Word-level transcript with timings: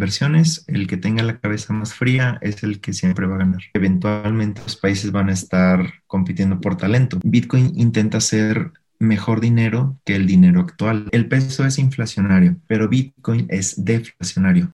inversiones, 0.00 0.64
el 0.66 0.86
que 0.86 0.96
tenga 0.96 1.22
la 1.22 1.38
cabeza 1.40 1.74
más 1.74 1.92
fría 1.92 2.38
es 2.40 2.62
el 2.62 2.80
que 2.80 2.94
siempre 2.94 3.26
va 3.26 3.34
a 3.34 3.40
ganar. 3.40 3.60
Eventualmente 3.74 4.62
los 4.62 4.76
países 4.76 5.12
van 5.12 5.28
a 5.28 5.34
estar 5.34 5.92
compitiendo 6.06 6.58
por 6.58 6.78
talento. 6.78 7.18
Bitcoin 7.22 7.72
intenta 7.78 8.16
hacer 8.16 8.72
mejor 8.98 9.42
dinero 9.42 9.98
que 10.06 10.16
el 10.16 10.26
dinero 10.26 10.60
actual. 10.60 11.06
El 11.12 11.28
peso 11.28 11.66
es 11.66 11.78
inflacionario, 11.78 12.56
pero 12.66 12.88
Bitcoin 12.88 13.44
es 13.50 13.84
deflacionario. 13.84 14.72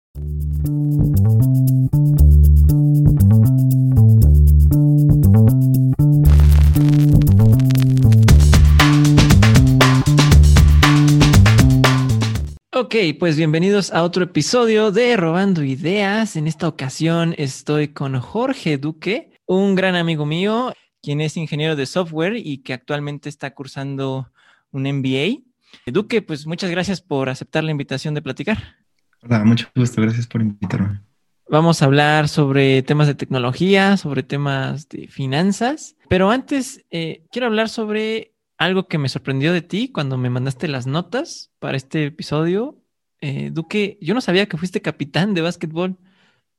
Ok, 12.86 12.96
pues 13.18 13.36
bienvenidos 13.36 13.92
a 13.92 14.04
otro 14.04 14.26
episodio 14.26 14.92
de 14.92 15.18
Robando 15.18 15.64
Ideas. 15.64 16.36
En 16.36 16.46
esta 16.46 16.68
ocasión 16.68 17.34
estoy 17.40 17.88
con 17.88 18.20
Jorge 18.20 18.78
Duque, 18.78 19.32
un 19.48 19.74
gran 19.74 19.96
amigo 19.96 20.28
mío, 20.28 20.72
quien 21.02 21.20
es 21.20 21.36
ingeniero 21.36 21.76
de 21.76 21.88
software 21.88 22.36
y 22.38 22.60
que 22.60 22.74
actualmente 22.74 23.28
está 23.28 23.56
cursando 23.56 24.32
un 24.70 24.84
MBA. 24.84 25.42
Duque, 25.88 26.22
pues 26.22 26.46
muchas 26.46 26.70
gracias 26.70 27.02
por 27.02 27.28
aceptar 27.28 27.64
la 27.64 27.72
invitación 27.72 28.14
de 28.14 28.22
platicar. 28.22 28.76
Hola, 29.24 29.44
mucho 29.44 29.68
gusto, 29.76 30.04
gracias 30.04 30.28
por 30.28 30.44
invitarme. 30.44 31.02
Vamos 31.50 31.82
a 31.82 31.86
hablar 31.86 32.30
sobre 32.30 32.84
temas 32.84 33.08
de 33.08 33.16
tecnología, 33.16 33.98
sobre 33.98 34.22
temas 34.22 34.90
de 34.90 35.08
finanzas, 35.08 35.96
pero 36.08 36.30
antes 36.30 36.86
eh, 36.92 37.24
quiero 37.32 37.48
hablar 37.48 37.68
sobre 37.68 38.36
algo 38.58 38.88
que 38.88 38.98
me 38.98 39.10
sorprendió 39.10 39.54
de 39.54 39.62
ti 39.62 39.92
cuando 39.92 40.18
me 40.18 40.30
mandaste 40.30 40.68
las 40.68 40.88
notas 40.88 41.52
para 41.60 41.78
este 41.78 42.06
episodio. 42.06 42.82
Eh, 43.22 43.50
Duque, 43.52 43.98
yo 44.02 44.14
no 44.14 44.22
sabía 44.22 44.48
que 44.48 44.58
fuiste 44.58 44.82
capitán 44.82 45.34
de 45.34 45.42
básquetbol. 45.42 45.98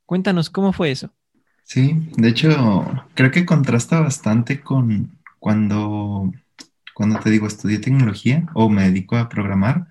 Cuéntanos 0.06 0.50
cómo 0.50 0.72
fue 0.72 0.90
eso. 0.92 1.12
Sí, 1.64 1.98
de 2.16 2.28
hecho, 2.28 2.50
creo 3.14 3.30
que 3.30 3.44
contrasta 3.44 4.00
bastante 4.00 4.60
con 4.60 5.18
cuando, 5.40 6.32
cuando 6.94 7.18
te 7.20 7.30
digo 7.30 7.46
estudié 7.46 7.78
tecnología 7.80 8.46
o 8.54 8.68
me 8.70 8.84
dedico 8.84 9.16
a 9.16 9.28
programar, 9.28 9.88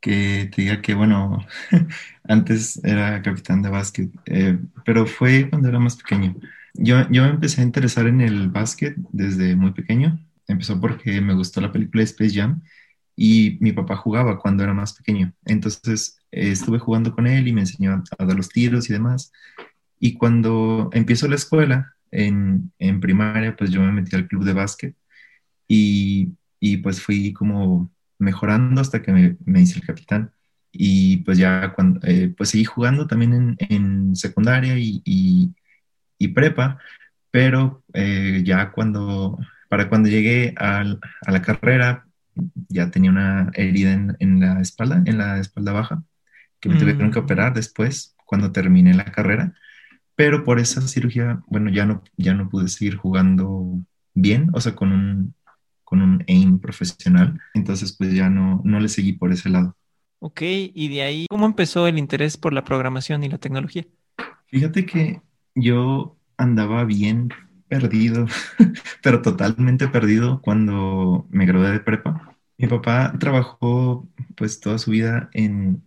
que 0.00 0.50
te 0.54 0.62
diga 0.62 0.82
que, 0.82 0.94
bueno, 0.94 1.46
antes 2.28 2.80
era 2.84 3.22
capitán 3.22 3.62
de 3.62 3.70
básquet, 3.70 4.10
eh, 4.26 4.58
pero 4.84 5.06
fue 5.06 5.48
cuando 5.50 5.68
era 5.68 5.78
más 5.78 5.96
pequeño. 5.96 6.36
Yo, 6.74 7.08
yo 7.10 7.22
me 7.22 7.30
empecé 7.30 7.60
a 7.62 7.64
interesar 7.64 8.06
en 8.08 8.20
el 8.20 8.48
básquet 8.50 8.96
desde 9.12 9.56
muy 9.56 9.72
pequeño 9.72 10.18
empezó 10.46 10.80
porque 10.80 11.20
me 11.20 11.34
gustó 11.34 11.60
la 11.60 11.72
película 11.72 12.02
Space 12.04 12.34
Jam 12.34 12.62
y 13.16 13.58
mi 13.60 13.72
papá 13.72 13.96
jugaba 13.96 14.38
cuando 14.38 14.64
era 14.64 14.74
más 14.74 14.94
pequeño. 14.94 15.32
Entonces 15.44 16.18
eh, 16.32 16.50
estuve 16.50 16.78
jugando 16.78 17.14
con 17.14 17.26
él 17.26 17.48
y 17.48 17.52
me 17.52 17.62
enseñó 17.62 18.02
a, 18.18 18.24
dar 18.24 18.36
los 18.36 18.48
tiros 18.48 18.90
y 18.90 18.92
demás. 18.92 19.32
Y 20.00 20.14
cuando 20.14 20.90
empiezo 20.92 21.28
la 21.28 21.36
escuela, 21.36 21.94
en, 22.10 22.72
en, 22.78 23.00
primaria, 23.00 23.56
pues 23.56 23.70
yo 23.70 23.80
me 23.80 23.92
metí 23.92 24.14
al 24.14 24.28
club 24.28 24.44
de 24.44 24.52
básquet 24.52 24.94
y, 25.66 26.32
y 26.60 26.76
pues 26.78 27.00
fui 27.02 27.32
como 27.32 27.90
mejorando 28.18 28.80
hasta 28.80 29.02
que 29.02 29.12
me, 29.44 29.60
hice 29.60 29.78
el 29.80 29.86
capitán. 29.86 30.32
Y 30.72 31.18
pues 31.18 31.38
ya 31.38 31.72
cuando, 31.74 32.00
eh, 32.04 32.32
pues 32.36 32.50
seguí 32.50 32.64
jugando 32.64 33.06
también 33.06 33.32
en, 33.34 33.56
en 33.58 34.16
secundaria 34.16 34.76
y, 34.78 35.02
y, 35.04 35.50
y, 36.18 36.28
prepa, 36.28 36.78
pero 37.30 37.82
eh, 37.92 38.42
ya 38.44 38.72
cuando 38.72 39.38
para 39.68 39.88
cuando 39.88 40.08
llegué 40.08 40.54
a, 40.56 40.84
la 41.26 41.42
carrera, 41.42 42.06
ya 42.68 42.90
tenía 42.90 43.10
una 43.10 43.50
herida 43.54 43.92
en, 44.18 44.40
la 44.40 44.60
espalda, 44.60 45.02
en 45.04 45.18
la 45.18 45.38
espalda 45.38 45.72
baja, 45.72 46.02
que 46.60 46.68
me 46.68 46.78
tuvieron 46.78 47.10
que 47.10 47.20
mm. 47.20 47.24
operar 47.24 47.54
después, 47.54 48.14
cuando 48.26 48.52
terminé 48.52 48.94
la 48.94 49.04
carrera. 49.04 49.54
Pero 50.16 50.44
por 50.44 50.60
esa 50.60 50.80
cirugía, 50.82 51.42
bueno, 51.46 51.70
ya 51.70 51.86
no, 51.86 52.02
ya 52.16 52.34
no 52.34 52.48
pude 52.48 52.68
seguir 52.68 52.96
jugando 52.96 53.80
bien, 54.14 54.50
o 54.52 54.60
sea, 54.60 54.74
con 54.74 54.92
un, 54.92 55.34
con 55.82 56.02
un 56.02 56.24
aim 56.28 56.58
profesional. 56.58 57.40
Entonces, 57.54 57.96
pues 57.96 58.14
ya 58.14 58.30
no, 58.30 58.60
no 58.64 58.80
le 58.80 58.88
seguí 58.88 59.12
por 59.12 59.32
ese 59.32 59.50
lado. 59.50 59.76
Ok, 60.20 60.40
y 60.42 60.88
de 60.88 61.02
ahí, 61.02 61.26
¿cómo 61.28 61.46
empezó 61.46 61.86
el 61.86 61.98
interés 61.98 62.36
por 62.36 62.52
la 62.52 62.64
programación 62.64 63.24
y 63.24 63.28
la 63.28 63.38
tecnología? 63.38 63.84
Fíjate 64.46 64.86
que 64.86 65.20
yo 65.54 66.16
andaba 66.36 66.84
bien 66.84 67.28
perdido, 67.68 68.26
pero 69.02 69.20
totalmente 69.20 69.88
perdido 69.88 70.40
cuando 70.40 71.26
me 71.30 71.46
gradué 71.46 71.72
de 71.72 71.80
prepa. 71.80 72.33
Mi 72.58 72.68
papá 72.68 73.14
trabajó 73.18 74.08
pues 74.36 74.60
toda 74.60 74.78
su 74.78 74.90
vida 74.90 75.28
en, 75.32 75.82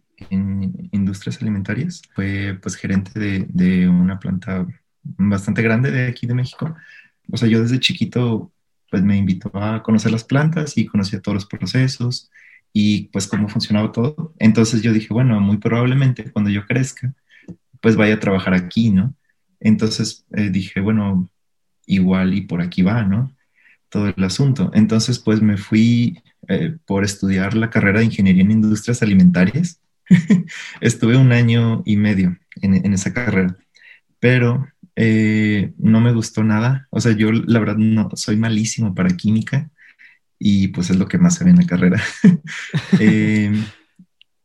industrias 0.92 1.42
alimentarias. 1.42 2.02
Fue 2.16 2.58
pues 2.62 2.76
gerente 2.76 3.20
de, 3.20 3.46
de, 3.50 3.88
una 3.88 4.20
planta 4.20 4.66
bastante 5.04 5.62
grande 5.62 5.92
de 5.92 6.08
aquí 6.08 6.26
de 6.26 6.34
México. 6.34 6.76
O 7.32 7.38
sea, 7.38 7.48
yo 7.48 7.62
desde 7.62 7.80
chiquito 7.80 8.52
pues 8.90 9.04
me 9.04 9.18
invitó 9.18 9.52
a 9.54 9.84
conocer 9.84 10.12
las 10.12 10.24
plantas 10.24 10.78
y 10.78 10.86
conocía 10.86 11.22
todos 11.22 11.36
los 11.36 11.46
procesos 11.46 12.32
y 12.74 13.10
pues 13.10 13.28
cómo 13.28 13.48
funcionaba 13.48 13.92
todo. 13.92 14.34
Entonces 14.40 14.82
yo 14.82 14.92
dije, 14.92 15.14
bueno, 15.14 15.40
muy 15.40 15.58
probablemente 15.58 16.32
cuando 16.32 16.50
yo 16.50 16.66
crezca 16.66 17.14
pues 17.82 17.96
vaya 17.96 18.16
a 18.16 18.20
trabajar 18.20 18.54
aquí, 18.54 18.90
¿no? 18.90 19.14
Entonces 19.60 20.26
eh, 20.36 20.50
dije, 20.50 20.80
bueno, 20.80 21.30
igual 21.86 22.34
y 22.34 22.42
por 22.42 22.62
aquí 22.62 22.84
va, 22.84 23.04
¿no? 23.04 23.32
Todo 23.90 24.08
el 24.08 24.24
asunto. 24.24 24.72
Entonces, 24.74 25.20
pues 25.20 25.42
me 25.42 25.58
fui 25.58 26.22
eh, 26.48 26.78
por 26.86 27.04
estudiar 27.04 27.56
la 27.56 27.70
carrera 27.70 28.00
de 28.00 28.06
Ingeniería 28.06 28.44
en 28.44 28.52
Industrias 28.52 29.02
Alimentarias. 29.02 29.82
Estuve 30.82 31.18
un 31.18 31.32
año 31.32 31.84
y 31.86 31.98
medio 31.98 32.38
en, 32.62 32.94
esa 32.94 33.14
carrera, 33.14 33.58
pero 34.20 34.68
eh, 34.96 35.74
no 35.78 36.02
me 36.02 36.14
gustó 36.14 36.44
nada. 36.44 36.88
O 36.90 37.00
sea, 37.00 37.12
yo 37.14 37.32
la 37.32 37.60
verdad 37.60 37.78
no 37.78 38.10
soy 38.16 38.38
malísimo 38.38 38.96
para 38.96 39.16
química 39.16 39.70
y 40.40 40.70
pues 40.70 40.90
es 40.90 40.98
lo 40.98 41.08
que 41.08 41.18
más 41.18 41.36
se 41.36 41.44
ve 41.44 41.52
en 41.52 41.58
la 41.58 41.66
carrera. 41.66 42.02
Eh, 43.00 43.52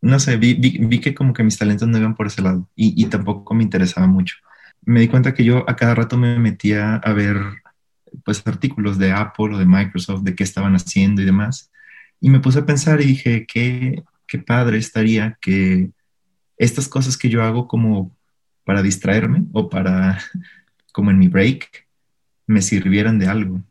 no 0.01 0.19
sé, 0.19 0.37
vi, 0.37 1.01
que 1.01 1.15
como 1.15 1.33
que 1.33 1.45
mis 1.45 1.57
talentos 1.57 1.87
no 1.89 1.97
iban 1.97 2.17
por 2.17 2.27
ese 2.27 2.43
lado 2.43 2.69
y, 2.75 3.01
y 3.01 3.07
tampoco 3.07 3.55
me 3.55 3.63
interesaba 3.63 4.09
mucho 4.09 4.35
me 4.85 5.01
di 5.01 5.09
cuenta 5.09 5.35
que 5.35 5.45
yo 5.45 5.69
a 5.69 5.77
cada 5.77 5.95
rato 5.95 6.17
me 6.17 6.39
metía 6.39 6.97
a 6.97 7.13
ver 7.13 7.37
pues 8.25 8.43
artículos 8.47 8.99
de 8.99 9.13
Apple 9.13 9.55
o 9.55 9.59
de 9.59 9.67
Microsoft 9.67 10.23
de 10.23 10.35
qué 10.35 10.45
estaban 10.45 10.75
haciendo 10.75 11.23
y 11.23 11.25
demás. 11.25 11.71
Y 12.23 12.31
me 12.31 12.41
puse 12.41 12.61
a 12.61 12.67
pensar 12.67 13.03
y 13.03 13.07
dije, 13.07 13.47
qué, 13.47 14.03
qué 14.27 14.39
padre 14.39 14.79
estaría 14.79 15.37
que 15.43 15.91
estas 16.57 16.89
cosas 16.89 17.19
que 17.19 17.29
yo 17.29 17.43
hago 17.43 17.69
como 17.69 18.17
para 18.65 18.83
distraerme 18.83 19.45
o 19.53 19.69
para, 19.69 20.19
como 20.93 21.11
en 21.11 21.19
mi 21.19 21.29
break, 21.29 21.87
me 22.47 22.63
sirvieran 22.63 23.19
de 23.19 23.27
algo, 23.27 23.63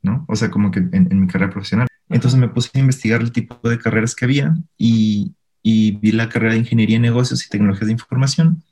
¿no? 0.00 0.24
O 0.28 0.36
sea, 0.36 0.50
como 0.50 0.70
que 0.70 0.78
en, 0.78 1.20
mi 1.20 1.26
carrera 1.26 1.52
profesional. 1.52 1.88
Entonces 2.08 2.40
me 2.40 2.48
puse 2.48 2.70
a 2.72 2.78
investigar 2.78 3.20
el 3.20 3.32
tipo 3.32 3.68
de 3.68 3.78
carreras 3.78 4.14
que 4.14 4.24
había 4.24 4.56
y, 4.78 5.34
y 5.62 5.92
vi 5.98 6.12
la 6.12 6.30
carrera 6.30 6.54
de 6.54 6.60
Ingeniería 6.60 6.96
en 6.96 7.02
Negocios 7.02 7.44
y 7.44 7.50
Tecnologías 7.50 7.88
de 7.88 7.92
Información 7.92 8.62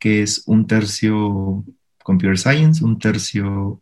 que 0.00 0.22
es 0.22 0.42
un 0.46 0.66
tercio 0.66 1.64
Computer 2.02 2.36
Science, 2.36 2.84
un 2.84 2.98
tercio 2.98 3.80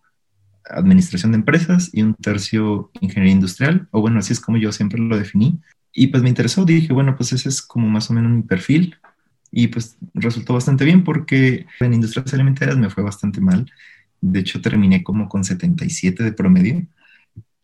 Administración 0.70 1.32
de 1.32 1.38
Empresas 1.38 1.90
y 1.92 2.02
un 2.02 2.14
tercio 2.14 2.90
Ingeniería 3.00 3.34
Industrial, 3.34 3.88
o 3.90 4.00
bueno, 4.00 4.18
así 4.18 4.32
es 4.32 4.40
como 4.40 4.58
yo 4.58 4.72
siempre 4.72 5.00
lo 5.00 5.16
definí. 5.16 5.60
Y 5.92 6.08
pues 6.08 6.22
me 6.22 6.28
interesó, 6.28 6.64
dije, 6.64 6.92
bueno, 6.92 7.16
pues 7.16 7.32
ese 7.32 7.48
es 7.48 7.62
como 7.62 7.88
más 7.88 8.10
o 8.10 8.14
menos 8.14 8.30
mi 8.30 8.42
perfil. 8.42 8.96
Y 9.50 9.68
pues 9.68 9.96
resultó 10.14 10.54
bastante 10.54 10.84
bien 10.84 11.02
porque 11.04 11.66
en 11.80 11.94
industrias 11.94 12.32
alimentarias 12.34 12.76
me 12.76 12.90
fue 12.90 13.02
bastante 13.02 13.40
mal. 13.40 13.70
De 14.20 14.40
hecho, 14.40 14.60
terminé 14.60 15.02
como 15.02 15.28
con 15.28 15.44
77 15.44 16.22
de 16.22 16.32
promedio. 16.32 16.86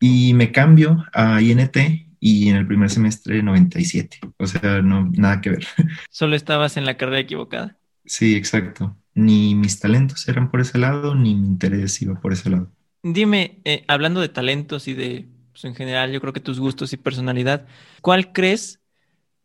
Y 0.00 0.34
me 0.34 0.50
cambio 0.50 1.04
a 1.12 1.41
INT 1.41 1.76
y 2.20 2.48
en 2.48 2.56
el 2.56 2.66
primer 2.66 2.91
semestre 2.91 3.43
97. 3.43 4.19
O 4.38 4.47
sea, 4.47 4.81
no, 4.82 5.10
nada 5.14 5.41
que 5.41 5.50
ver. 5.50 5.66
Solo 6.10 6.37
estabas 6.37 6.76
en 6.76 6.87
la 6.87 6.97
carrera 6.97 7.20
equivocada. 7.20 7.76
Sí, 8.06 8.34
exacto. 8.34 8.96
Ni 9.14 9.55
mis 9.55 9.79
talentos 9.79 10.26
eran 10.26 10.50
por 10.50 10.61
ese 10.61 10.79
lado, 10.79 11.14
ni 11.14 11.34
mi 11.34 11.46
interés 11.46 12.00
iba 12.02 12.19
por 12.20 12.32
ese 12.32 12.50
lado. 12.50 12.70
Dime, 13.05 13.61
eh, 13.65 13.85
hablando 13.87 14.21
de 14.21 14.29
talentos 14.29 14.89
y 14.89 14.95
de, 14.95 15.29
pues, 15.53 15.65
en 15.65 15.75
general, 15.75 16.11
yo 16.11 16.21
creo 16.21 16.33
que 16.33 16.41
tus 16.41 16.59
gustos 16.59 16.93
y 16.93 16.97
personalidad, 16.97 17.67
¿cuál 18.01 18.33
crees 18.33 18.81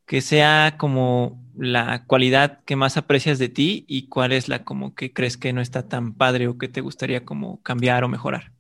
que 0.05 0.21
sea 0.21 0.75
como 0.77 1.43
la 1.55 2.05
cualidad 2.05 2.61
que 2.65 2.75
más 2.75 2.97
aprecias 2.97 3.37
de 3.37 3.49
ti 3.49 3.85
y 3.87 4.07
cuál 4.07 4.31
es 4.31 4.47
la 4.47 4.63
como 4.63 4.95
que 4.95 5.13
crees 5.13 5.37
que 5.37 5.53
no 5.53 5.61
está 5.61 5.87
tan 5.87 6.13
padre 6.13 6.47
o 6.47 6.57
que 6.57 6.67
te 6.67 6.81
gustaría 6.81 7.25
como 7.25 7.61
cambiar 7.61 8.03
o 8.03 8.09
mejorar? 8.09 8.51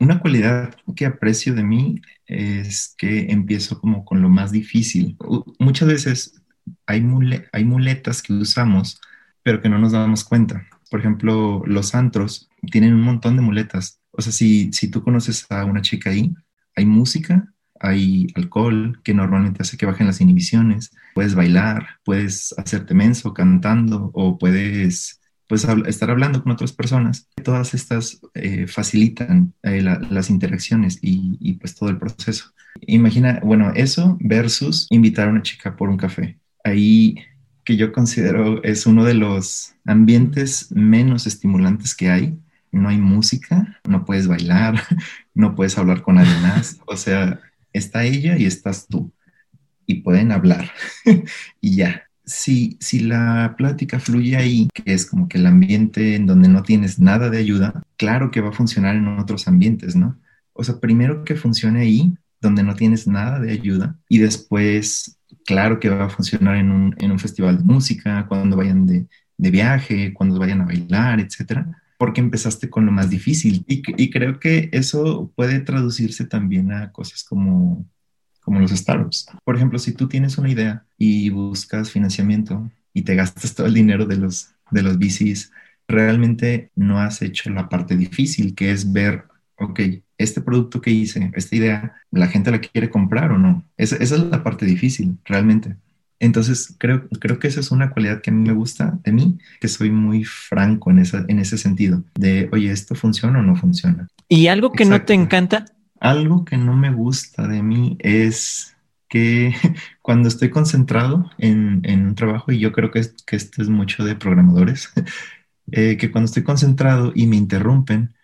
Una 0.00 0.18
cualidad 0.18 0.74
que 0.96 1.06
aprecio 1.06 1.54
de 1.54 1.62
mí 1.62 2.00
es 2.26 2.94
que 2.98 3.30
empiezo 3.30 3.78
como 3.78 4.04
con 4.04 4.22
lo 4.22 4.28
más 4.28 4.52
difícil. 4.52 5.16
Muchas 5.58 5.88
veces 5.88 6.42
hay, 6.86 7.04
hay 7.52 7.64
muletas 7.64 8.22
que 8.22 8.32
usamos 8.32 9.00
pero 9.46 9.62
que 9.62 9.68
no 9.68 9.78
nos 9.78 9.92
damos 9.92 10.24
cuenta. 10.24 10.66
Por 10.90 10.98
ejemplo, 10.98 11.62
los 11.66 11.94
antros 11.94 12.50
tienen 12.72 12.94
un 12.94 13.02
montón 13.02 13.36
de 13.36 13.42
muletas. 13.42 13.95
O 14.16 14.22
sea, 14.22 14.32
si, 14.32 14.72
si 14.72 14.88
tú 14.88 15.02
conoces 15.02 15.46
a 15.50 15.64
una 15.64 15.82
chica 15.82 16.10
ahí, 16.10 16.34
hay 16.74 16.86
música, 16.86 17.52
hay 17.80 18.26
alcohol 18.34 19.00
que 19.04 19.14
normalmente 19.14 19.62
hace 19.62 19.76
que 19.76 19.86
bajen 19.86 20.06
las 20.06 20.20
inhibiciones, 20.20 20.92
puedes 21.14 21.34
bailar, 21.34 21.98
puedes 22.04 22.54
hacerte 22.58 22.94
menso 22.94 23.34
cantando 23.34 24.10
o 24.14 24.38
puedes 24.38 25.20
pues 25.48 25.64
estar 25.86 26.10
hablando 26.10 26.42
con 26.42 26.52
otras 26.52 26.72
personas. 26.72 27.28
Todas 27.44 27.74
estas 27.74 28.20
eh, 28.34 28.66
facilitan 28.66 29.54
eh, 29.62 29.80
las 29.82 30.30
interacciones 30.30 30.98
y, 31.02 31.38
y, 31.40 31.54
pues 31.54 31.74
todo 31.74 31.88
el 31.88 31.98
proceso. 31.98 32.52
Imagina, 32.80 33.40
bueno, 33.44 33.72
eso 33.74 34.18
versus 34.20 34.86
invitar 34.90 35.28
a 35.28 35.30
una 35.30 35.42
chica 35.42 35.76
por 35.76 35.88
un 35.88 35.96
café. 35.96 36.40
Ahí 36.64 37.16
que 37.64 37.76
yo 37.76 37.92
considero 37.92 38.62
es 38.62 38.86
uno 38.86 39.04
de 39.04 39.14
los 39.14 39.74
ambientes 39.84 40.70
menos 40.72 41.26
estimulantes 41.26 41.94
que 41.94 42.10
hay. 42.10 42.38
No 42.76 42.88
hay 42.90 42.98
música, 42.98 43.80
no 43.88 44.04
puedes 44.04 44.28
bailar, 44.28 44.80
no 45.34 45.54
puedes 45.54 45.78
hablar 45.78 46.02
con 46.02 46.16
nadie 46.16 46.38
más. 46.42 46.78
O 46.86 46.96
sea, 46.96 47.40
está 47.72 48.04
ella 48.04 48.36
y 48.36 48.44
estás 48.44 48.86
tú. 48.86 49.12
Y 49.86 50.02
pueden 50.02 50.32
hablar. 50.32 50.70
y 51.60 51.76
ya, 51.76 52.02
si, 52.24 52.76
si 52.80 53.00
la 53.00 53.54
plática 53.56 54.00
fluye 54.00 54.36
ahí, 54.36 54.68
que 54.74 54.92
es 54.92 55.06
como 55.06 55.28
que 55.28 55.38
el 55.38 55.46
ambiente 55.46 56.16
en 56.16 56.26
donde 56.26 56.48
no 56.48 56.62
tienes 56.62 56.98
nada 56.98 57.30
de 57.30 57.38
ayuda, 57.38 57.82
claro 57.96 58.30
que 58.30 58.40
va 58.40 58.50
a 58.50 58.52
funcionar 58.52 58.96
en 58.96 59.08
otros 59.08 59.48
ambientes, 59.48 59.96
¿no? 59.96 60.18
O 60.52 60.64
sea, 60.64 60.80
primero 60.80 61.24
que 61.24 61.36
funcione 61.36 61.80
ahí, 61.80 62.14
donde 62.40 62.62
no 62.62 62.74
tienes 62.74 63.06
nada 63.06 63.40
de 63.40 63.52
ayuda, 63.52 63.96
y 64.08 64.18
después, 64.18 65.18
claro 65.46 65.80
que 65.80 65.88
va 65.88 66.06
a 66.06 66.10
funcionar 66.10 66.56
en 66.56 66.70
un, 66.70 66.94
en 66.98 67.12
un 67.12 67.18
festival 67.18 67.58
de 67.58 67.64
música, 67.64 68.26
cuando 68.28 68.56
vayan 68.56 68.86
de, 68.86 69.06
de 69.38 69.50
viaje, 69.50 70.12
cuando 70.12 70.38
vayan 70.38 70.62
a 70.62 70.66
bailar, 70.66 71.20
etcétera 71.20 71.82
porque 71.98 72.20
empezaste 72.20 72.70
con 72.70 72.86
lo 72.86 72.92
más 72.92 73.10
difícil. 73.10 73.64
Y, 73.68 74.10
creo 74.10 74.38
que 74.38 74.68
eso 74.72 75.32
puede 75.34 75.60
traducirse 75.60 76.24
también 76.24 76.72
a 76.72 76.92
cosas 76.92 77.24
como 77.24 77.86
como 78.46 78.60
los 78.60 78.70
startups. 78.70 79.26
Por 79.42 79.56
ejemplo, 79.56 79.76
si 79.80 79.90
tú 79.90 80.06
tienes 80.06 80.38
una 80.38 80.48
idea 80.48 80.84
y 80.96 81.30
buscas 81.30 81.90
financiamiento 81.90 82.70
y 82.92 83.02
te 83.02 83.16
gastas 83.16 83.56
todo 83.56 83.66
el 83.66 83.74
dinero 83.74 84.06
de 84.06 84.18
los, 84.18 84.54
de 84.70 84.82
los 84.84 84.98
VCs, 84.98 85.50
realmente 85.88 86.70
no 86.76 87.00
has 87.00 87.22
hecho 87.22 87.50
la 87.50 87.68
parte 87.68 87.96
difícil, 87.96 88.54
que 88.54 88.70
es 88.70 88.92
ver, 88.92 89.24
ok, 89.56 89.80
este 90.16 90.40
producto 90.40 90.80
que 90.80 90.92
hice, 90.92 91.32
esta 91.34 91.56
idea, 91.56 91.96
¿la 92.12 92.28
gente 92.28 92.52
la 92.52 92.60
quiere 92.60 92.88
comprar 92.88 93.32
o 93.32 93.38
no? 93.38 93.64
Esa 93.76 93.96
es 93.96 94.12
la 94.12 94.44
parte 94.44 94.64
difícil, 94.64 95.18
realmente. 95.24 95.76
Entonces, 96.18 96.74
creo, 96.78 97.08
creo 97.20 97.38
que 97.38 97.48
esa 97.48 97.60
es 97.60 97.70
una 97.70 97.90
cualidad 97.90 98.22
que 98.22 98.30
a 98.30 98.32
mí 98.32 98.46
me 98.48 98.54
gusta 98.54 98.98
de 99.04 99.12
mí, 99.12 99.38
que 99.60 99.68
soy 99.68 99.90
muy 99.90 100.24
franco 100.24 100.90
en, 100.90 100.98
esa, 100.98 101.24
en 101.28 101.38
ese 101.38 101.58
sentido, 101.58 102.02
de, 102.14 102.48
oye, 102.52 102.70
¿esto 102.70 102.94
funciona 102.94 103.40
o 103.40 103.42
no 103.42 103.56
funciona? 103.56 104.08
¿Y 104.28 104.46
algo 104.46 104.72
que 104.72 104.84
no 104.84 105.02
te 105.02 105.14
encanta? 105.14 105.66
Algo 106.00 106.44
que 106.44 106.56
no 106.56 106.74
me 106.74 106.90
gusta 106.90 107.46
de 107.46 107.62
mí 107.62 107.96
es 108.00 108.76
que 109.08 109.54
cuando 110.02 110.28
estoy 110.28 110.50
concentrado 110.50 111.30
en, 111.38 111.82
un 111.86 112.14
trabajo, 112.14 112.52
y 112.52 112.58
yo 112.58 112.72
creo 112.72 112.90
que, 112.90 113.02
que 113.26 113.36
esto 113.36 113.62
es 113.62 113.68
mucho 113.68 114.04
de 114.04 114.16
programadores, 114.16 114.90
eh, 115.72 115.96
que 115.96 116.10
cuando 116.10 116.26
estoy 116.26 116.42
concentrado 116.42 117.12
y 117.14 117.26
me 117.26 117.36
interrumpen, 117.36 118.14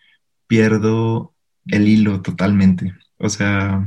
pierdo 0.46 1.34
el 1.66 1.88
hilo 1.88 2.22
totalmente. 2.22 2.94
O 3.18 3.28
sea, 3.28 3.86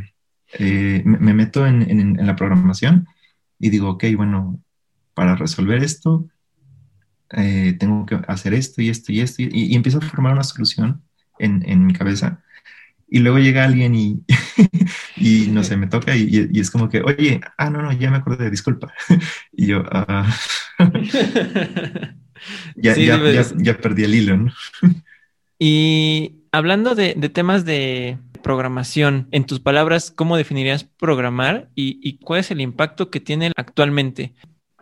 eh, 0.59 1.01
me, 1.05 1.33
meto 1.33 1.65
en, 1.67 2.17
la 2.25 2.35
programación 2.35 3.07
y 3.59 3.69
digo, 3.69 3.89
ok, 3.91 4.05
bueno, 4.15 4.59
para 5.13 5.35
resolver 5.35 5.83
esto, 5.83 6.27
eh, 7.31 7.75
tengo 7.79 8.05
que 8.05 8.19
hacer 8.27 8.53
esto 8.53 8.81
y 8.81 8.89
esto 8.89 9.11
y 9.11 9.21
esto, 9.21 9.41
y, 9.41 9.49
y, 9.51 9.75
empiezo 9.75 9.97
a 9.97 10.01
formar 10.01 10.33
una 10.33 10.43
solución 10.43 11.01
en, 11.39 11.63
en 11.67 11.85
mi 11.85 11.93
cabeza 11.93 12.43
y 13.07 13.19
luego 13.19 13.39
llega 13.39 13.63
alguien 13.63 13.95
y, 13.95 14.23
y 15.15 15.47
no 15.47 15.63
sé, 15.63 15.77
me 15.77 15.87
toca 15.87 16.15
y, 16.15 16.49
es 16.53 16.71
como 16.71 16.89
que, 16.89 17.01
oye, 17.01 17.41
ah, 17.57 17.69
no, 17.69 17.81
no, 17.81 17.91
ya 17.91 18.09
me 18.11 18.17
acordé, 18.17 18.49
disculpa. 18.49 18.93
y 19.51 19.67
yo, 19.67 19.83
ah, 19.91 20.27
ya, 22.75 22.95
ya, 22.95 23.77
perdí 23.77 24.03
el 24.03 24.15
hilo, 24.15 24.37
¿no? 24.37 24.53
y 25.59 26.43
hablando 26.51 26.95
de, 26.95 27.13
temas 27.33 27.63
de 27.65 28.17
programación, 28.45 29.27
en 29.31 29.47
tus 29.47 29.59
palabras, 29.59 30.13
¿cómo 30.15 30.37
definirías 30.37 30.83
programar 30.83 31.71
y, 31.73 32.19
cuál 32.19 32.41
es 32.41 32.51
el 32.51 32.61
impacto 32.61 33.09
que 33.09 33.19
tiene 33.19 33.51
actualmente? 33.55 34.35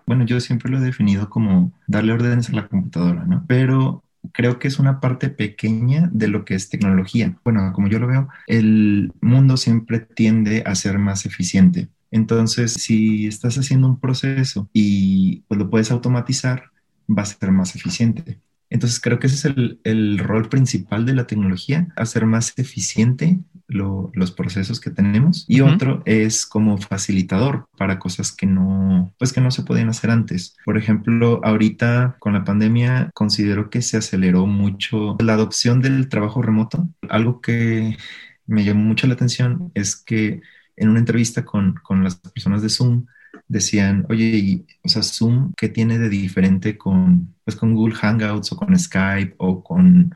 Bueno, 0.06 0.26
yo 0.26 0.42
siempre 0.42 0.70
lo 0.70 0.80
he 0.80 0.82
definido 0.82 1.30
como 1.30 1.72
darle 1.88 2.12
órdenes 2.12 2.50
a 2.50 2.54
la 2.56 2.68
computadora, 2.68 3.24
¿no? 3.24 3.46
Pero 3.48 4.04
creo 4.34 4.60
que 4.60 4.68
es 4.68 4.80
una 4.80 5.00
parte 5.00 5.30
pequeña 5.30 6.10
de 6.12 6.28
lo 6.28 6.44
que 6.44 6.56
es 6.56 6.68
tecnología. 6.68 7.38
Bueno, 7.46 7.72
como 7.72 7.88
yo 7.88 8.00
lo 8.00 8.08
veo, 8.08 8.28
el 8.48 9.14
mundo 9.22 9.56
siempre 9.56 10.02
tiende 10.02 10.64
a 10.66 10.76
ser 10.76 11.00
más 11.00 11.26
eficiente. 11.26 11.88
Entonces, 12.12 12.74
si 12.74 13.28
estás 13.28 13.58
haciendo 13.58 13.88
un 13.88 13.98
proceso 13.98 14.70
y 14.74 15.38
pues, 15.48 15.58
lo 15.58 15.70
puedes 15.70 15.90
automatizar, 15.90 16.66
va 17.10 17.22
a 17.22 17.28
ser 17.28 17.54
más 17.54 17.78
eficiente. 17.78 18.42
Entonces 18.70 19.00
creo 19.00 19.20
que 19.20 19.28
ese 19.28 19.48
es 19.48 19.56
el 19.84 20.18
rol 20.18 20.50
principal 20.50 21.06
de 21.06 21.14
la 21.14 21.28
tecnología, 21.28 21.88
hacer 21.96 22.26
más 22.26 22.58
eficiente 22.58 23.40
los 23.68 24.32
procesos 24.32 24.80
que 24.80 24.92
tenemos 24.92 25.46
y 25.48 25.62
otro 25.62 26.04
es 26.06 26.46
como 26.46 26.78
facilitador 26.78 27.68
para 27.78 27.98
cosas 28.00 28.32
que 28.32 28.46
no, 28.46 29.14
pues 29.18 29.34
que 29.34 29.42
no 29.42 29.52
se 29.52 29.64
podían 29.64 29.90
hacer 29.90 30.12
antes. 30.12 30.56
Por 30.66 30.78
ejemplo, 30.78 31.40
ahorita 31.44 32.18
con 32.20 32.34
la 32.34 32.44
pandemia 32.44 33.10
considero 33.14 33.70
que 33.70 33.82
se 33.82 33.98
aceleró 33.98 34.46
mucho 34.46 35.18
la 35.20 35.34
adopción 35.34 35.82
del 35.82 36.10
trabajo 36.10 36.42
remoto. 36.42 36.88
Algo 37.10 37.42
que 37.42 37.98
me 38.46 38.64
llamó 38.64 38.84
mucho 38.84 39.08
la 39.08 39.14
atención 39.14 39.72
es 39.74 39.96
que 39.96 40.42
en 40.76 40.90
una 40.90 41.00
entrevista 41.00 41.46
con, 41.46 41.76
con 41.84 42.04
las 42.04 42.16
personas 42.16 42.62
de 42.62 42.70
Zoom, 42.70 43.06
decían, 43.48 44.06
oye, 44.10 44.66
o 44.84 44.90
sea, 44.90 45.04
Zoom, 45.04 45.54
¿qué 45.58 45.70
tiene 45.70 46.00
de 46.00 46.10
diferente 46.10 46.78
con, 46.78 47.36
pues, 47.44 47.56
con 47.56 47.74
Google 47.74 47.96
Hangouts 47.96 48.52
o 48.52 48.58
con 48.58 48.78
Skype 48.78 49.36
o 49.38 49.64
con 49.64 50.16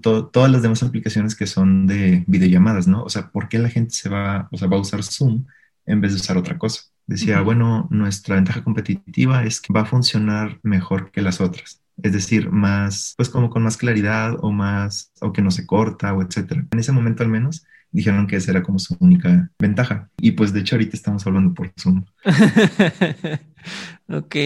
todas 0.00 0.50
las 0.50 0.62
demás 0.62 0.82
aplicaciones 0.82 1.34
que 1.34 1.46
son 1.46 1.86
de 1.86 2.24
videollamadas, 2.26 2.86
¿no? 2.86 3.02
O 3.02 3.08
sea, 3.08 3.30
¿por 3.30 3.48
qué 3.48 3.58
la 3.58 3.70
gente 3.70 3.94
se 3.94 4.08
va, 4.08 4.48
o 4.52 4.56
sea, 4.56 4.68
va 4.68 4.76
a 4.76 4.80
usar 4.80 5.02
Zoom 5.02 5.46
en 5.86 6.00
vez 6.00 6.12
de 6.12 6.20
usar 6.20 6.36
otra 6.36 6.58
cosa? 6.58 6.82
Decía, 7.06 7.40
bueno, 7.40 7.86
nuestra 7.90 8.34
ventaja 8.34 8.64
competitiva 8.64 9.44
es 9.44 9.60
que 9.60 9.72
va 9.72 9.82
a 9.82 9.86
funcionar 9.86 10.58
mejor 10.62 11.10
que 11.12 11.22
las 11.22 11.40
otras. 11.40 11.80
Es 12.02 12.12
decir, 12.12 12.50
más, 12.50 13.14
pues 13.16 13.28
como 13.28 13.48
con 13.48 13.62
más 13.62 13.76
claridad 13.76 14.36
o 14.40 14.52
más, 14.52 15.12
o 15.20 15.32
que 15.32 15.40
no 15.40 15.50
se 15.50 15.66
corta 15.66 16.12
o 16.12 16.22
etcétera. 16.22 16.66
En 16.70 16.78
ese 16.78 16.92
momento 16.92 17.22
al 17.22 17.30
menos, 17.30 17.64
dijeron 17.96 18.26
que 18.26 18.36
esa 18.36 18.50
era 18.50 18.62
como 18.62 18.78
su 18.78 18.94
única 19.00 19.50
ventaja. 19.58 20.10
Y 20.18 20.32
pues 20.32 20.52
de 20.52 20.60
hecho 20.60 20.76
ahorita 20.76 20.94
estamos 20.94 21.26
hablando 21.26 21.54
por 21.54 21.72
Zoom. 21.80 22.04
ok, 24.08 24.36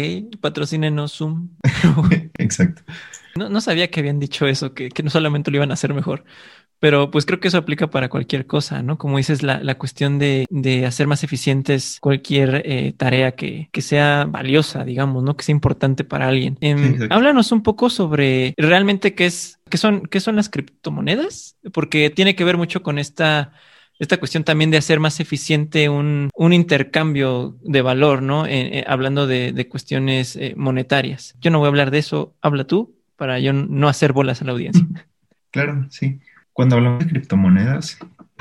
patrocínenos 0.40 1.18
Zoom. 1.18 1.48
Exacto. 2.38 2.82
No, 3.34 3.48
no, 3.48 3.60
sabía 3.60 3.90
que 3.90 4.00
habían 4.00 4.20
dicho 4.20 4.46
eso, 4.46 4.72
que, 4.72 4.88
que, 4.88 5.02
no 5.02 5.10
solamente 5.10 5.50
lo 5.50 5.56
iban 5.56 5.70
a 5.70 5.74
hacer 5.74 5.94
mejor, 5.94 6.24
pero 6.80 7.10
pues 7.10 7.26
creo 7.26 7.38
que 7.38 7.48
eso 7.48 7.58
aplica 7.58 7.90
para 7.90 8.08
cualquier 8.08 8.46
cosa, 8.46 8.82
¿no? 8.82 8.98
Como 8.98 9.18
dices, 9.18 9.42
la, 9.42 9.62
la 9.62 9.76
cuestión 9.76 10.18
de, 10.18 10.46
de, 10.50 10.86
hacer 10.86 11.06
más 11.06 11.22
eficientes 11.22 11.98
cualquier 12.00 12.62
eh, 12.64 12.92
tarea 12.96 13.32
que, 13.32 13.68
que, 13.70 13.82
sea 13.82 14.26
valiosa, 14.28 14.84
digamos, 14.84 15.22
¿no? 15.22 15.36
Que 15.36 15.44
sea 15.44 15.52
importante 15.52 16.04
para 16.04 16.28
alguien. 16.28 16.58
Eh, 16.60 17.06
háblanos 17.10 17.52
un 17.52 17.62
poco 17.62 17.90
sobre 17.90 18.54
realmente 18.56 19.14
qué 19.14 19.26
es, 19.26 19.60
qué 19.68 19.76
son, 19.76 20.06
qué 20.06 20.20
son 20.20 20.36
las 20.36 20.48
criptomonedas, 20.48 21.56
porque 21.72 22.10
tiene 22.10 22.34
que 22.34 22.44
ver 22.44 22.56
mucho 22.56 22.82
con 22.82 22.98
esta 22.98 23.52
esta 24.00 24.16
cuestión 24.16 24.44
también 24.44 24.70
de 24.70 24.78
hacer 24.78 24.98
más 24.98 25.20
eficiente 25.20 25.90
un, 25.90 26.30
un 26.34 26.52
intercambio 26.54 27.58
de 27.60 27.82
valor, 27.82 28.22
¿no? 28.22 28.46
Eh, 28.46 28.78
eh 28.78 28.84
hablando 28.88 29.26
de, 29.26 29.52
de 29.52 29.68
cuestiones 29.68 30.36
eh, 30.36 30.54
monetarias. 30.56 31.36
Yo 31.38 31.50
no 31.50 31.58
voy 31.58 31.66
a 31.66 31.68
hablar 31.68 31.90
de 31.90 31.98
eso, 31.98 32.34
habla 32.40 32.64
tú, 32.66 32.96
para 33.16 33.38
yo 33.38 33.52
no 33.52 33.88
hacer 33.88 34.14
bolas 34.14 34.42
a 34.42 34.46
la 34.46 34.52
audiencia. 34.52 34.84
Claro, 35.52 35.84
sí. 35.90 36.20
Cuando 36.52 36.76
hablamos 36.76 37.00
de 37.00 37.10
criptomonedas, 37.10 37.98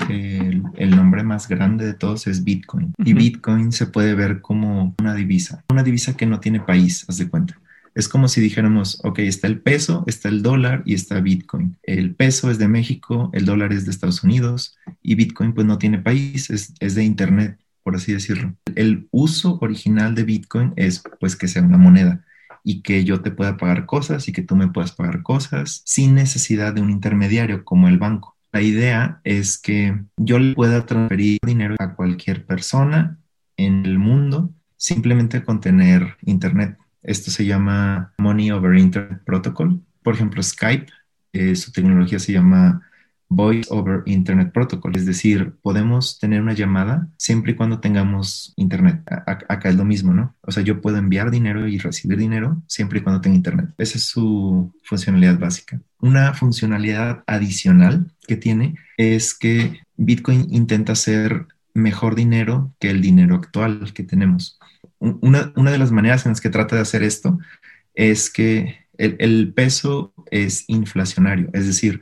el, 0.10 0.64
el, 0.78 0.96
nombre 0.96 1.24
más 1.24 1.48
grande 1.48 1.86
de 1.86 1.94
todos 1.94 2.28
es 2.28 2.44
Bitcoin. 2.44 2.94
Y 2.98 3.14
Bitcoin 3.14 3.72
se 3.72 3.88
puede 3.88 4.16
ver 4.16 4.42
como 4.42 4.96
una 5.00 5.14
divisa, 5.14 5.64
una 5.70 5.84
divisa 5.84 6.16
que 6.16 6.26
no 6.26 6.40
tiene 6.40 6.60
país, 6.60 7.06
haz 7.08 7.18
de 7.18 7.30
cuenta. 7.30 7.60
Es 7.96 8.08
como 8.08 8.28
si 8.28 8.40
dijéramos, 8.40 9.02
ok, 9.04 9.20
está 9.20 9.48
el 9.48 9.60
peso, 9.60 10.04
está 10.08 10.30
el 10.30 10.42
dólar 10.42 10.84
y 10.86 10.94
está 10.94 11.20
Bitcoin. 11.20 11.78
El 11.84 12.16
peso 12.16 12.50
es 12.50 12.58
de 12.58 12.68
México, 12.68 13.30
el 13.34 13.46
dólar 13.46 13.74
es 13.74 13.86
de 13.86 13.92
Estados 13.92 14.24
Unidos 14.24 14.78
y 15.02 15.16
Bitcoin 15.16 15.54
pues 15.54 15.68
no 15.68 15.78
tiene 15.78 16.00
país, 16.00 16.50
es, 16.50 16.74
es 16.80 16.96
de 16.96 17.04
Internet, 17.04 17.60
por 17.84 17.96
así 17.96 18.14
decirlo. 18.14 18.56
El 18.76 19.08
uso 19.12 19.58
original 19.62 20.16
de 20.16 20.24
Bitcoin 20.24 20.74
es 20.76 21.04
pues 21.20 21.36
que 21.36 21.48
sea 21.48 21.62
una 21.62 21.78
moneda 21.78 22.24
y 22.70 22.84
que 22.84 23.04
yo 23.04 23.22
te 23.22 23.32
pueda 23.32 23.58
pagar 23.58 23.88
cosas 23.88 24.28
y 24.28 24.32
que 24.32 24.44
tú 24.44 24.56
me 24.56 24.68
puedas 24.68 24.92
pagar 24.92 25.24
cosas 25.24 25.82
sin 25.86 26.14
necesidad 26.14 26.72
de 26.72 26.82
un 26.82 26.92
intermediario 26.92 27.66
como 27.66 27.88
el 27.88 27.98
banco. 27.98 28.38
La 28.52 28.62
idea 28.62 29.22
es 29.24 29.58
que 29.58 30.00
yo 30.18 30.38
le 30.38 30.54
pueda 30.54 30.86
transferir 30.86 31.40
dinero 31.42 31.76
a 31.80 31.96
cualquier 31.96 32.46
persona 32.46 33.18
en 33.58 33.88
el 33.88 33.98
mundo 33.98 34.54
simplemente 34.78 35.44
con 35.44 35.60
tener 35.62 36.18
internet. 36.22 36.78
Esto 37.02 37.32
se 37.32 37.48
llama 37.48 38.14
Money 38.20 38.52
over 38.52 38.78
Internet 38.78 39.24
Protocol. 39.26 39.82
Por 40.04 40.14
ejemplo, 40.14 40.44
Skype, 40.44 40.92
eh, 41.34 41.56
su 41.56 41.72
tecnología 41.72 42.20
se 42.20 42.34
llama 42.34 42.88
Voice 43.30 43.70
over 43.72 44.02
Internet 44.08 44.52
Protocol, 44.52 44.96
es 44.96 45.06
decir, 45.06 45.54
podemos 45.62 46.18
tener 46.18 46.42
una 46.42 46.54
llamada 46.54 47.08
siempre 47.18 47.52
y 47.52 47.56
cuando 47.56 47.80
tengamos 47.80 48.54
Internet. 48.56 49.04
acá 49.08 49.70
es 49.70 49.76
lo 49.76 49.86
mismo, 49.86 50.14
¿no? 50.14 50.36
O 50.42 50.52
sea, 50.52 50.64
yo 50.64 50.82
puedo 50.82 50.98
enviar 50.98 51.30
dinero 51.30 51.68
y 51.68 51.78
recibir 51.78 52.18
dinero 52.18 52.62
siempre 52.68 53.00
y 53.00 53.02
cuando 53.04 53.22
tenga 53.22 53.36
Internet. 53.36 53.70
Esa 53.78 53.98
es 54.00 54.06
su 54.06 54.74
funcionalidad 54.84 55.38
básica. 55.38 55.80
Una 56.00 56.34
funcionalidad 56.34 57.24
adicional 57.28 58.12
que 58.28 58.36
tiene 58.36 58.76
es 58.98 59.36
que 59.36 59.80
Bitcoin 59.96 60.48
intenta 60.50 60.96
ser 60.96 61.46
mejor 61.76 62.16
dinero 62.16 62.74
que 62.80 62.90
el 62.90 63.02
dinero 63.02 63.36
actual 63.36 63.94
que 63.94 64.04
tenemos. 64.04 64.60
Una 65.00 65.72
de 65.72 65.78
las 65.78 65.92
maneras 65.92 66.26
en 66.26 66.32
las 66.32 66.42
que 66.42 66.50
trata 66.50 66.76
de 66.76 66.82
hacer 66.82 67.04
esto 67.04 67.38
es 67.94 68.30
que 68.30 68.89
el, 69.00 69.54
peso 69.54 70.14
es 70.30 70.66
inflacionario, 70.68 71.50
es 71.54 71.66
decir, 71.66 72.02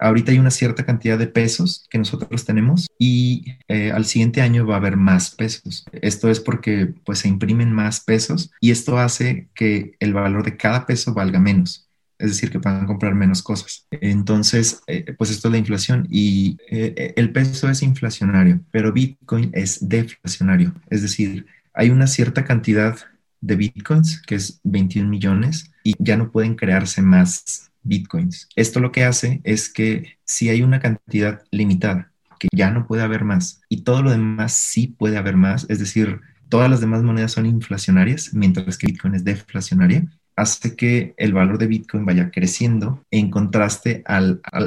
ahorita 0.00 0.32
hay 0.32 0.38
una 0.38 0.50
cierta 0.50 0.84
cantidad 0.84 1.18
de 1.18 1.28
pesos 1.28 1.86
que 1.88 1.98
nosotros 1.98 2.44
tenemos 2.44 2.88
y 2.98 3.44
eh, 3.68 3.92
al 3.92 4.04
siguiente 4.04 4.40
año 4.40 4.66
va 4.66 4.74
a 4.74 4.78
haber 4.78 4.96
más 4.96 5.34
pesos. 5.34 5.84
Esto 5.92 6.28
es 6.28 6.40
porque 6.40 6.92
pues 7.04 7.20
se 7.20 7.28
imprimen 7.28 7.72
más 7.72 8.00
pesos 8.00 8.50
y 8.60 8.70
esto 8.70 8.98
hace 8.98 9.48
que 9.54 9.94
el 10.00 10.12
valor 10.12 10.44
de 10.44 10.56
cada 10.56 10.86
peso 10.86 11.14
valga 11.14 11.38
menos. 11.38 11.88
Es 12.18 12.30
decir, 12.30 12.50
que 12.50 12.60
puedan 12.60 12.86
comprar 12.86 13.14
menos 13.14 13.42
cosas. 13.42 13.86
Entonces, 13.90 14.82
eh, 14.86 15.14
pues 15.18 15.30
esto 15.30 15.48
es 15.48 15.52
la 15.52 15.58
inflación 15.58 16.06
y 16.10 16.56
eh, 16.70 17.12
el 17.16 17.32
peso 17.32 17.68
es 17.68 17.82
inflacionario, 17.82 18.60
pero 18.70 18.92
Bitcoin 18.92 19.50
es 19.52 19.88
deflacionario. 19.88 20.74
Es 20.90 21.02
decir, 21.02 21.46
hay 21.74 21.90
una 21.90 22.06
cierta 22.06 22.44
cantidad 22.44 22.96
de 23.44 23.56
bitcoins, 23.56 24.20
que 24.22 24.36
es 24.36 24.60
21 24.64 25.08
millones, 25.08 25.70
y 25.82 25.94
ya 25.98 26.16
no 26.16 26.30
pueden 26.30 26.54
crearse 26.54 27.02
más 27.02 27.70
bitcoins. 27.82 28.48
Esto 28.56 28.80
lo 28.80 28.90
que 28.90 29.04
hace 29.04 29.40
es 29.44 29.68
que 29.68 30.16
si 30.24 30.48
hay 30.48 30.62
una 30.62 30.80
cantidad 30.80 31.42
limitada, 31.50 32.10
que 32.38 32.48
ya 32.54 32.70
no 32.70 32.86
puede 32.86 33.02
haber 33.02 33.24
más, 33.24 33.60
y 33.68 33.82
todo 33.82 34.02
lo 34.02 34.10
demás 34.10 34.52
sí 34.52 34.88
puede 34.98 35.18
haber 35.18 35.36
más, 35.36 35.66
es 35.68 35.78
decir, 35.78 36.20
todas 36.48 36.70
las 36.70 36.80
demás 36.80 37.02
monedas 37.02 37.32
son 37.32 37.46
inflacionarias, 37.46 38.32
mientras 38.32 38.78
que 38.78 38.86
Bitcoin 38.86 39.14
es 39.14 39.24
deflacionaria, 39.24 40.06
hace 40.36 40.74
que 40.74 41.14
el 41.16 41.32
valor 41.32 41.58
de 41.58 41.66
Bitcoin 41.66 42.04
vaya 42.04 42.30
creciendo 42.30 43.04
en 43.10 43.30
contraste 43.30 44.02
a 44.06 44.20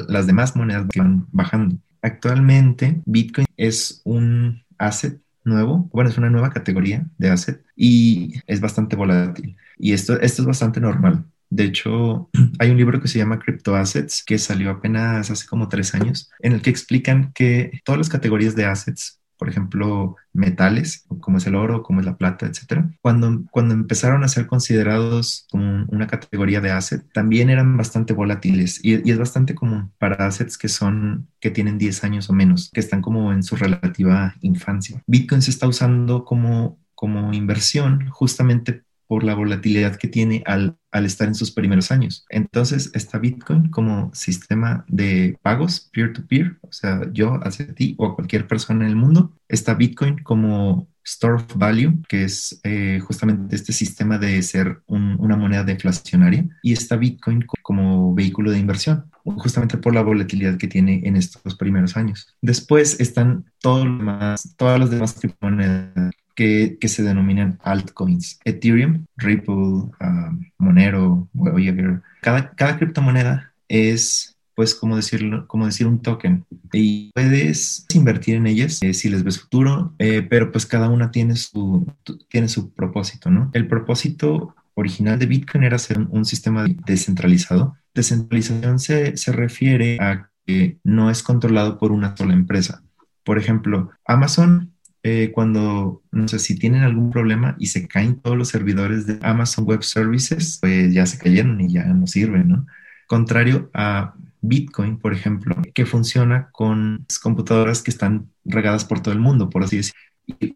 las 0.07 0.27
demás 0.27 0.55
monedas 0.55 0.85
que 0.89 0.99
van 0.99 1.27
bajando. 1.31 1.77
Actualmente, 2.01 3.01
Bitcoin 3.05 3.47
es 3.57 4.01
un 4.05 4.63
asset 4.77 5.19
nuevo, 5.47 5.89
bueno, 5.91 6.09
es 6.09 6.17
una 6.17 6.29
nueva 6.29 6.51
categoría 6.51 7.05
de 7.17 7.29
asset 7.29 7.63
y 7.75 8.35
es 8.47 8.61
bastante 8.61 8.95
volátil. 8.95 9.57
Y 9.77 9.93
esto, 9.93 10.19
esto 10.19 10.41
es 10.41 10.47
bastante 10.47 10.79
normal. 10.79 11.25
De 11.49 11.63
hecho, 11.63 12.29
hay 12.59 12.69
un 12.69 12.77
libro 12.77 13.01
que 13.01 13.07
se 13.07 13.19
llama 13.19 13.39
Crypto 13.39 13.75
Assets 13.75 14.23
que 14.23 14.37
salió 14.37 14.69
apenas 14.71 15.31
hace 15.31 15.47
como 15.47 15.69
tres 15.69 15.95
años, 15.95 16.29
en 16.39 16.53
el 16.53 16.61
que 16.61 16.69
explican 16.69 17.31
que 17.33 17.81
todas 17.83 17.99
las 17.99 18.09
categorías 18.09 18.55
de 18.55 18.65
assets 18.65 19.19
por 19.37 19.49
ejemplo, 19.49 20.15
metales, 20.33 21.05
como 21.19 21.37
es 21.37 21.47
el 21.47 21.55
oro, 21.55 21.83
como 21.83 21.99
es 21.99 22.05
la 22.05 22.17
plata, 22.17 22.45
etcétera, 22.45 22.89
cuando, 23.01 23.43
cuando 23.51 23.73
empezaron 23.73 24.23
a 24.23 24.27
ser 24.27 24.47
considerados 24.47 25.45
como 25.51 25.85
una 25.89 26.07
categoría 26.07 26.61
de 26.61 26.71
asset, 26.71 27.03
también 27.13 27.49
eran 27.49 27.77
bastante 27.77 28.13
volátiles 28.13 28.79
y, 28.83 29.07
y, 29.07 29.11
es 29.11 29.17
bastante 29.17 29.55
común 29.55 29.91
para 29.97 30.27
assets 30.27 30.57
que 30.57 30.69
son, 30.69 31.27
que 31.39 31.51
tienen 31.51 31.77
10 31.77 32.03
años 32.03 32.29
o 32.29 32.33
menos, 32.33 32.69
que 32.73 32.79
están 32.79 33.01
como 33.01 33.31
en 33.31 33.43
su 33.43 33.55
relativa 33.55 34.35
infancia. 34.41 35.01
Bitcoin 35.07 35.41
se 35.41 35.51
está 35.51 35.67
usando 35.67 36.25
como, 36.25 36.79
como 36.95 37.33
inversión 37.33 38.09
justamente 38.09 38.83
por 39.07 39.23
la 39.23 39.35
volatilidad 39.35 39.95
que 39.95 40.07
tiene 40.07 40.43
al, 40.45 40.77
al, 40.91 41.05
estar 41.05 41.27
en 41.27 41.35
sus 41.35 41.51
primeros 41.51 41.91
años. 41.91 42.25
Entonces 42.29 42.91
está 42.93 43.17
Bitcoin 43.19 43.69
como 43.69 44.13
sistema 44.13 44.85
de 44.87 45.37
pagos 45.41 45.89
peer-to-peer, 45.91 46.57
o 46.61 46.71
sea, 46.71 47.01
yo 47.13 47.39
hacia 47.43 47.73
ti 47.73 47.95
o 47.97 48.05
a 48.05 48.15
cualquier 48.15 48.47
persona 48.47 48.83
en 48.83 48.89
el 48.89 48.95
mundo. 48.95 49.33
Está 49.47 49.73
Bitcoin 49.73 50.17
como 50.23 50.87
store 51.07 51.35
of 51.35 51.55
value, 51.55 51.93
que 52.09 52.25
es 52.25 52.59
eh, 52.63 52.99
justamente 53.01 53.55
este 53.55 53.71
sistema 53.71 54.17
de 54.17 54.41
ser 54.43 54.81
una 54.87 55.37
moneda 55.37 55.63
deflacionaria. 55.63 56.45
Y 56.61 56.73
está 56.73 56.97
Bitcoin 56.97 57.45
como 57.61 58.13
vehículo 58.13 58.51
de 58.51 58.59
inversión, 58.59 59.09
justamente 59.23 59.77
por 59.77 59.95
la 59.95 60.01
volatilidad 60.01 60.57
que 60.57 60.67
tiene 60.67 61.01
en 61.05 61.15
estos 61.15 61.55
primeros 61.55 61.95
años. 61.95 62.35
Después 62.41 62.99
están 62.99 63.45
todos 63.61 63.87
más, 63.87 64.55
todas 64.57 64.79
las 64.79 64.89
demás 64.89 65.13
criptomonedas 65.13 66.11
que, 66.37 66.87
se 66.87 67.03
denominan 67.03 67.59
altcoins. 67.63 68.39
Ethereum, 68.45 69.05
Ripple, 69.17 69.55
um, 69.99 70.45
Monero, 70.59 71.27
Voyager. 71.33 72.01
Cada, 72.21 72.51
cada 72.51 72.77
criptomoneda 72.77 73.51
es 73.67 74.35
pues 74.55 74.73
como 74.73 74.95
decirlo, 74.95 75.45
como 75.47 75.67
decir 75.67 75.85
un 75.85 76.01
token 76.01 76.43
y 76.73 77.11
puedes 77.11 77.85
invertir 77.93 78.35
en 78.35 78.47
ellas 78.47 78.81
eh, 78.81 78.95
si 78.95 79.07
les 79.07 79.23
ves 79.23 79.39
futuro, 79.39 79.93
eh, 79.99 80.25
pero 80.27 80.51
pues 80.51 80.65
cada 80.65 80.89
una 80.89 81.11
tiene 81.11 81.35
su, 81.35 81.85
tiene 82.27 82.47
su 82.47 82.73
propósito, 82.73 83.29
¿no? 83.29 83.51
El 83.53 83.67
propósito 83.67 84.55
original 84.73 85.19
de 85.19 85.27
Bitcoin 85.27 85.63
era 85.63 85.77
ser 85.77 85.99
un, 85.99 86.25
sistema 86.25 86.65
descentralizado. 86.87 87.75
Descentralización 87.93 88.79
se, 88.79 89.15
se 89.15 89.31
refiere 89.31 89.99
a 89.99 90.29
que 90.45 90.79
no 90.83 91.11
es 91.11 91.21
controlado 91.21 91.77
por 91.77 91.91
una 91.91 92.17
sola 92.17 92.33
empresa. 92.33 92.81
Por 93.23 93.37
ejemplo, 93.37 93.91
Amazon 94.05 94.73
eh, 95.09 95.31
cuando, 95.31 96.03
no 96.11 96.27
sé, 96.27 96.37
si 96.37 96.59
tienen 96.59 96.83
algún 96.83 97.11
problema 97.11 97.55
y 97.57 97.67
se 97.67 97.87
caen 97.87 98.19
todos 98.19 98.35
los 98.35 98.49
servidores 98.49 99.07
de 99.07 99.17
Amazon 99.21 99.63
Web 99.63 99.83
Services, 99.83 100.57
pues 100.59 100.93
ya 100.93 101.05
se 101.05 101.17
cayeron 101.17 101.61
y 101.61 101.71
ya 101.71 101.85
no 101.85 102.07
sirven, 102.07 102.49
¿no? 102.49 102.65
Contrario 103.07 103.69
a 103.73 104.15
Bitcoin, 104.41 104.97
por 104.97 105.13
ejemplo, 105.13 105.55
que 105.73 105.85
funciona 105.85 106.49
con 106.51 107.05
computadoras 107.23 107.81
que 107.83 107.91
están 107.91 108.29
regadas 108.43 108.83
por 108.83 108.99
todo 108.99 109.13
el 109.13 109.21
mundo, 109.21 109.49
por 109.49 109.63
así 109.63 109.77
decirlo. 109.77 110.01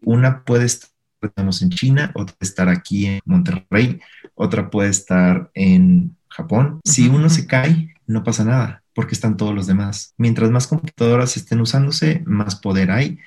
Una 0.02 0.44
puede 0.44 0.66
estar 0.66 0.90
en 1.32 1.70
China, 1.70 2.10
otra 2.14 2.34
puede 2.36 2.48
estar 2.50 2.68
aquí 2.68 3.06
en 3.06 3.20
Monterrey, 3.24 4.00
otra 4.34 4.68
puede 4.68 4.90
estar 4.90 5.50
en 5.54 6.14
Japón. 6.28 6.80
Si 6.84 7.08
uno 7.08 7.30
se 7.30 7.46
cae, 7.46 7.94
no 8.06 8.22
pasa 8.22 8.44
nada, 8.44 8.82
porque 8.94 9.14
están 9.14 9.38
todos 9.38 9.54
los 9.54 9.66
demás. 9.66 10.12
Mientras 10.18 10.50
más 10.50 10.66
computadoras 10.66 11.38
estén 11.38 11.62
usándose, 11.62 12.22
más 12.26 12.56
poder 12.56 12.90
hay 12.90 13.18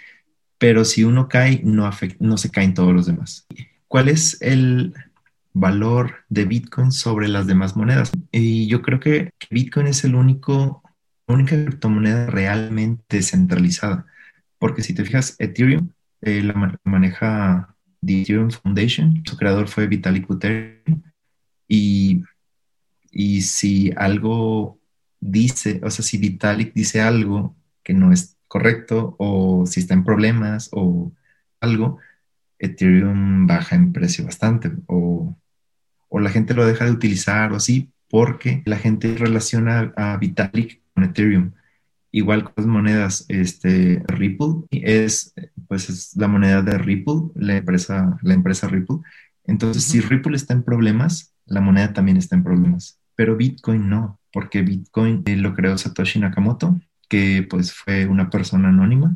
pero 0.66 0.84
si 0.84 1.04
uno 1.04 1.28
cae, 1.28 1.62
no, 1.64 1.88
no 2.18 2.38
se 2.38 2.50
caen 2.50 2.74
todos 2.74 2.92
los 2.92 3.06
demás. 3.06 3.46
¿Cuál 3.88 4.10
es 4.10 4.42
el 4.42 4.96
valor 5.54 6.26
de 6.28 6.46
Bitcoin 6.46 6.92
sobre 6.92 7.28
las 7.28 7.46
demás 7.46 7.78
monedas? 7.78 8.12
Y 8.32 8.66
yo 8.66 8.82
creo 8.82 9.00
que 9.00 9.30
Bitcoin 9.52 9.86
es 9.86 10.04
el 10.06 10.16
único, 10.16 10.82
la 11.28 11.36
única 11.36 11.56
criptomoneda 11.56 12.26
realmente 12.26 13.18
descentralizada, 13.18 14.08
porque 14.58 14.82
si 14.82 14.96
te 14.96 15.06
fijas, 15.06 15.36
Ethereum 15.38 15.92
eh, 16.22 16.42
la 16.42 16.80
maneja 16.84 17.76
The 18.04 18.24
Ethereum 18.24 18.50
Foundation, 18.50 19.22
su 19.24 19.38
creador 19.38 19.68
fue 19.68 19.86
Vitalik 19.86 20.26
Buterin, 20.26 21.04
y, 21.68 22.24
y 23.12 23.42
si 23.42 23.94
algo 23.96 24.80
dice, 25.20 25.80
o 25.84 25.92
sea, 25.92 26.04
si 26.04 26.18
Vitalik 26.18 26.74
dice 26.74 27.02
algo 27.02 27.56
que 27.84 27.94
no 27.94 28.12
es 28.12 28.35
correcto 28.56 29.18
o 29.20 29.66
si 29.66 29.82
está 29.82 29.94
en 29.96 30.06
problemas 30.06 30.70
o 30.72 31.12
algo, 31.60 32.00
Ethereum 32.58 33.48
baja 33.48 33.76
en 33.76 33.92
precio 33.92 34.24
bastante 34.24 34.72
o, 34.88 35.36
la 36.10 36.30
gente 36.30 36.54
lo 36.54 36.66
deja 36.66 36.86
de 36.86 36.92
utilizar 36.92 37.52
o 37.52 37.58
así 37.58 37.92
porque 38.10 38.64
la 38.64 38.78
gente 38.78 39.18
relaciona 39.18 39.92
a 39.98 40.16
Vitalik 40.16 40.80
con 40.94 41.04
Ethereum. 41.04 41.52
Igual 42.14 42.46
con 42.46 42.54
las 42.56 42.66
monedas, 42.66 43.26
este, 43.28 44.02
Ripple 44.08 44.64
es, 44.72 45.34
pues 45.68 45.90
es 45.90 46.16
la 46.16 46.30
moneda 46.30 46.62
de 46.62 46.78
Ripple, 46.78 47.32
la 47.36 47.58
empresa, 47.58 48.18
la 48.22 48.34
empresa 48.34 48.70
Ripple. 48.70 49.00
Entonces, 49.44 49.84
si 49.84 50.00
Ripple 50.00 50.38
está 50.38 50.54
en 50.54 50.64
problemas, 50.64 51.34
la 51.46 51.60
moneda 51.60 51.92
también 51.92 52.16
está 52.16 52.38
en 52.38 52.46
problemas. 52.46 53.02
Pero 53.16 53.36
Bitcoin 53.36 53.90
no, 53.90 54.22
porque 54.32 54.62
Bitcoin 54.62 55.24
eh, 55.26 55.36
lo 55.36 55.54
creó 55.54 55.78
Satoshi 55.78 56.20
Nakamoto 56.20 56.80
que 57.10 57.46
pues 57.50 57.74
fue 57.74 58.06
una 58.06 58.30
persona 58.30 58.70
anónima, 58.70 59.16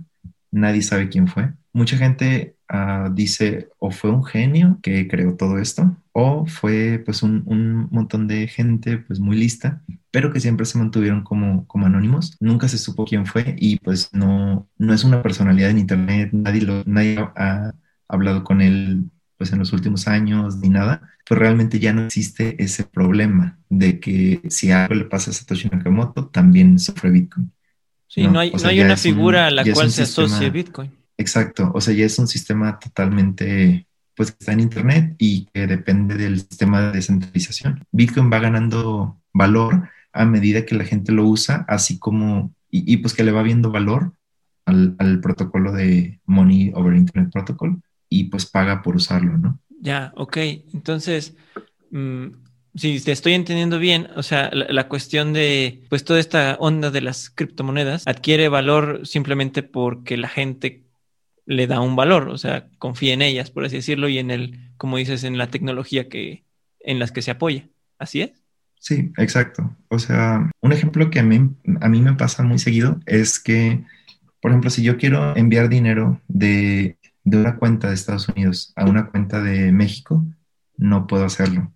nadie 0.51 0.81
sabe 0.81 1.10
quién 1.10 1.27
fue. 1.27 1.53
Mucha 1.74 1.98
gente 1.98 2.55
ah, 2.67 3.10
dice 3.13 3.69
o 3.79 3.91
fue 3.91 4.12
un 4.12 4.24
genio 4.24 4.79
que 4.81 5.08
creó 5.08 5.36
todo 5.36 5.60
esto 5.60 5.98
o 6.12 6.46
fue 6.48 7.01
pues 7.05 7.24
un, 7.24 7.43
un, 7.46 7.88
montón 7.91 8.27
de 8.27 8.48
gente 8.48 8.98
pues 8.98 9.19
muy 9.19 9.38
lista, 9.38 9.84
pero 10.12 10.34
que 10.34 10.39
siempre 10.39 10.65
se 10.65 10.77
mantuvieron 10.77 11.24
como, 11.24 11.65
como 11.67 11.86
anónimos. 11.86 12.36
Nunca 12.39 12.67
se 12.67 12.77
supo 12.77 13.05
quién 13.05 13.25
fue 13.25 13.55
y 13.60 13.77
pues 13.79 14.10
no, 14.13 14.67
no 14.77 14.93
es 14.93 15.03
una 15.03 15.22
personalidad 15.22 15.69
en 15.69 15.79
internet, 15.79 16.29
nadie, 16.34 16.62
lo, 16.62 16.84
nadie 16.86 17.17
ha 17.36 17.74
hablado 18.08 18.43
con 18.43 18.62
él 18.62 19.10
pues 19.39 19.53
en 19.53 19.60
los 19.60 19.72
últimos 19.72 20.08
años 20.10 20.58
ni 20.58 20.67
nada, 20.67 21.01
pues 21.25 21.39
realmente 21.39 21.79
ya 21.79 21.93
no 21.93 22.05
existe 22.05 22.62
ese 22.62 22.84
problema 22.84 23.58
de 23.69 24.00
que 24.01 24.41
si 24.50 24.72
algo 24.72 24.96
le 24.96 25.05
pasa 25.05 25.31
a 25.31 25.34
Satoshi 25.34 25.69
Nakamoto, 25.69 26.27
también 26.27 26.77
sufre 26.77 27.10
Bitcoin. 27.10 27.50
Sí, 28.09 28.27
no, 28.27 28.39
hay, 28.39 28.51
no 28.51 28.67
hay 28.67 28.81
una 28.81 28.97
figura 28.97 29.47
a 29.47 29.51
la 29.51 29.63
cual 29.71 29.91
se 29.91 30.01
asocie 30.01 30.49
Bitcoin. 30.49 30.91
Exacto, 31.17 31.71
o 31.75 31.79
sea, 31.79 31.93
ya 31.93 32.05
es 32.05 32.17
un 32.17 32.27
sistema 32.27 32.79
totalmente, 32.79 33.87
pues 34.15 34.31
que 34.31 34.37
está 34.39 34.53
en 34.53 34.61
Internet 34.61 35.15
y 35.19 35.45
que 35.53 35.67
depende 35.67 36.15
del 36.15 36.39
sistema 36.39 36.81
de 36.81 36.93
descentralización. 36.93 37.85
Bitcoin 37.91 38.31
va 38.31 38.39
ganando 38.39 39.21
valor 39.31 39.89
a 40.11 40.25
medida 40.25 40.65
que 40.65 40.75
la 40.75 40.85
gente 40.85 41.11
lo 41.11 41.27
usa, 41.27 41.65
así 41.67 41.99
como 41.99 42.51
y, 42.71 42.97
pues 42.97 43.13
que 43.13 43.23
le 43.23 43.31
va 43.31 43.43
viendo 43.43 43.71
valor 43.71 44.13
al, 44.65 44.95
al, 44.99 45.19
protocolo 45.21 45.71
de 45.71 46.19
Money 46.25 46.71
over 46.75 46.95
Internet 46.95 47.31
Protocol 47.31 47.81
y 48.09 48.25
pues 48.25 48.45
paga 48.45 48.81
por 48.81 48.95
usarlo, 48.95 49.37
¿no? 49.37 49.59
Ya, 49.81 50.13
ok. 50.15 50.37
Entonces, 50.73 51.35
mmm, 51.91 52.27
si 52.79 53.01
te 53.01 53.12
estoy 53.12 53.33
entendiendo 53.33 53.77
bien, 53.77 54.07
o 54.15 54.24
sea, 54.24 54.50
la, 54.53 54.88
cuestión 54.88 55.33
de, 55.33 55.83
pues 55.89 56.05
toda 56.05 56.19
esta 56.19 56.55
onda 56.59 56.91
de 56.91 57.01
las 57.01 57.29
criptomonedas 57.29 58.07
adquiere 58.07 58.48
valor 58.48 59.05
simplemente 59.05 59.63
porque 59.63 60.15
la 60.15 60.29
gente 60.29 60.86
le 61.45 61.67
da 61.67 61.81
un 61.81 61.98
valor, 61.98 62.29
o 62.29 62.38
sea, 62.38 62.69
confía 62.77 63.13
en 63.13 63.21
ellas, 63.21 63.51
por 63.51 63.65
así 63.65 63.77
decirlo, 63.77 64.07
y 64.07 64.17
en 64.17 64.31
el, 64.31 64.71
como 64.77 64.98
dices, 64.98 65.25
en 65.25 65.38
la 65.38 65.48
tecnología 65.48 66.07
que, 66.07 66.45
en 66.79 67.00
las 67.00 67.12
que 67.12 67.21
se 67.21 67.31
apoya. 67.31 67.67
¿Así 67.98 68.21
es? 68.21 68.31
Sí, 68.79 69.12
exacto. 69.17 69.75
O 69.89 70.00
sea, 70.00 70.50
un 70.62 70.71
ejemplo 70.71 71.09
que 71.09 71.19
a 71.19 71.24
mí, 71.24 71.50
a 71.81 71.89
mí 71.89 72.01
me 72.01 72.13
pasa 72.13 72.43
muy 72.43 72.59
seguido 72.59 73.00
es 73.05 73.39
que, 73.39 73.83
por 74.41 74.51
ejemplo, 74.51 74.69
si 74.69 74.83
yo 74.83 74.98
quiero 74.98 75.36
enviar 75.36 75.67
dinero 75.67 76.21
de, 76.29 76.98
de 77.25 77.38
una 77.38 77.57
cuenta 77.57 77.89
de 77.89 77.95
Estados 77.95 78.29
Unidos 78.29 78.71
a 78.77 78.86
una 78.86 79.07
cuenta 79.07 79.41
de 79.41 79.74
México, 79.74 80.24
no 80.77 81.07
puedo 81.07 81.25
hacerlo. 81.25 81.74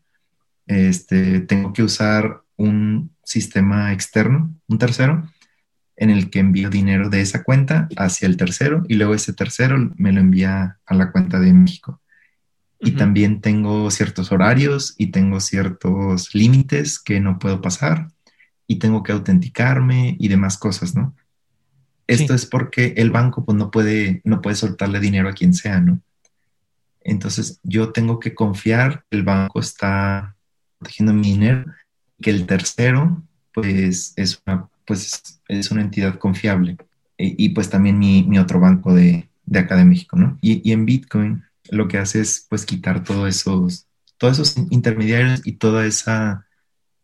Este, 0.66 1.42
tengo 1.42 1.74
que 1.74 1.84
usar 1.84 2.42
un 2.58 3.12
sistema 3.24 3.94
externo, 3.94 4.54
un 4.68 4.78
tercero, 4.78 5.28
en 5.96 6.10
el 6.10 6.30
que 6.30 6.40
envío 6.40 6.70
dinero 6.70 7.10
de 7.10 7.22
esa 7.22 7.44
cuenta 7.44 7.88
hacia 7.98 8.28
el 8.28 8.38
tercero 8.38 8.84
y 8.88 8.96
luego 8.96 9.14
ese 9.14 9.34
tercero 9.34 9.78
me 9.96 10.12
lo 10.12 10.20
envía 10.20 10.80
a 10.86 10.96
la 10.96 11.12
cuenta 11.12 11.40
de 11.40 11.54
México. 11.54 12.02
Y 12.80 12.92
también 12.92 13.40
tengo 13.40 13.90
ciertos 13.92 14.34
horarios 14.34 14.96
y 14.98 15.08
tengo 15.08 15.40
ciertos 15.40 16.36
límites 16.36 17.00
que 17.00 17.22
no 17.22 17.40
puedo 17.40 17.62
pasar 17.62 18.10
y 18.68 18.80
tengo 18.80 19.04
que 19.04 19.14
autenticarme 19.14 20.18
y 20.20 20.28
demás 20.28 20.58
cosas, 20.58 20.94
¿no? 20.94 21.16
Esto 22.08 22.34
es 22.34 22.46
porque 22.46 22.94
el 22.98 23.10
banco 23.10 23.46
pues 23.46 23.58
no 23.58 23.72
puede, 23.72 24.22
no 24.26 24.42
puede 24.42 24.58
soltarle 24.58 25.00
dinero 25.00 25.30
a 25.30 25.34
quien 25.34 25.54
sea, 25.54 25.80
¿no? 25.80 26.02
Entonces 27.00 27.62
yo 27.64 27.94
tengo 27.94 28.20
que 28.20 28.36
confiar 28.36 29.06
el 29.12 29.24
banco 29.24 29.62
está 29.62 30.33
protegiendo 30.84 31.14
mi 31.14 31.32
dinero, 31.32 31.66
que 32.22 32.30
el 32.30 32.46
tercero 32.46 33.24
pues 33.54 34.14
es 34.16 34.42
una 34.46 34.68
pues 34.86 35.40
es 35.48 35.72
una 35.72 35.82
entidad 35.82 36.18
confiable. 36.18 36.78
Y, 37.18 37.50
pues 37.50 37.70
también 37.70 38.00
mi, 38.00 38.24
mi, 38.24 38.38
otro 38.40 38.60
banco 38.60 38.94
de, 38.94 39.30
de, 39.46 39.60
acá 39.60 39.78
de 39.78 39.86
México, 39.86 40.18
¿no? 40.18 40.38
Y, 40.42 40.68
y, 40.68 40.74
en 40.74 40.86
Bitcoin 40.86 41.44
lo 41.70 41.88
que 41.88 41.98
hace 41.98 42.20
es 42.20 42.48
pues 42.50 42.66
quitar 42.66 43.04
todos 43.04 43.30
esos, 43.30 43.86
todos 44.18 44.40
esos 44.40 44.58
intermediarios 44.72 45.42
y 45.46 45.54
toda 45.54 45.86
esa, 45.86 46.46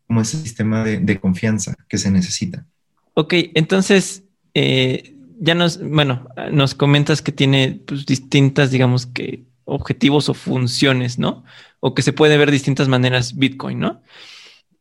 como 0.06 0.20
ese 0.20 0.36
sistema 0.36 0.84
de, 0.84 0.98
de 0.98 1.18
confianza 1.18 1.74
que 1.88 1.96
se 1.96 2.10
necesita. 2.10 2.66
Ok, 3.14 3.34
entonces, 3.54 4.24
eh, 4.52 5.16
ya 5.38 5.54
nos, 5.54 5.80
bueno, 5.80 6.28
nos 6.52 6.74
comentas 6.74 7.22
que 7.22 7.32
tiene 7.32 7.80
pues, 7.86 8.04
distintas, 8.04 8.70
digamos 8.70 9.06
que, 9.06 9.44
objetivos 9.64 10.28
o 10.28 10.34
funciones, 10.34 11.18
¿no? 11.18 11.44
O 11.80 11.94
que 11.94 12.02
se 12.02 12.12
puede 12.12 12.36
ver 12.38 12.50
distintas 12.50 12.88
maneras 12.88 13.36
Bitcoin, 13.36 13.78
¿no? 13.78 14.02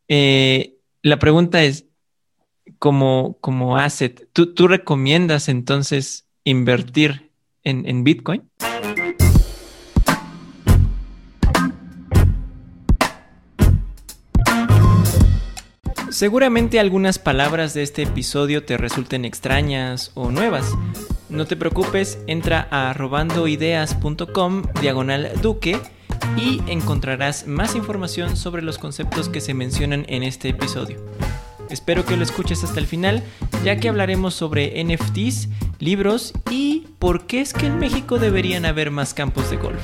Eh, 0.08 0.76
la 1.02 1.20
pregunta 1.20 1.64
es, 1.64 1.86
como, 2.78 3.38
como 3.42 3.78
asset, 3.78 4.28
¿tú, 4.34 4.54
¿tú 4.54 4.68
recomiendas 4.68 5.50
entonces 5.50 6.28
invertir 6.44 7.32
en, 7.64 7.88
en 7.88 8.04
Bitcoin? 8.04 8.50
Seguramente 16.20 16.82
algunas 16.82 17.18
palabras 17.18 17.74
de 17.74 17.82
este 17.82 18.02
episodio 18.02 18.66
te 18.66 18.76
resulten 18.76 19.24
extrañas 19.24 20.12
o 20.16 20.32
nuevas. 20.32 20.76
No 21.30 21.46
te 21.46 21.56
preocupes, 21.56 22.20
entra 22.28 22.68
a 22.72 22.92
robandoideas.com 22.92 24.64
diagonal 24.82 25.32
duque 25.42 25.80
y 26.36 26.62
encontrarás 26.68 27.48
más 27.48 27.74
información 27.74 28.36
sobre 28.36 28.64
los 28.64 28.78
conceptos 28.78 29.30
que 29.30 29.40
se 29.40 29.54
mencionan 29.54 30.04
en 30.10 30.24
este 30.24 30.50
episodio. 30.50 31.02
Espero 31.70 32.06
que 32.06 32.18
lo 32.18 32.24
escuches 32.24 32.66
hasta 32.66 32.82
el 32.82 32.86
final, 32.86 33.24
ya 33.64 33.78
que 33.78 33.88
hablaremos 33.88 34.34
sobre 34.34 34.84
NFTs, 34.84 35.48
libros 35.80 36.34
y 36.52 36.86
por 37.00 37.28
qué 37.28 37.40
es 37.40 37.54
que 37.54 37.68
en 37.68 37.80
México 37.80 38.20
deberían 38.20 38.66
haber 38.66 38.92
más 38.92 39.14
campos 39.14 39.50
de 39.50 39.56
golf. 39.56 39.82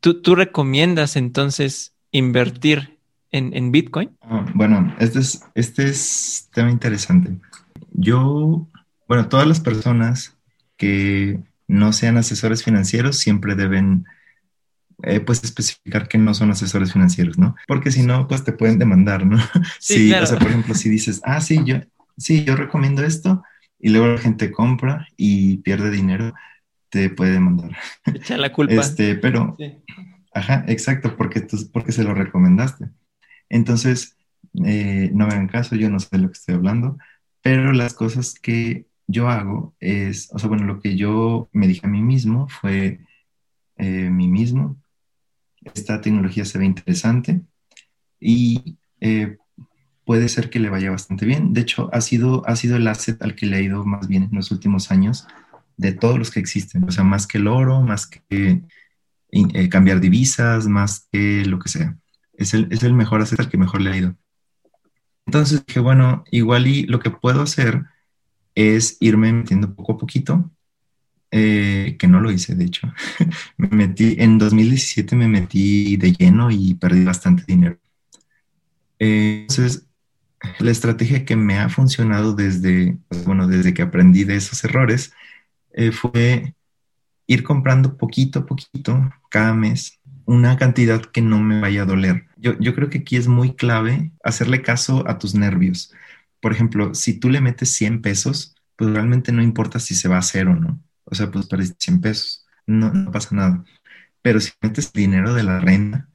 ¿Tú, 0.00 0.34
recomiendas 0.34 1.16
entonces 1.16 1.94
invertir 2.10 2.98
en, 3.30 3.70
Bitcoin? 3.70 4.16
Ah, 4.22 4.44
bueno, 4.54 4.94
este 4.98 5.20
es, 5.20 5.44
este 5.54 5.88
es 5.88 6.48
tema 6.52 6.70
interesante. 6.70 7.36
Yo, 7.92 8.66
bueno, 9.06 9.28
todas 9.28 9.46
las 9.46 9.60
personas 9.60 10.36
que 10.76 11.38
no 11.68 11.92
sean 11.92 12.16
asesores 12.16 12.64
financieros 12.64 13.18
siempre 13.18 13.54
deben 13.54 14.06
eh, 15.02 15.20
pues 15.20 15.44
especificar 15.44 16.08
que 16.08 16.18
no 16.18 16.34
son 16.34 16.50
asesores 16.50 16.92
financieros, 16.92 17.38
¿no? 17.38 17.54
Porque 17.66 17.90
si 17.90 18.02
no, 18.02 18.26
pues 18.26 18.44
te 18.44 18.52
pueden 18.52 18.78
demandar, 18.78 19.24
¿no? 19.24 19.38
Sí, 19.78 20.12
o 20.12 20.26
sea, 20.26 20.38
por 20.38 20.48
ejemplo, 20.48 20.74
si 20.74 20.88
dices, 20.88 21.20
ah, 21.24 21.40
sí, 21.40 21.60
yo, 21.64 21.76
sí, 22.16 22.44
yo 22.44 22.56
recomiendo 22.56 23.04
esto, 23.04 23.42
y 23.78 23.88
luego 23.88 24.08
la 24.08 24.18
gente 24.18 24.50
compra 24.50 25.08
y 25.16 25.58
pierde 25.58 25.90
dinero, 25.90 26.34
te 26.90 27.08
puede 27.10 27.32
demandar. 27.32 27.76
Echa 28.04 28.36
la 28.36 28.52
culpa. 28.52 28.74
Este, 28.74 29.14
pero, 29.14 29.56
ajá, 30.34 30.64
exacto, 30.68 31.16
porque, 31.16 31.40
tú, 31.40 31.56
porque 31.72 31.92
se 31.92 32.04
lo 32.04 32.14
recomendaste. 32.14 32.88
Entonces, 33.48 34.16
eh, 34.64 35.10
no 35.14 35.26
me 35.26 35.34
hagan 35.34 35.48
caso, 35.48 35.76
yo 35.76 35.88
no 35.88 36.00
sé 36.00 36.08
de 36.12 36.18
lo 36.18 36.28
que 36.28 36.38
estoy 36.38 36.56
hablando, 36.56 36.98
pero 37.42 37.72
las 37.72 37.94
cosas 37.94 38.34
que 38.34 38.86
yo 39.06 39.28
hago 39.28 39.74
es, 39.80 40.28
o 40.32 40.38
sea, 40.38 40.48
bueno, 40.48 40.64
lo 40.64 40.80
que 40.80 40.96
yo 40.96 41.48
me 41.52 41.66
dije 41.66 41.86
a 41.86 41.90
mí 41.90 42.02
mismo 42.02 42.48
fue, 42.48 43.00
eh, 43.76 44.10
mí 44.10 44.28
mismo, 44.28 44.76
esta 45.74 46.00
tecnología 46.00 46.44
se 46.44 46.58
ve 46.58 46.64
interesante 46.64 47.40
y 48.18 48.76
eh, 49.00 49.36
puede 50.04 50.28
ser 50.28 50.50
que 50.50 50.60
le 50.60 50.70
vaya 50.70 50.90
bastante 50.90 51.26
bien. 51.26 51.52
De 51.52 51.60
hecho, 51.60 51.90
ha 51.92 52.00
sido, 52.00 52.46
ha 52.48 52.56
sido 52.56 52.76
el 52.76 52.86
asset 52.88 53.20
al 53.22 53.34
que 53.34 53.46
le 53.46 53.56
ha 53.56 53.60
ido 53.60 53.84
más 53.84 54.08
bien 54.08 54.24
en 54.24 54.34
los 54.34 54.50
últimos 54.50 54.90
años 54.90 55.26
de 55.80 55.92
todos 55.92 56.18
los 56.18 56.30
que 56.30 56.40
existen. 56.40 56.84
O 56.84 56.90
sea, 56.90 57.04
más 57.04 57.26
que 57.26 57.38
el 57.38 57.46
oro, 57.46 57.80
más 57.80 58.06
que 58.06 58.62
eh, 59.32 59.68
cambiar 59.70 60.00
divisas, 60.00 60.66
más 60.66 61.08
que 61.10 61.44
lo 61.46 61.58
que 61.58 61.70
sea. 61.70 61.96
Es 62.34 62.52
el, 62.54 62.68
es 62.70 62.82
el 62.82 62.92
mejor 62.92 63.22
al 63.22 63.48
que 63.48 63.56
mejor 63.56 63.80
le 63.80 63.90
ha 63.90 63.96
ido. 63.96 64.16
Entonces 65.26 65.64
dije, 65.66 65.80
bueno, 65.80 66.24
igual 66.30 66.66
y 66.66 66.84
lo 66.84 67.00
que 67.00 67.10
puedo 67.10 67.42
hacer 67.42 67.84
es 68.54 68.98
irme 69.00 69.32
metiendo 69.32 69.74
poco 69.74 69.92
a 69.92 69.98
poquito 69.98 70.50
eh, 71.30 71.96
que 71.98 72.08
no 72.08 72.20
lo 72.20 72.30
hice, 72.30 72.54
de 72.54 72.64
hecho. 72.64 72.92
me 73.56 73.68
metí, 73.68 74.16
en 74.18 74.36
2017 74.36 75.16
me 75.16 75.28
metí 75.28 75.96
de 75.96 76.12
lleno 76.12 76.50
y 76.50 76.74
perdí 76.74 77.04
bastante 77.04 77.44
dinero. 77.46 77.78
Eh, 78.98 79.46
entonces, 79.48 79.86
la 80.58 80.70
estrategia 80.70 81.24
que 81.24 81.36
me 81.36 81.58
ha 81.58 81.70
funcionado 81.70 82.34
desde, 82.34 82.98
bueno, 83.24 83.46
desde 83.46 83.72
que 83.72 83.82
aprendí 83.82 84.24
de 84.24 84.36
esos 84.36 84.62
errores 84.64 85.12
eh, 85.72 85.92
fue 85.92 86.54
ir 87.26 87.42
comprando 87.42 87.96
poquito 87.96 88.40
a 88.40 88.46
poquito 88.46 89.10
cada 89.30 89.54
mes 89.54 90.00
una 90.24 90.56
cantidad 90.56 91.00
que 91.00 91.22
no 91.22 91.40
me 91.40 91.60
vaya 91.60 91.82
a 91.82 91.86
doler. 91.86 92.26
Yo, 92.36 92.56
yo 92.60 92.74
creo 92.74 92.88
que 92.88 92.98
aquí 92.98 93.16
es 93.16 93.26
muy 93.26 93.54
clave 93.54 94.12
hacerle 94.22 94.62
caso 94.62 95.04
a 95.08 95.18
tus 95.18 95.34
nervios. 95.34 95.92
Por 96.40 96.52
ejemplo, 96.52 96.94
si 96.94 97.18
tú 97.18 97.30
le 97.30 97.40
metes 97.40 97.70
100 97.72 98.00
pesos, 98.00 98.54
pues 98.76 98.90
realmente 98.90 99.32
no 99.32 99.42
importa 99.42 99.78
si 99.80 99.94
se 99.94 100.08
va 100.08 100.16
a 100.16 100.20
hacer 100.20 100.46
o 100.48 100.54
no 100.54 100.80
o 101.10 101.14
sea, 101.14 101.30
pues 101.30 101.46
para 101.46 101.64
100 101.64 102.00
pesos, 102.00 102.46
no, 102.66 102.92
no 102.92 103.10
pasa 103.10 103.34
nada. 103.34 103.64
Pero 104.22 104.40
si 104.40 104.52
metes 104.62 104.92
dinero 104.92 105.34
de 105.34 105.42
la 105.42 105.60
renta, 105.60 106.08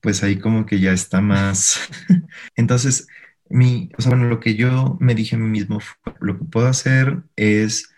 pues 0.00 0.22
ahí 0.22 0.38
como 0.38 0.66
que 0.66 0.80
ya 0.80 0.92
está 0.92 1.20
más. 1.20 1.88
Entonces, 2.56 3.06
mi, 3.48 3.90
o 3.96 4.02
sea, 4.02 4.10
bueno, 4.10 4.26
lo 4.26 4.40
que 4.40 4.56
yo 4.56 4.96
me 5.00 5.14
dije 5.14 5.36
a 5.36 5.38
mí 5.38 5.48
mismo, 5.48 5.80
lo 6.20 6.38
que 6.38 6.44
puedo 6.44 6.66
hacer 6.66 7.22
es 7.36 7.90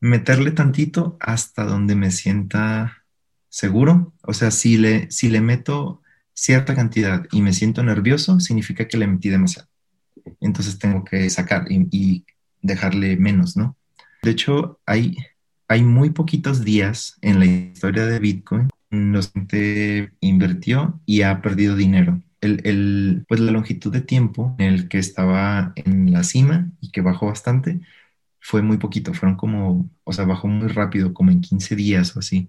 meterle 0.00 0.52
tantito 0.52 1.16
hasta 1.20 1.64
donde 1.64 1.94
me 1.94 2.10
sienta 2.10 3.04
seguro. 3.48 4.12
O 4.22 4.34
sea, 4.34 4.50
si 4.50 4.76
le, 4.76 5.10
si 5.10 5.28
le 5.28 5.40
meto 5.40 6.02
cierta 6.34 6.74
cantidad 6.74 7.26
y 7.32 7.42
me 7.42 7.52
siento 7.52 7.82
nervioso, 7.82 8.38
significa 8.40 8.86
que 8.86 8.96
le 8.96 9.06
metí 9.06 9.28
demasiado. 9.28 9.68
Entonces 10.40 10.78
tengo 10.78 11.04
que 11.04 11.28
sacar 11.30 11.66
y, 11.70 12.24
dejarle 12.60 13.16
menos, 13.16 13.56
¿no? 13.56 13.76
De 14.22 14.32
hecho, 14.32 14.80
hay, 14.84 15.16
hay 15.68 15.84
muy 15.84 16.10
poquitos 16.10 16.64
días 16.64 17.16
en 17.22 17.38
la 17.38 17.46
historia 17.46 18.04
de 18.04 18.18
Bitcoin 18.18 18.68
en 18.90 19.12
los 19.12 19.32
que 19.48 20.10
invirtió 20.20 21.00
y 21.06 21.22
ha 21.22 21.40
perdido 21.40 21.76
dinero. 21.76 22.20
El, 22.40 23.24
pues 23.28 23.40
la 23.40 23.52
longitud 23.52 23.92
de 23.92 24.00
tiempo 24.00 24.54
en 24.58 24.66
el 24.66 24.88
que 24.88 24.98
estaba 24.98 25.72
en 25.76 26.12
la 26.12 26.24
cima 26.24 26.68
y 26.80 26.90
que 26.90 27.00
bajó 27.00 27.26
bastante 27.26 27.80
fue 28.48 28.62
muy 28.62 28.78
poquito, 28.78 29.12
fueron 29.12 29.36
como, 29.36 29.90
o 30.04 30.12
sea, 30.14 30.24
bajó 30.24 30.48
muy 30.48 30.68
rápido, 30.68 31.12
como 31.12 31.30
en 31.30 31.42
15 31.42 31.76
días 31.76 32.16
o 32.16 32.20
así. 32.20 32.48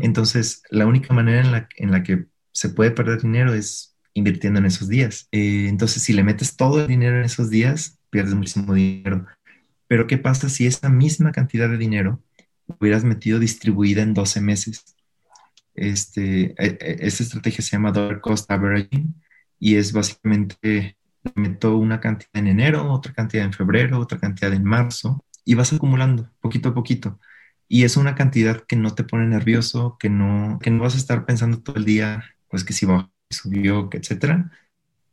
Entonces, 0.00 0.62
la 0.70 0.86
única 0.86 1.12
manera 1.12 1.40
en 1.40 1.50
la, 1.50 1.68
en 1.76 1.90
la 1.90 2.04
que 2.04 2.26
se 2.52 2.68
puede 2.68 2.92
perder 2.92 3.20
dinero 3.20 3.52
es 3.52 3.96
invirtiendo 4.14 4.60
en 4.60 4.66
esos 4.66 4.88
días. 4.88 5.26
Eh, 5.32 5.66
entonces, 5.68 6.04
si 6.04 6.12
le 6.12 6.22
metes 6.22 6.56
todo 6.56 6.80
el 6.80 6.86
dinero 6.86 7.18
en 7.18 7.24
esos 7.24 7.50
días, 7.50 7.98
pierdes 8.08 8.34
muchísimo 8.34 8.72
dinero. 8.72 9.26
Pero 9.88 10.06
¿qué 10.06 10.16
pasa 10.16 10.48
si 10.48 10.64
esa 10.64 10.90
misma 10.90 11.32
cantidad 11.32 11.68
de 11.68 11.76
dinero 11.76 12.22
hubieras 12.68 13.02
metido 13.02 13.40
distribuida 13.40 14.02
en 14.02 14.14
12 14.14 14.40
meses? 14.40 14.96
Este, 15.74 16.54
e, 16.56 16.78
e, 16.80 16.96
esta 17.00 17.24
estrategia 17.24 17.64
se 17.64 17.72
llama 17.72 17.90
Dollar 17.90 18.20
Cost 18.20 18.48
Averaging 18.48 19.12
y 19.58 19.74
es 19.74 19.92
básicamente 19.92 20.96
meto 21.34 21.76
una 21.76 22.00
cantidad 22.00 22.30
en 22.34 22.48
enero, 22.48 22.90
otra 22.92 23.12
cantidad 23.12 23.44
en 23.44 23.52
febrero, 23.52 23.98
otra 23.98 24.18
cantidad 24.18 24.52
en 24.52 24.64
marzo 24.64 25.24
y 25.46 25.54
vas 25.54 25.72
acumulando 25.72 26.28
poquito 26.40 26.70
a 26.70 26.74
poquito. 26.74 27.18
Y 27.68 27.84
es 27.84 27.96
una 27.96 28.14
cantidad 28.14 28.62
que 28.66 28.76
no 28.76 28.94
te 28.94 29.04
pone 29.04 29.26
nervioso, 29.26 29.96
que 29.98 30.10
no, 30.10 30.58
que 30.60 30.70
no 30.70 30.82
vas 30.82 30.94
a 30.94 30.98
estar 30.98 31.24
pensando 31.24 31.60
todo 31.60 31.76
el 31.76 31.84
día, 31.84 32.24
pues 32.48 32.64
que 32.64 32.72
si 32.72 32.86
bajó, 32.86 33.10
subió, 33.30 33.88
que 33.88 33.98
etcétera. 33.98 34.50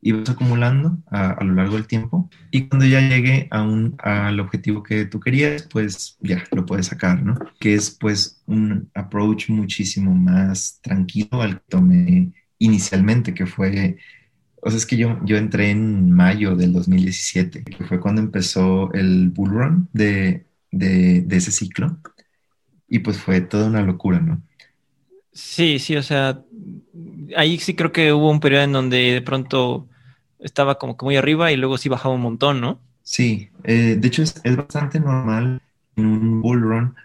Y 0.02 0.12
vas 0.12 0.30
acumulando 0.30 0.98
a, 1.08 1.42
lo 1.44 1.54
largo 1.54 1.76
del 1.76 1.88
tiempo. 1.88 2.30
Y 2.52 2.68
cuando 2.68 2.86
ya 2.86 3.00
llegue 3.00 3.48
a 3.52 3.64
un, 3.64 3.96
al 4.00 4.40
objetivo 4.40 4.84
que 4.84 5.06
tú 5.06 5.20
querías, 5.20 5.64
pues 5.72 6.18
ya 6.20 6.44
lo 6.52 6.66
puedes 6.66 6.88
sacar, 6.88 7.24
¿no? 7.24 7.36
Que 7.60 7.76
es 7.76 7.92
pues 7.92 8.44
un 8.46 8.92
approach 8.94 9.50
muchísimo 9.50 10.14
más 10.14 10.80
tranquilo 10.82 11.42
al 11.42 11.60
que 11.60 11.66
tomé 11.70 12.34
inicialmente, 12.60 13.34
que 13.34 13.46
fue 13.46 13.98
o 14.66 14.70
sea, 14.70 14.78
es 14.78 14.86
que 14.86 14.98
yo, 14.98 15.20
yo 15.26 15.38
entré 15.38 15.72
en 15.72 16.12
mayo 16.12 16.56
del 16.56 16.74
2017, 16.74 17.64
que 17.64 17.84
fue 17.84 18.00
cuando 18.00 18.22
empezó 18.22 18.92
el 18.94 19.30
bull 19.30 19.50
run 19.50 19.90
de, 19.94 20.46
de, 20.72 21.26
ese 21.30 21.52
ciclo. 21.52 21.98
Y 22.88 23.00
pues 23.00 23.18
fue 23.18 23.42
toda 23.42 23.68
una 23.68 23.82
locura, 23.82 24.20
¿no? 24.20 24.42
Sí, 25.34 25.80
sí, 25.80 25.96
o 25.96 26.04
sea, 26.04 26.42
ahí 27.36 27.58
sí 27.58 27.76
creo 27.76 27.92
que 27.92 28.14
hubo 28.14 28.30
un 28.30 28.40
periodo 28.40 28.64
en 28.64 28.72
donde 28.72 28.98
de 28.98 29.22
pronto 29.22 29.88
estaba 30.40 30.78
como 30.78 30.96
que 30.96 31.06
muy 31.06 31.18
arriba 31.18 31.52
y 31.52 31.58
luego 31.58 31.78
sí 31.78 31.90
bajaba 31.90 32.16
un 32.16 32.22
montón, 32.22 32.62
¿no? 32.62 32.80
Sí, 33.02 33.50
eh, 33.64 33.98
de 34.00 34.08
hecho 34.08 34.24
es, 34.24 34.40
es, 34.44 34.56
bastante 34.56 35.00
normal 35.00 35.62
en 35.96 36.06
un 36.06 36.42
bull 36.42 36.62
run 36.62 36.96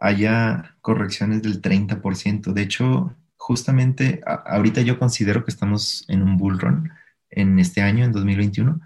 haya 0.00 0.76
correcciones 0.80 1.42
del 1.42 1.60
30%. 1.60 2.52
De 2.52 2.62
hecho, 2.62 3.14
justamente 3.36 4.20
ahorita 4.24 4.80
yo 4.80 4.98
considero 4.98 5.44
que 5.44 5.50
estamos 5.50 6.04
en 6.08 6.22
un 6.22 6.36
bull 6.36 6.58
run 6.58 6.90
en 7.34 7.58
este 7.58 7.82
año, 7.82 8.04
en 8.04 8.12
2021. 8.12 8.80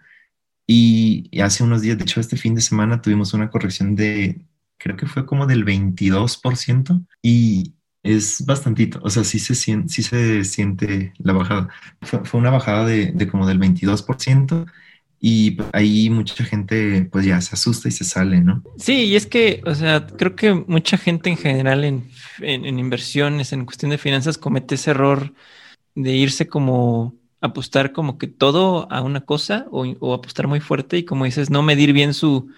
Y, 0.66 1.30
hace 1.40 1.64
unos 1.64 1.80
días, 1.80 1.96
de 1.96 2.04
hecho, 2.04 2.20
este 2.20 2.36
fin 2.36 2.54
de 2.54 2.60
semana 2.60 3.00
tuvimos 3.00 3.32
una 3.32 3.50
corrección 3.50 3.96
de, 3.96 4.44
creo 4.76 4.96
que 4.96 5.06
fue 5.06 5.24
como 5.24 5.46
del 5.46 5.64
22% 5.64 7.06
y 7.22 7.74
es 8.02 8.44
bastantito, 8.44 9.00
o 9.02 9.10
sea, 9.10 9.24
sí 9.24 9.38
se 9.38 9.54
siente, 9.54 9.88
sí 9.88 10.02
se 10.02 10.44
siente 10.44 11.14
la 11.18 11.32
bajada. 11.32 11.68
Fue, 12.02 12.38
una 12.38 12.50
bajada 12.50 12.84
de, 12.84 13.12
de, 13.12 13.28
como 13.28 13.46
del 13.46 13.58
22% 13.58 14.66
y 15.20 15.56
ahí 15.72 16.10
mucha 16.10 16.44
gente 16.44 17.08
pues 17.10 17.24
ya 17.24 17.40
se 17.40 17.54
asusta 17.54 17.88
y 17.88 17.92
se 17.92 18.04
sale, 18.04 18.40
¿no? 18.40 18.62
Sí, 18.76 19.04
y 19.04 19.16
es 19.16 19.26
que, 19.26 19.62
o 19.64 19.74
sea, 19.74 20.06
creo 20.06 20.36
que 20.36 20.52
mucha 20.52 20.98
gente 20.98 21.30
en 21.30 21.38
general 21.38 21.84
en, 21.84 22.08
en 22.40 22.78
inversiones, 22.78 23.52
en 23.52 23.64
cuestión 23.64 23.90
de 23.90 23.98
finanzas, 23.98 24.38
comete 24.38 24.76
ese 24.76 24.90
error 24.90 25.32
de 25.94 26.12
irse 26.12 26.46
como 26.46 27.14
apostar 27.40 27.92
como 27.92 28.18
que 28.18 28.26
todo 28.26 28.90
a 28.90 29.02
una 29.02 29.20
cosa 29.20 29.66
o, 29.70 30.14
apostar 30.14 30.46
muy 30.46 30.60
fuerte 30.60 30.98
y 30.98 31.04
como 31.04 31.24
dices, 31.24 31.50
no 31.50 31.62
medir 31.62 31.92
bien 31.92 32.14
su, 32.14 32.50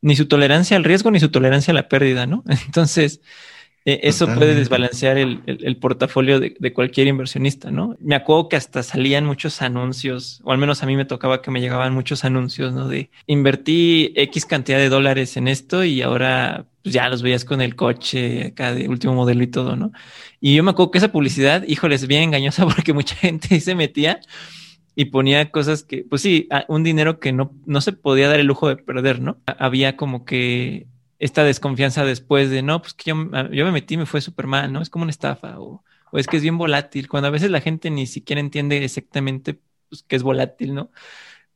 ni 0.00 0.16
su 0.16 0.26
tolerancia 0.26 0.76
al 0.76 0.84
riesgo 0.84 1.10
ni 1.10 1.20
su 1.20 1.30
tolerancia 1.30 1.72
a 1.72 1.74
la 1.74 1.88
pérdida, 1.88 2.26
¿no? 2.26 2.44
Entonces, 2.66 3.20
eh, 3.84 4.00
eso 4.02 4.26
puede 4.34 4.56
desbalancear 4.56 5.16
el, 5.16 5.76
portafolio 5.76 6.40
de, 6.40 6.56
de, 6.58 6.72
cualquier 6.72 7.06
inversionista, 7.06 7.70
¿no? 7.70 7.96
Me 8.00 8.16
acuerdo 8.16 8.48
que 8.48 8.56
hasta 8.56 8.82
salían 8.82 9.24
muchos 9.24 9.62
anuncios, 9.62 10.40
o 10.42 10.50
al 10.50 10.58
menos 10.58 10.82
a 10.82 10.86
mí 10.86 10.96
me 10.96 11.04
tocaba 11.04 11.40
que 11.40 11.52
me 11.52 11.60
llegaban 11.60 11.94
muchos 11.94 12.24
anuncios, 12.24 12.72
¿no? 12.72 12.88
De 12.88 13.10
invertí 13.28 14.12
X 14.16 14.44
cantidad 14.44 14.78
de 14.78 14.88
dólares 14.88 15.36
en 15.36 15.46
esto 15.46 15.84
y 15.84 16.02
ahora 16.02 16.66
pues 16.86 16.94
ya 16.94 17.08
los 17.08 17.20
veías 17.20 17.44
con 17.44 17.60
el 17.60 17.74
coche 17.74 18.46
acá 18.46 18.72
de 18.72 18.88
último 18.88 19.12
modelo 19.12 19.42
y 19.42 19.48
todo, 19.48 19.74
¿no? 19.74 19.90
Y 20.40 20.54
yo 20.54 20.62
me 20.62 20.70
acuerdo 20.70 20.92
que 20.92 20.98
esa 20.98 21.10
publicidad, 21.10 21.64
híjole, 21.66 21.96
es 21.96 22.06
bien 22.06 22.22
engañosa 22.22 22.64
porque 22.76 22.92
mucha 22.92 23.16
gente 23.16 23.58
se 23.58 23.74
metía 23.74 24.20
y 24.94 25.06
ponía 25.06 25.50
cosas 25.50 25.82
que, 25.82 26.04
pues 26.08 26.22
sí, 26.22 26.48
un 26.68 26.84
dinero 26.84 27.18
que 27.18 27.32
no, 27.32 27.50
no 27.66 27.80
se 27.80 27.90
podía 27.90 28.28
dar 28.28 28.38
el 28.38 28.46
lujo 28.46 28.68
de 28.68 28.76
perder, 28.76 29.20
¿no? 29.20 29.38
Había 29.46 29.96
como 29.96 30.24
que 30.24 30.86
esta 31.18 31.42
desconfianza 31.42 32.04
después 32.04 32.50
de, 32.50 32.62
no, 32.62 32.80
pues 32.80 32.94
que 32.94 33.10
yo, 33.10 33.16
yo 33.50 33.64
me 33.64 33.72
metí 33.72 33.94
y 33.94 33.96
me 33.96 34.06
fue 34.06 34.20
súper 34.20 34.46
mal, 34.46 34.72
¿no? 34.72 34.80
Es 34.80 34.88
como 34.88 35.02
una 35.02 35.10
estafa 35.10 35.58
o, 35.58 35.82
o, 36.12 36.18
es 36.18 36.28
que 36.28 36.36
es 36.36 36.42
bien 36.44 36.56
volátil, 36.56 37.08
cuando 37.08 37.26
a 37.26 37.32
veces 37.32 37.50
la 37.50 37.60
gente 37.60 37.90
ni 37.90 38.06
siquiera 38.06 38.38
entiende 38.38 38.84
exactamente 38.84 39.58
pues, 39.88 40.04
que 40.04 40.14
es 40.14 40.22
volátil, 40.22 40.72
¿no? 40.72 40.92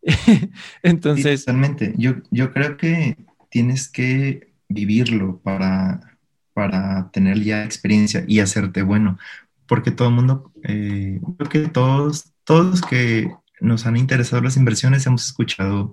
Entonces... 0.82 1.44
totalmente. 1.44 1.94
Yo, 1.98 2.14
yo 2.32 2.52
creo 2.52 2.76
que 2.76 3.16
tienes 3.48 3.88
que 3.88 4.49
vivirlo 4.70 5.40
para, 5.40 6.16
para 6.54 7.10
tener 7.10 7.42
ya 7.42 7.64
experiencia 7.64 8.24
y 8.26 8.40
hacerte 8.40 8.82
bueno. 8.82 9.18
Porque 9.66 9.90
todo 9.90 10.08
el 10.08 10.14
mundo, 10.14 10.52
eh, 10.64 11.20
creo 11.36 11.50
que 11.50 11.68
todos, 11.68 12.32
todos 12.44 12.80
que 12.80 13.30
nos 13.60 13.84
han 13.86 13.96
interesado 13.96 14.42
las 14.42 14.56
inversiones 14.56 15.06
hemos 15.06 15.26
escuchado 15.26 15.92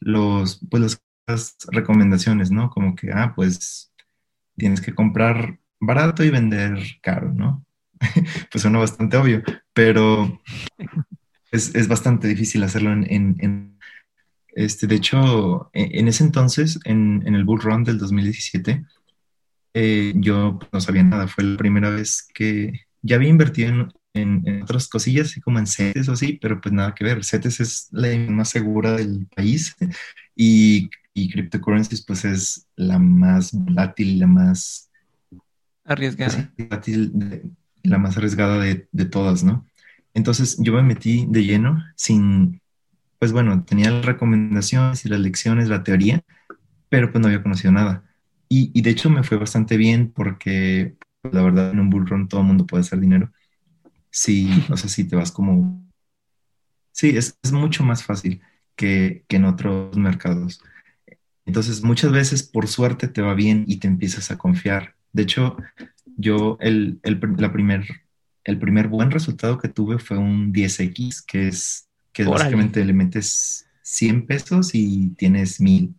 los, 0.00 0.60
pues 0.70 1.00
las 1.26 1.56
recomendaciones, 1.70 2.50
¿no? 2.50 2.70
Como 2.70 2.94
que, 2.94 3.10
ah, 3.12 3.32
pues 3.34 3.92
tienes 4.56 4.80
que 4.80 4.94
comprar 4.94 5.58
barato 5.80 6.22
y 6.24 6.30
vender 6.30 6.78
caro, 7.02 7.32
¿no? 7.32 7.64
pues 8.50 8.62
suena 8.62 8.78
bastante 8.78 9.16
obvio, 9.16 9.42
pero 9.72 10.40
es, 11.50 11.74
es 11.74 11.88
bastante 11.88 12.28
difícil 12.28 12.62
hacerlo 12.62 12.92
en, 12.92 13.06
en 13.10 13.71
este, 14.52 14.86
de 14.86 14.96
hecho, 14.96 15.70
e, 15.72 15.98
en, 15.98 16.08
ese 16.08 16.24
entonces, 16.24 16.78
en, 16.84 17.22
el 17.26 17.44
Bull 17.44 17.60
Run 17.60 17.84
del 17.84 17.98
2017, 17.98 18.84
eh, 19.74 20.12
yo 20.16 20.58
no 20.72 20.80
sabía 20.80 21.02
nada. 21.02 21.28
Fue 21.28 21.44
la 21.44 21.56
primera 21.56 21.90
vez 21.90 22.28
que 22.34 22.72
ya 23.00 23.16
había 23.16 23.30
invertido 23.30 23.88
en, 24.14 24.62
otras 24.62 24.88
cosillas, 24.88 25.28
así 25.28 25.40
como 25.40 25.58
en 25.58 25.66
CETES 25.66 26.08
o 26.08 26.12
así, 26.12 26.38
pero 26.40 26.60
pues 26.60 26.72
nada 26.72 26.94
que 26.94 27.04
ver. 27.04 27.24
CETES 27.24 27.60
es 27.60 27.88
la 27.92 28.14
más 28.30 28.50
segura 28.50 28.92
del 28.92 29.26
país 29.34 29.74
y, 30.36 30.90
y 31.14 31.30
cryptocurrencies 31.30 32.04
pues 32.04 32.24
es 32.24 32.66
la 32.76 32.98
más 32.98 33.52
volátil, 33.52 34.18
la 34.18 34.26
más 34.26 34.90
arriesgada. 35.84 36.52
la 37.82 37.98
más 37.98 38.16
arriesgada 38.16 38.58
de, 38.58 38.86
de 38.92 39.04
todas, 39.06 39.42
¿no? 39.42 39.66
Entonces 40.14 40.56
yo 40.60 40.74
me 40.74 40.82
metí 40.82 41.26
de 41.28 41.42
lleno 41.44 41.82
sin, 41.96 42.61
pues 43.22 43.30
bueno, 43.30 43.62
tenía 43.62 43.92
las 43.92 44.04
recomendaciones 44.04 45.06
y 45.06 45.08
las 45.08 45.20
lecciones, 45.20 45.68
la 45.68 45.84
teoría, 45.84 46.24
pero 46.88 47.12
pues 47.12 47.22
no 47.22 47.28
había 47.28 47.40
conocido 47.40 47.70
nada. 47.70 48.02
Y, 48.48 48.82
de 48.82 48.90
hecho 48.90 49.10
me 49.10 49.22
fue 49.22 49.38
bastante 49.38 49.76
bien 49.76 50.10
porque 50.10 50.96
pues, 51.20 51.32
la 51.32 51.44
verdad 51.44 51.70
en 51.70 51.78
un 51.78 51.88
bull 51.88 52.04
run 52.04 52.26
todo 52.26 52.40
el 52.40 52.48
mundo 52.48 52.66
puede 52.66 52.80
hacer 52.80 52.98
dinero. 52.98 53.30
Sí, 54.10 54.50
o 54.70 54.76
sea, 54.76 54.90
sí 54.90 55.04
te 55.04 55.14
vas 55.14 55.30
como... 55.30 55.88
Sí, 56.90 57.16
es, 57.16 57.38
mucho 57.52 57.84
más 57.84 58.02
fácil 58.02 58.40
que, 58.74 59.24
en 59.28 59.44
otros 59.44 59.96
mercados. 59.96 60.60
Entonces, 61.46 61.84
muchas 61.84 62.10
veces 62.10 62.42
por 62.42 62.66
suerte 62.66 63.06
te 63.06 63.22
va 63.22 63.34
bien 63.34 63.66
y 63.68 63.76
te 63.76 63.86
empiezas 63.86 64.32
a 64.32 64.36
confiar. 64.36 64.96
De 65.12 65.22
hecho, 65.22 65.56
yo 66.16 66.56
el, 66.58 67.00
la 67.04 67.52
primer, 67.52 67.86
el 68.42 68.58
primer 68.58 68.88
buen 68.88 69.12
resultado 69.12 69.58
que 69.58 69.68
tuve 69.68 70.00
fue 70.00 70.18
un 70.18 70.52
10X, 70.52 71.24
que 71.24 71.46
es 71.46 71.88
que 72.12 72.24
básicamente 72.24 72.84
le 72.84 72.92
metes 72.92 73.66
100 73.82 74.26
pesos 74.26 74.74
y 74.74 75.10
tienes 75.16 75.60
1000 75.60 75.94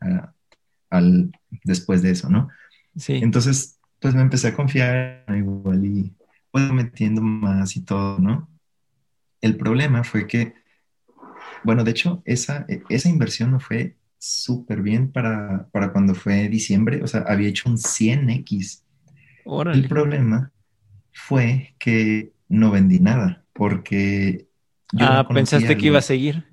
al, 0.90 1.32
después 1.64 2.02
de 2.02 2.12
eso, 2.12 2.30
¿no? 2.30 2.50
Sí. 2.96 3.16
Entonces, 3.16 3.80
pues 4.00 4.14
me 4.14 4.22
empecé 4.22 4.50
a 4.50 4.56
confiar 4.56 5.26
igual 5.30 5.86
y 5.86 6.14
pues 6.52 6.72
metiendo 6.72 7.22
más 7.22 7.76
y 7.76 7.82
todo, 7.82 8.20
¿no? 8.20 8.50
El 9.42 9.58
problema 9.58 10.04
fue 10.04 10.28
que, 10.28 10.54
bueno, 11.64 11.84
de 11.84 11.92
hecho, 11.92 12.22
esa, 12.26 12.66
esa 12.90 13.10
inversión 13.10 13.52
no 13.52 13.60
fue 13.60 13.98
súper 14.20 14.82
bien 14.82 15.12
para, 15.12 15.68
para 15.72 15.92
cuando 15.92 16.16
fue 16.16 16.48
diciembre, 16.48 17.04
o 17.04 17.08
sea, 17.08 17.22
había 17.28 17.50
hecho 17.50 17.70
un 17.70 17.78
100X. 17.78 18.84
El 19.74 19.88
problema 19.90 20.52
fue 21.12 21.76
que 21.78 22.32
no 22.48 22.72
vendí 22.72 23.00
nada, 23.00 23.44
porque 23.52 24.48
ah, 25.00 25.28
pensaste 25.28 25.78
que 25.78 25.88
iba 25.88 26.00
a 26.00 26.04
seguir. 26.04 26.44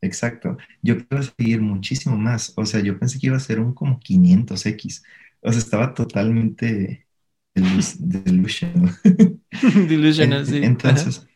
Exacto. 0.00 0.58
Yo 0.82 0.94
iba 0.94 1.20
a 1.20 1.22
seguir 1.22 1.60
muchísimo 1.60 2.16
más. 2.16 2.52
O 2.56 2.66
sea, 2.66 2.80
yo 2.80 2.98
pensé 2.98 3.18
que 3.18 3.28
iba 3.28 3.36
a 3.36 3.40
ser 3.40 3.60
un 3.60 3.74
como 3.74 3.98
500X. 4.00 5.02
O 5.40 5.50
sea, 5.50 5.58
estaba 5.58 5.94
totalmente 5.94 7.06
delusional. 7.54 8.94
delusional, 9.88 10.46
sí. 10.46 10.60
Entonces, 10.62 11.26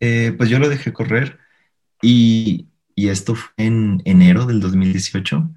eh, 0.00 0.32
pues 0.36 0.48
yo 0.48 0.58
lo 0.58 0.68
dejé 0.68 0.92
correr 0.92 1.38
y, 2.02 2.68
y 2.94 3.08
esto 3.08 3.34
fue 3.34 3.52
en 3.56 4.02
enero 4.04 4.46
del 4.46 4.60
2018 4.60 5.50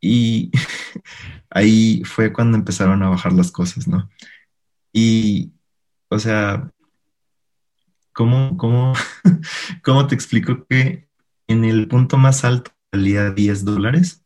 y 0.00 0.50
ahí 1.50 2.02
fue 2.04 2.32
cuando 2.32 2.58
empezaron 2.58 3.02
a 3.02 3.08
bajar 3.08 3.32
las 3.32 3.50
cosas, 3.50 3.88
¿no? 3.88 4.10
Y, 4.92 5.52
o 6.08 6.18
sea, 6.18 6.70
¿cómo, 8.16 8.56
cómo, 8.56 8.94
cómo 9.84 10.06
te 10.06 10.14
explico 10.14 10.66
que 10.66 11.06
en 11.46 11.64
el 11.64 11.86
punto 11.86 12.16
más 12.16 12.44
alto 12.44 12.72
valía 12.90 13.30
10 13.30 13.64
dólares 13.64 14.24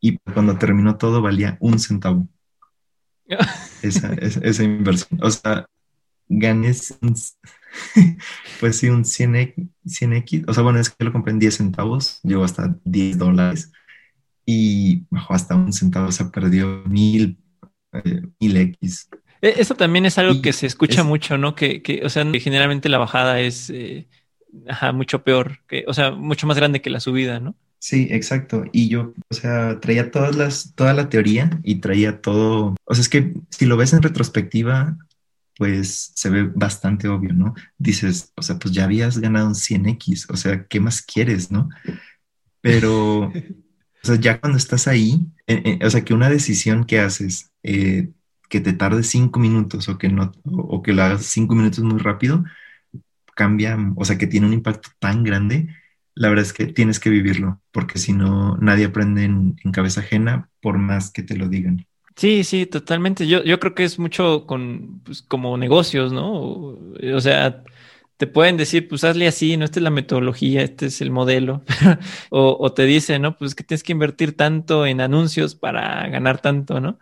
y 0.00 0.18
cuando 0.18 0.56
terminó 0.56 0.96
todo 0.96 1.20
valía 1.20 1.58
un 1.60 1.80
centavo? 1.80 2.28
esa, 3.82 4.14
esa, 4.14 4.62
inversión. 4.62 5.20
O 5.22 5.30
sea, 5.30 5.66
gané 6.28 6.72
pues 8.60 8.78
sí, 8.78 8.88
un 8.88 9.02
100X, 9.04 9.68
100X. 9.84 10.44
O 10.46 10.54
sea, 10.54 10.62
bueno, 10.62 10.78
es 10.78 10.88
que 10.88 11.04
lo 11.04 11.12
compré 11.12 11.32
en 11.32 11.40
10 11.40 11.56
centavos, 11.56 12.20
llegó 12.22 12.44
hasta 12.44 12.78
10 12.84 13.18
dólares 13.18 13.72
y 14.46 15.06
bajó 15.10 15.34
hasta 15.34 15.56
un 15.56 15.72
centavo, 15.72 16.06
o 16.08 16.12
sea, 16.12 16.30
perdió 16.30 16.84
mil, 16.86 17.42
eh, 17.92 18.22
mil 18.38 18.56
X. 18.56 19.10
E, 19.42 19.54
eso 19.58 19.74
también 19.74 20.06
es 20.06 20.18
algo 20.18 20.40
que 20.42 20.52
se 20.52 20.66
escucha 20.66 21.02
mucho, 21.04 21.38
¿no? 21.38 21.54
Que, 21.54 21.82
que, 21.82 22.02
o 22.04 22.08
sea, 22.08 22.24
generalmente 22.40 22.88
la 22.88 22.98
bajada 22.98 23.40
es 23.40 23.70
eh, 23.70 24.06
mucho 24.92 25.22
peor, 25.22 25.60
que, 25.66 25.84
o 25.86 25.94
sea, 25.94 26.10
mucho 26.12 26.46
más 26.46 26.56
grande 26.56 26.80
que 26.80 26.90
la 26.90 27.00
subida, 27.00 27.40
¿no? 27.40 27.54
Sí, 27.80 28.08
exacto. 28.10 28.64
Y 28.72 28.88
yo, 28.88 29.14
o 29.30 29.34
sea, 29.34 29.78
traía 29.80 30.10
todas 30.10 30.34
las, 30.36 30.74
toda 30.74 30.94
la 30.94 31.08
teoría 31.08 31.60
y 31.62 31.76
traía 31.76 32.20
todo. 32.20 32.74
O 32.84 32.94
sea, 32.94 33.02
es 33.02 33.08
que 33.08 33.34
si 33.50 33.66
lo 33.66 33.76
ves 33.76 33.92
en 33.92 34.02
retrospectiva, 34.02 34.96
pues 35.56 36.12
se 36.14 36.30
ve 36.30 36.44
bastante 36.54 37.08
obvio, 37.08 37.32
¿no? 37.34 37.54
Dices, 37.78 38.32
o 38.36 38.42
sea, 38.42 38.58
pues 38.58 38.74
ya 38.74 38.84
habías 38.84 39.18
ganado 39.18 39.48
un 39.48 39.54
100x, 39.54 40.26
o 40.30 40.36
sea, 40.36 40.66
¿qué 40.66 40.80
más 40.80 41.02
quieres, 41.02 41.50
no? 41.50 41.68
Pero, 42.60 43.24
o 44.02 44.06
sea, 44.06 44.16
ya 44.16 44.40
cuando 44.40 44.58
estás 44.58 44.88
ahí, 44.88 45.26
eh, 45.46 45.62
eh, 45.64 45.86
o 45.86 45.90
sea, 45.90 46.04
que 46.04 46.14
una 46.14 46.30
decisión 46.30 46.84
que 46.84 47.00
haces, 47.00 47.50
eh, 47.62 48.10
que 48.48 48.60
te 48.60 48.72
tarde 48.72 49.02
cinco 49.02 49.40
minutos 49.40 49.88
o 49.88 49.98
que 49.98 50.08
no, 50.08 50.32
o 50.44 50.82
que 50.82 50.92
lo 50.92 51.02
hagas 51.02 51.26
cinco 51.26 51.54
minutos 51.54 51.80
muy 51.80 51.98
rápido, 51.98 52.44
cambia, 53.34 53.78
o 53.96 54.04
sea, 54.04 54.18
que 54.18 54.26
tiene 54.26 54.46
un 54.46 54.52
impacto 54.52 54.88
tan 54.98 55.22
grande, 55.22 55.68
la 56.18 56.28
verdad 56.28 56.44
es 56.44 56.52
que 56.52 56.66
tienes 56.66 56.98
que 56.98 57.10
vivirlo, 57.10 57.60
porque 57.70 57.98
si 57.98 58.12
no, 58.12 58.56
nadie 58.56 58.86
aprende 58.86 59.22
en, 59.22 59.54
cabeza 59.72 60.00
ajena 60.00 60.50
por 60.60 60.78
más 60.78 61.12
que 61.12 61.22
te 61.22 61.36
lo 61.36 61.48
digan. 61.48 61.86
Sí, 62.16 62.42
sí, 62.42 62.66
totalmente. 62.66 63.28
Yo, 63.28 63.44
yo 63.44 63.60
creo 63.60 63.76
que 63.76 63.84
es 63.84 64.00
mucho 64.00 64.44
con, 64.44 65.00
pues, 65.04 65.22
como 65.22 65.56
negocios, 65.56 66.12
¿no? 66.12 66.76
O, 67.14 67.20
sea, 67.20 67.62
te 68.16 68.26
pueden 68.26 68.56
decir, 68.56 68.88
pues 68.88 69.04
hazle 69.04 69.28
así, 69.28 69.56
no, 69.56 69.64
esta 69.64 69.78
es 69.78 69.84
la 69.84 69.90
metodología, 69.90 70.62
este 70.62 70.86
es 70.86 71.00
el 71.00 71.12
modelo. 71.12 71.62
o, 72.30 72.56
o, 72.58 72.72
te 72.72 72.84
dicen, 72.86 73.22
¿no? 73.22 73.36
Pues 73.36 73.54
que 73.54 73.62
tienes 73.62 73.84
que 73.84 73.92
invertir 73.92 74.36
tanto 74.36 74.84
en 74.86 75.00
anuncios 75.00 75.54
para 75.54 76.08
ganar 76.08 76.40
tanto, 76.40 76.80
¿no? 76.80 76.98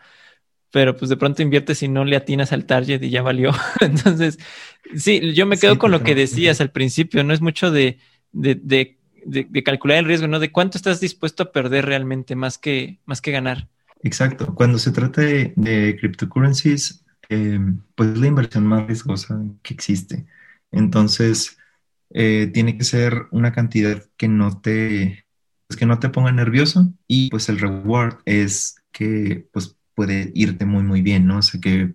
Pero 0.77 0.95
pues 0.95 1.09
de 1.09 1.17
pronto 1.17 1.41
inviertes 1.41 1.83
y 1.83 1.89
no 1.89 2.05
le 2.05 2.17
atinas 2.17 2.53
al 2.53 2.67
target 2.67 3.03
y 3.03 3.09
ya 3.09 3.23
valió. 3.23 3.51
Entonces, 3.81 4.39
sí, 4.95 5.33
yo 5.33 5.47
me 5.47 5.57
quedo 5.57 5.79
con 5.79 5.91
lo 5.91 6.03
que 6.03 6.15
decías 6.15 6.61
al 6.61 6.71
principio, 6.71 7.25
no 7.25 7.33
es 7.33 7.41
mucho 7.41 7.71
de, 7.71 7.99
de, 8.31 9.63
calcular 9.65 9.97
el 9.97 10.05
riesgo, 10.05 10.29
¿no? 10.29 10.39
De 10.39 10.53
cuánto 10.53 10.77
estás 10.77 11.01
dispuesto 11.01 11.45
a 11.45 11.51
perder 11.51 11.87
realmente 11.87 12.37
más 12.37 12.59
que, 12.59 13.01
más 13.07 13.23
que 13.23 13.31
ganar. 13.31 13.69
Exacto. 14.03 14.55
Cuando 14.55 14.79
se 14.79 14.91
trata 14.91 15.23
de, 15.23 15.97
cryptocurrencies, 15.99 17.07
eh, 17.31 17.59
pues 17.95 18.11
es 18.11 18.19
la 18.19 18.27
inversión 18.27 18.67
más 18.67 18.87
riesgosa 18.87 19.43
que 19.63 19.73
existe. 19.73 20.27
Entonces, 20.73 21.57
eh, 22.11 22.51
tiene 22.53 22.77
que 22.77 22.85
ser 22.85 23.29
una 23.31 23.51
cantidad 23.51 24.05
que 24.19 24.29
no 24.29 24.61
te, 24.61 25.25
pues, 25.69 25.79
que 25.79 25.87
no 25.87 25.99
te 26.01 26.11
ponga 26.11 26.33
nervioso 26.33 26.93
y 27.09 27.31
pues 27.31 27.49
el 27.49 27.61
reward 27.61 28.19
es 28.27 28.77
que 28.93 29.49
pues 29.55 29.77
puede 29.97 30.31
irte 30.35 30.67
muy, 30.67 30.85
muy 30.85 31.03
bien, 31.03 31.27
¿no? 31.27 31.39
O 31.39 31.43
sea, 31.43 31.61
que, 31.61 31.95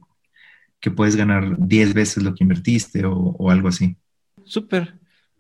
que 0.82 0.92
puedes 0.92 1.16
ganar 1.16 1.56
10 1.58 1.94
veces 1.94 2.24
lo 2.24 2.34
que 2.34 2.44
invertiste 2.44 3.04
o, 3.06 3.50
algo 3.50 3.70
así. 3.70 3.96
Súper. 4.44 4.96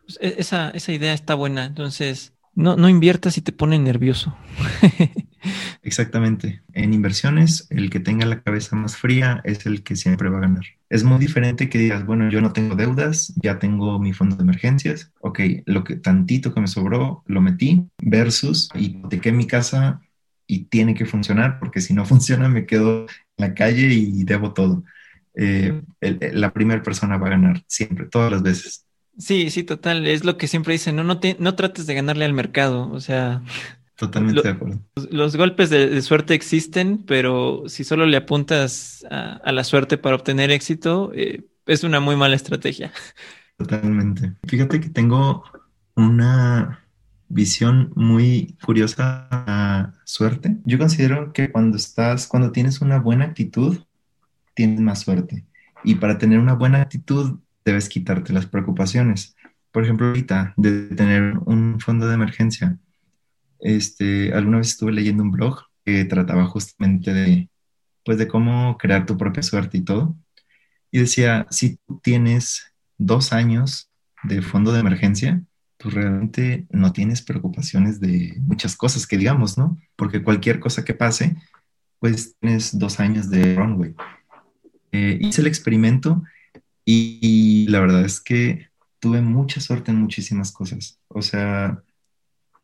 Pues, 0.06 0.20
e, 0.22 0.36
esa, 0.38 0.70
esa, 0.70 0.94
idea 0.94 1.14
está 1.14 1.34
buena. 1.34 1.66
Entonces, 1.66 2.34
no, 2.54 2.78
no 2.78 2.88
inviertas 2.88 3.38
y 3.38 3.42
te 3.42 3.52
pone 3.52 3.80
nervioso. 3.80 4.38
Exactamente. 5.82 6.62
En 6.74 6.94
inversiones, 6.94 7.66
el 7.72 7.90
que 7.90 8.00
tenga 8.00 8.28
la 8.28 8.44
cabeza 8.44 8.76
más 8.76 8.96
fría 8.96 9.42
es 9.44 9.66
el 9.66 9.82
que 9.82 9.96
siempre 9.96 10.30
va 10.30 10.38
a 10.38 10.42
ganar. 10.42 10.66
Es 10.90 11.04
muy 11.04 11.18
diferente 11.18 11.68
que 11.68 11.80
digas, 11.80 12.06
bueno, 12.06 12.30
yo 12.30 12.42
no 12.42 12.54
tengo 12.54 12.76
deudas, 12.76 13.34
ya 13.42 13.58
tengo 13.58 13.98
mi 13.98 14.14
fondo 14.14 14.36
de 14.36 14.44
emergencias. 14.44 15.12
Ok, 15.22 15.40
lo 15.66 15.84
que 15.84 15.96
tantito 15.96 16.54
que 16.54 16.62
me 16.62 16.68
sobró, 16.68 17.24
lo 17.26 17.42
metí, 17.42 17.88
versus 17.98 18.70
hipotequé 18.76 19.32
mi 19.32 19.48
casa 19.48 20.02
y 20.52 20.66
tiene 20.66 20.94
que 20.94 21.06
funcionar, 21.06 21.60
porque 21.60 21.80
si 21.80 21.94
no 21.94 22.06
funciona 22.14 22.50
me 22.50 22.66
quedo 22.66 23.04
en 23.04 23.08
la 23.38 23.54
calle 23.54 23.88
y 23.88 24.24
debo 24.26 24.54
todo. 24.54 24.84
Eh, 25.34 25.82
la 26.02 26.52
primera 26.52 26.84
persona 26.84 27.18
va 27.18 27.28
a 27.28 27.32
ganar 27.32 27.64
siempre, 27.68 28.08
todas 28.08 28.30
las 28.32 28.44
veces. 28.44 28.86
Sí, 29.18 29.50
sí, 29.50 29.64
total. 29.64 30.06
Es 30.08 30.26
lo 30.26 30.38
que 30.38 30.50
siempre 30.50 30.74
dicen, 30.74 30.98
no, 30.98 31.06
no, 31.06 31.20
te, 31.22 31.38
no 31.40 31.56
trates 31.56 31.88
de 31.88 31.94
ganarle 31.94 32.26
al 32.26 32.34
mercado, 32.34 32.92
o 32.92 33.00
sea... 33.00 33.42
Totalmente 33.96 34.42
de 34.42 34.50
acuerdo. 34.50 34.82
Los, 35.12 35.36
golpes 35.38 35.70
de, 35.70 36.02
suerte 36.02 36.34
existen, 36.34 37.04
pero 37.06 37.64
si 37.68 37.84
solo 37.84 38.06
le 38.08 38.18
apuntas 38.18 39.06
a, 39.10 39.52
la 39.52 39.64
suerte 39.64 39.98
para 39.98 40.16
obtener 40.16 40.50
éxito, 40.50 41.12
eh, 41.14 41.46
es 41.68 41.84
una 41.84 42.00
muy 42.00 42.16
mala 42.16 42.36
estrategia. 42.36 42.92
Totalmente. 43.58 44.34
Fíjate 44.48 44.82
que 44.82 44.90
tengo 44.90 45.44
una, 45.96 46.84
visión 47.32 47.92
muy 47.96 48.58
curiosa 48.64 49.28
a 49.32 49.94
suerte. 50.04 50.58
Yo 50.66 50.78
considero 50.78 51.34
que 51.34 51.52
cuando 51.52 51.78
estás, 51.78 52.28
cuando 52.28 52.52
tienes 52.52 52.82
una 52.82 53.00
buena 53.00 53.26
actitud, 53.26 53.80
tienes 54.54 54.80
más 54.80 55.00
suerte. 55.00 55.46
Y 55.84 55.96
para 55.96 56.18
tener 56.18 56.40
una 56.40 56.54
buena 56.54 56.82
actitud, 56.82 57.40
debes 57.66 57.90
quitarte 57.90 58.34
las 58.34 58.46
preocupaciones. 58.46 59.36
Por 59.72 59.84
ejemplo, 59.84 60.08
ahorita, 60.08 60.54
de 60.58 60.88
tener 60.96 61.38
un 61.46 61.80
fondo 61.80 62.08
de 62.08 62.16
emergencia. 62.16 62.78
Este, 63.60 64.34
alguna 64.34 64.58
vez 64.58 64.70
estuve 64.70 64.92
leyendo 64.92 65.24
un 65.24 65.32
blog 65.32 65.64
que 65.86 66.06
trataba 66.06 66.46
justamente 66.46 67.14
de, 67.14 67.50
pues, 68.04 68.18
de 68.18 68.28
cómo 68.28 68.78
crear 68.78 69.06
tu 69.06 69.18
propia 69.18 69.44
suerte 69.44 69.78
y 69.78 69.82
todo. 69.82 70.16
Y 70.92 71.00
decía, 71.00 71.48
si 71.50 71.78
tú 71.78 72.00
tienes 72.04 72.74
dos 72.98 73.34
años 73.34 73.90
de 74.24 74.42
fondo 74.42 74.74
de 74.74 74.82
emergencia, 74.82 75.42
pues 75.82 75.96
realmente 75.96 76.68
no 76.70 76.94
tienes 76.94 77.22
preocupaciones 77.22 78.00
de 78.00 78.36
muchas 78.42 78.76
cosas 78.76 79.08
que 79.08 79.18
digamos, 79.18 79.58
¿no? 79.58 79.78
Porque 79.96 80.24
cualquier 80.24 80.60
cosa 80.60 80.86
que 80.86 80.94
pase, 80.94 81.36
pues 82.00 82.36
tienes 82.40 82.78
dos 82.78 83.00
años 83.00 83.30
de 83.30 83.56
runway. 83.56 83.96
Eh, 84.92 85.18
hice 85.22 85.42
el 85.42 85.48
experimento 85.48 86.24
y, 86.86 87.68
la 87.70 87.80
verdad 87.80 88.06
es 88.06 88.20
que 88.20 88.70
tuve 89.00 89.22
mucha 89.22 89.62
suerte 89.62 89.92
en 89.92 89.98
muchísimas 89.98 90.52
cosas. 90.52 91.00
O 91.08 91.22
sea, 91.22 91.82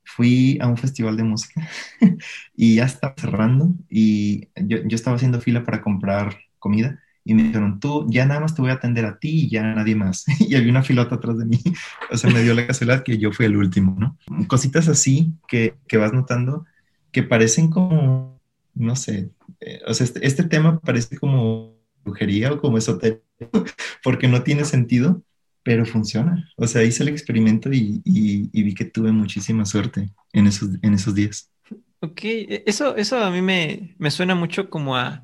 fui 0.04 0.60
a 0.62 0.68
un 0.68 0.78
festival 0.78 1.18
de 1.18 1.24
música 1.24 1.68
y 2.56 2.76
ya 2.76 2.86
estaba 2.86 3.16
cerrando 3.18 3.74
y 3.90 4.50
yo, 4.56 4.78
yo 4.86 4.96
estaba 4.96 5.16
haciendo 5.16 5.42
fila 5.42 5.64
para 5.64 5.82
comprar 5.82 6.38
comida 6.60 7.02
y 7.28 7.34
me 7.34 7.44
dijeron, 7.44 7.80
tú 7.80 8.08
ya 8.10 8.26
nada 8.26 8.40
más 8.40 8.56
te 8.56 8.62
voy 8.62 8.72
a 8.72 8.76
atender 8.76 9.06
a 9.06 9.20
ti 9.20 9.44
y 9.44 9.50
ya 9.50 9.62
nadie 9.62 9.96
más. 9.96 10.24
y 10.40 10.56
había 10.56 10.72
una 10.72 10.82
filota 10.82 11.16
atrás 11.16 11.38
de 11.38 11.46
mí. 11.46 11.62
O 12.10 12.18
sea, 12.18 12.30
me 12.30 12.42
dio 12.42 12.54
la 12.54 12.66
casualidad 12.66 13.04
que 13.04 13.18
yo 13.18 13.34
fui 13.34 13.46
el 13.46 13.58
último, 13.58 13.98
¿no? 14.00 14.18
Cositas 14.48 14.88
así 14.88 15.34
que, 15.48 15.76
que 15.88 15.98
vas 15.98 16.14
notando 16.14 16.66
que 17.12 17.24
parecen 17.24 17.70
como, 17.70 18.40
no 18.76 18.96
sé, 18.96 19.32
eh, 19.60 19.82
o 19.88 19.94
sea, 19.94 20.06
este, 20.06 20.26
este, 20.26 20.44
tema 20.44 20.80
parece 20.80 21.18
como 21.18 21.76
brujería 22.06 22.54
o 22.54 22.62
como 22.62 22.78
esotérico, 22.78 23.24
porque 24.04 24.28
no 24.28 24.44
tiene 24.44 24.64
sentido, 24.64 25.22
pero 25.64 25.86
funciona. 25.86 26.50
O 26.56 26.66
sea, 26.66 26.84
hice 26.84 27.04
el 27.04 27.10
experimento 27.10 27.74
y, 27.74 28.02
y, 28.06 28.64
vi 28.64 28.74
que 28.74 28.86
tuve 28.86 29.12
muchísima 29.12 29.66
suerte 29.66 30.10
en 30.32 30.48
esos, 30.48 30.70
en 30.82 30.94
esos 30.94 31.14
días. 31.14 31.52
Ok, 32.00 32.24
e, 32.24 32.64
eso, 32.66 32.96
eso 32.96 33.22
a 33.22 33.32
mí 33.32 33.42
me, 33.42 33.96
me 33.98 34.12
suena 34.12 34.34
mucho 34.34 34.70
como 34.70 34.96
a... 34.96 35.24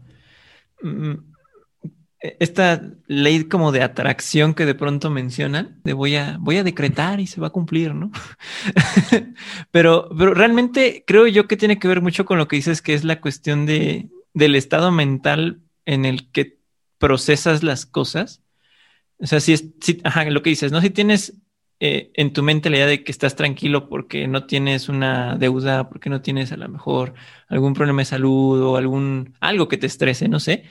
Mm, 0.82 1.33
esta 2.24 2.82
ley 3.08 3.44
como 3.44 3.74
de 3.74 3.84
atracción 3.84 4.54
que 4.54 4.66
de 4.66 4.76
pronto 4.76 5.10
mencionan, 5.10 5.82
de 5.84 5.92
voy 5.92 6.16
a, 6.16 6.38
voy 6.40 6.58
a 6.58 6.64
decretar 6.64 7.20
y 7.20 7.28
se 7.28 7.42
va 7.42 7.48
a 7.48 7.52
cumplir, 7.52 7.94
¿no? 7.94 8.12
pero, 9.72 10.08
pero 10.18 10.34
realmente 10.34 11.04
creo 11.06 11.28
yo 11.28 11.48
que 11.48 11.58
tiene 11.58 11.80
que 11.80 11.90
ver 11.90 12.02
mucho 12.02 12.24
con 12.24 12.38
lo 12.38 12.48
que 12.48 12.56
dices, 12.56 12.82
que 12.82 12.94
es 12.94 13.04
la 13.04 13.20
cuestión 13.20 13.66
de, 13.66 14.08
del 14.34 14.56
estado 14.56 14.90
mental 14.90 15.60
en 15.86 16.06
el 16.06 16.32
que 16.32 16.60
procesas 16.98 17.62
las 17.62 17.86
cosas. 17.86 18.42
O 19.18 19.28
sea, 19.28 19.42
si 19.42 19.52
es, 19.52 19.66
si, 19.82 20.00
ajá, 20.06 20.24
lo 20.30 20.42
que 20.44 20.50
dices, 20.50 20.72
¿no? 20.72 20.80
Si 20.80 20.92
tienes 20.92 21.42
eh, 21.82 22.12
en 22.14 22.32
tu 22.32 22.42
mente 22.42 22.70
la 22.70 22.78
idea 22.78 22.88
de 22.88 23.04
que 23.04 23.12
estás 23.12 23.36
tranquilo 23.36 23.90
porque 23.90 24.30
no 24.30 24.46
tienes 24.46 24.88
una 24.88 25.36
deuda, 25.36 25.90
porque 25.90 26.10
no 26.10 26.22
tienes 26.22 26.54
a 26.54 26.58
lo 26.58 26.70
mejor 26.70 27.16
algún 27.50 27.74
problema 27.74 28.02
de 28.02 28.06
salud 28.06 28.62
o 28.62 28.78
algún, 28.78 29.36
algo 29.42 29.68
que 29.68 29.78
te 29.78 29.88
estrese, 29.88 30.30
no 30.30 30.40
sé 30.40 30.64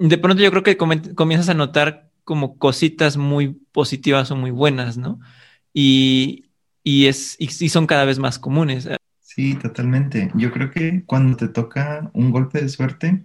de 0.00 0.18
pronto 0.18 0.42
yo 0.42 0.50
creo 0.50 0.62
que 0.62 0.78
comienzas 0.78 1.50
a 1.50 1.54
notar 1.54 2.10
como 2.24 2.58
cositas 2.58 3.16
muy 3.16 3.48
positivas 3.70 4.30
o 4.30 4.36
muy 4.36 4.50
buenas, 4.50 4.96
¿no? 4.96 5.20
Y, 5.74 6.46
es, 6.84 7.36
y, 7.38 7.68
son 7.68 7.86
cada 7.86 8.04
vez 8.04 8.18
más 8.18 8.38
comunes. 8.38 8.88
Sí, 9.20 9.54
totalmente. 9.54 10.30
Yo 10.34 10.50
creo 10.52 10.70
que 10.70 11.04
cuando 11.04 11.36
te 11.36 11.48
toca 11.48 12.10
un 12.14 12.30
golpe 12.30 12.62
de 12.62 12.68
suerte, 12.70 13.24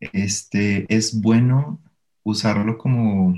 este, 0.00 0.86
es 0.94 1.20
bueno 1.20 1.80
usarlo 2.22 2.76
como, 2.76 3.34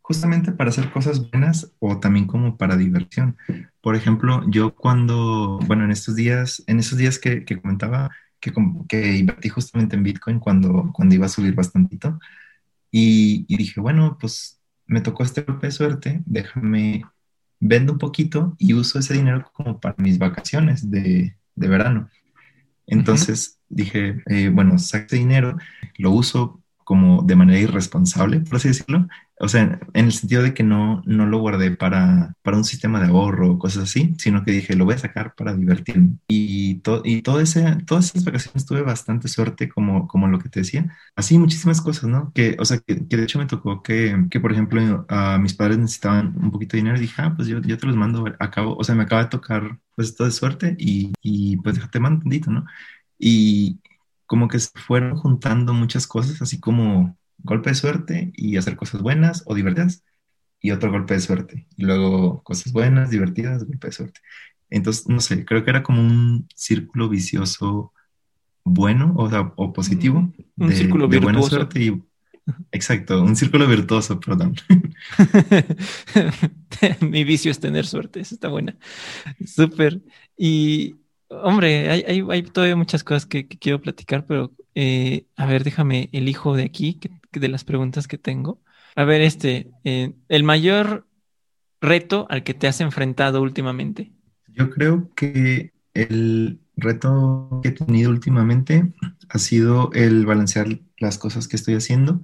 justamente 0.00 0.50
para 0.50 0.70
hacer 0.70 0.90
cosas 0.90 1.30
buenas 1.30 1.72
o 1.78 2.00
también 2.00 2.26
como 2.26 2.56
para 2.56 2.76
diversión. 2.76 3.36
Por 3.80 3.94
ejemplo, 3.94 4.42
yo 4.48 4.74
cuando, 4.74 5.60
bueno, 5.66 5.84
en 5.84 5.92
estos 5.92 6.16
días, 6.16 6.64
en 6.66 6.80
esos 6.80 6.98
días 6.98 7.20
que, 7.20 7.44
que 7.44 7.60
comentaba 7.60 8.10
que, 8.40 8.52
que, 8.88 9.16
invertí 9.16 9.48
justamente 9.48 9.96
en 9.96 10.02
Bitcoin 10.02 10.38
cuando, 10.38 10.90
cuando 10.92 11.14
iba 11.14 11.26
a 11.26 11.30
subir 11.30 11.54
bastantito 11.54 12.18
y, 12.90 13.44
y 13.48 13.56
dije, 13.56 13.80
bueno, 13.80 14.16
pues 14.20 14.60
me 14.86 15.00
tocó 15.00 15.22
este 15.22 15.42
golpe 15.42 15.68
de 15.68 15.72
suerte, 15.72 16.22
déjame, 16.26 17.04
vendo 17.60 17.92
un 17.92 17.98
poquito 17.98 18.56
y 18.58 18.72
uso 18.74 18.98
ese 18.98 19.14
dinero 19.14 19.50
como 19.52 19.78
para 19.78 19.94
mis 19.98 20.18
vacaciones 20.18 20.90
de, 20.90 21.36
de 21.54 21.68
verano. 21.68 22.08
Entonces 22.86 23.60
dije, 23.68 24.22
eh, 24.26 24.48
bueno, 24.48 24.78
saco 24.78 25.14
dinero, 25.14 25.56
lo 25.96 26.10
uso 26.10 26.60
como 26.82 27.22
de 27.22 27.36
manera 27.36 27.60
irresponsable, 27.60 28.40
por 28.40 28.56
así 28.56 28.68
decirlo, 28.68 29.06
o 29.40 29.48
sea, 29.48 29.80
en 29.94 30.04
el 30.04 30.12
sentido 30.12 30.42
de 30.42 30.52
que 30.52 30.62
no, 30.62 31.02
no 31.06 31.24
lo 31.24 31.38
guardé 31.38 31.70
para, 31.70 32.34
para 32.42 32.58
un 32.58 32.64
sistema 32.64 33.00
de 33.00 33.06
ahorro 33.06 33.52
o 33.52 33.58
cosas 33.58 33.84
así, 33.84 34.14
sino 34.18 34.44
que 34.44 34.52
dije, 34.52 34.76
lo 34.76 34.84
voy 34.84 34.94
a 34.94 34.98
sacar 34.98 35.34
para 35.34 35.54
divertirme. 35.54 36.18
Y, 36.28 36.76
to, 36.80 37.00
y 37.04 37.22
todo 37.22 37.40
ese, 37.40 37.76
todas 37.86 38.10
esas 38.10 38.24
vacaciones 38.24 38.66
tuve 38.66 38.82
bastante 38.82 39.28
suerte, 39.28 39.70
como, 39.70 40.06
como 40.08 40.28
lo 40.28 40.38
que 40.38 40.50
te 40.50 40.60
decía. 40.60 40.94
Así 41.16 41.38
muchísimas 41.38 41.80
cosas, 41.80 42.04
¿no? 42.10 42.32
Que, 42.34 42.56
o 42.58 42.64
sea, 42.66 42.78
que, 42.80 43.08
que 43.08 43.16
de 43.16 43.22
hecho 43.24 43.38
me 43.38 43.46
tocó 43.46 43.82
que, 43.82 44.26
que, 44.30 44.40
por 44.40 44.52
ejemplo, 44.52 45.06
a 45.08 45.38
mis 45.38 45.54
padres 45.54 45.78
necesitaban 45.78 46.34
un 46.36 46.50
poquito 46.50 46.72
de 46.76 46.82
dinero 46.82 46.98
y 46.98 47.00
dije, 47.00 47.22
ah, 47.22 47.32
pues 47.34 47.48
yo, 47.48 47.60
yo 47.62 47.78
te 47.78 47.86
los 47.86 47.96
mando, 47.96 48.24
acabo, 48.38 48.76
o 48.76 48.84
sea, 48.84 48.94
me 48.94 49.04
acaba 49.04 49.24
de 49.24 49.30
tocar 49.30 49.78
pues 49.96 50.16
todo 50.16 50.26
de 50.26 50.32
suerte 50.32 50.76
y, 50.78 51.12
y 51.22 51.56
pues 51.58 51.76
déjate 51.76 52.00
mando 52.00 52.24
¿no? 52.48 52.64
Y 53.18 53.80
como 54.26 54.48
que 54.48 54.58
se 54.60 54.70
fueron 54.78 55.16
juntando 55.16 55.74
muchas 55.74 56.06
cosas, 56.06 56.40
así 56.42 56.60
como 56.60 57.18
golpe 57.42 57.70
de 57.70 57.76
suerte 57.76 58.32
y 58.34 58.56
hacer 58.56 58.76
cosas 58.76 59.02
buenas 59.02 59.42
o 59.46 59.54
divertidas 59.54 60.04
y 60.60 60.70
otro 60.72 60.90
golpe 60.90 61.14
de 61.14 61.20
suerte 61.20 61.66
y 61.76 61.84
luego 61.84 62.42
cosas 62.42 62.72
buenas, 62.72 63.10
divertidas, 63.10 63.64
golpe 63.64 63.88
de 63.88 63.92
suerte. 63.92 64.20
Entonces, 64.68 65.08
no 65.08 65.20
sé, 65.20 65.44
creo 65.44 65.64
que 65.64 65.70
era 65.70 65.82
como 65.82 66.00
un 66.00 66.48
círculo 66.54 67.08
vicioso 67.08 67.92
bueno 68.64 69.14
o, 69.16 69.28
o 69.56 69.72
positivo. 69.72 70.32
Un 70.56 70.68
de, 70.68 70.76
círculo 70.76 71.08
de 71.08 71.18
buena 71.18 71.42
suerte 71.42 71.82
y... 71.82 72.02
Exacto, 72.72 73.22
un 73.22 73.36
círculo 73.36 73.66
virtuoso, 73.66 74.18
perdón. 74.18 74.56
Mi 77.00 77.22
vicio 77.22 77.50
es 77.50 77.60
tener 77.60 77.86
suerte, 77.86 78.20
eso 78.20 78.34
está 78.34 78.48
buena. 78.48 78.76
Súper. 79.46 80.00
Y, 80.36 80.96
hombre, 81.28 81.90
hay, 81.90 82.02
hay, 82.06 82.24
hay, 82.28 82.42
todavía 82.42 82.76
muchas 82.76 83.04
cosas 83.04 83.26
que, 83.26 83.46
que 83.46 83.58
quiero 83.58 83.80
platicar, 83.80 84.26
pero 84.26 84.52
eh, 84.74 85.26
a 85.36 85.46
ver, 85.46 85.64
déjame 85.64 86.08
elijo 86.12 86.56
de 86.56 86.64
aquí, 86.64 86.94
que 86.94 87.10
de 87.32 87.48
las 87.48 87.64
preguntas 87.64 88.08
que 88.08 88.18
tengo. 88.18 88.60
A 88.96 89.04
ver, 89.04 89.20
este, 89.20 89.70
eh, 89.84 90.14
el 90.28 90.42
mayor 90.42 91.06
reto 91.80 92.26
al 92.28 92.42
que 92.42 92.54
te 92.54 92.66
has 92.66 92.80
enfrentado 92.80 93.40
últimamente. 93.42 94.12
Yo 94.48 94.70
creo 94.70 95.10
que 95.14 95.72
el 95.94 96.60
reto 96.76 97.60
que 97.62 97.68
he 97.68 97.72
tenido 97.72 98.10
últimamente 98.10 98.92
ha 99.28 99.38
sido 99.38 99.90
el 99.92 100.26
balancear 100.26 100.80
las 100.98 101.18
cosas 101.18 101.48
que 101.48 101.56
estoy 101.56 101.74
haciendo, 101.74 102.22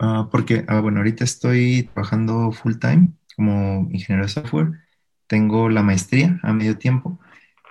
uh, 0.00 0.28
porque, 0.30 0.66
uh, 0.68 0.80
bueno, 0.82 0.98
ahorita 0.98 1.24
estoy 1.24 1.88
trabajando 1.94 2.52
full 2.52 2.74
time 2.78 3.12
como 3.36 3.88
ingeniero 3.92 4.26
de 4.26 4.32
software, 4.32 4.72
tengo 5.26 5.68
la 5.68 5.82
maestría 5.82 6.40
a 6.42 6.52
medio 6.52 6.78
tiempo 6.78 7.20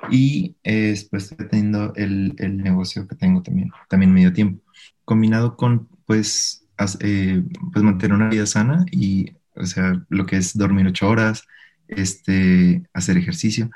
y 0.10 0.56
eh, 0.64 0.90
después 0.90 1.32
estoy 1.32 1.48
teniendo 1.48 1.94
el, 1.96 2.36
el, 2.38 2.58
negocio 2.58 3.08
que 3.08 3.16
tengo 3.16 3.42
también, 3.42 3.72
también 3.90 4.14
medio 4.14 4.32
tiempo, 4.32 4.64
combinado 5.04 5.58
con, 5.58 5.90
pues, 6.06 6.67
eh, 7.00 7.44
pues 7.72 7.84
mantener 7.84 8.16
una 8.16 8.30
vida 8.30 8.46
sana 8.46 8.86
y, 8.92 9.32
o 9.56 9.66
sea, 9.66 10.04
lo 10.10 10.26
que 10.26 10.38
es 10.38 10.58
dormir 10.58 10.88
ocho 10.88 11.10
horas, 11.10 11.48
este, 11.88 12.84
hacer 12.94 13.18
ejercicio 13.18 13.70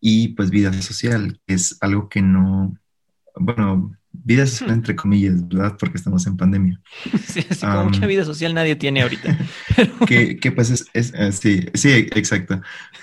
y 0.00 0.28
pues 0.28 0.50
vida 0.50 0.72
social, 0.72 1.40
que 1.46 1.54
es 1.54 1.76
algo 1.80 2.08
que 2.08 2.22
no, 2.22 2.76
bueno, 3.34 3.92
vida 4.12 4.46
social 4.46 4.70
entre 4.70 4.96
comillas, 4.96 5.46
¿verdad? 5.48 5.76
Porque 5.78 5.98
estamos 5.98 6.26
en 6.26 6.36
pandemia. 6.36 6.80
Sí, 7.26 7.44
así 7.48 7.66
como 7.66 7.84
mucha 7.84 8.06
vida 8.06 8.24
social 8.24 8.54
nadie 8.54 8.76
tiene 8.76 9.02
ahorita. 9.02 9.38
que, 10.06 10.38
que, 10.38 10.52
pues 10.52 10.70
es, 10.70 10.86
es, 10.94 11.12
eh, 11.14 11.32
sí, 11.32 11.66
sí, 11.74 11.90
exacto, 12.14 12.60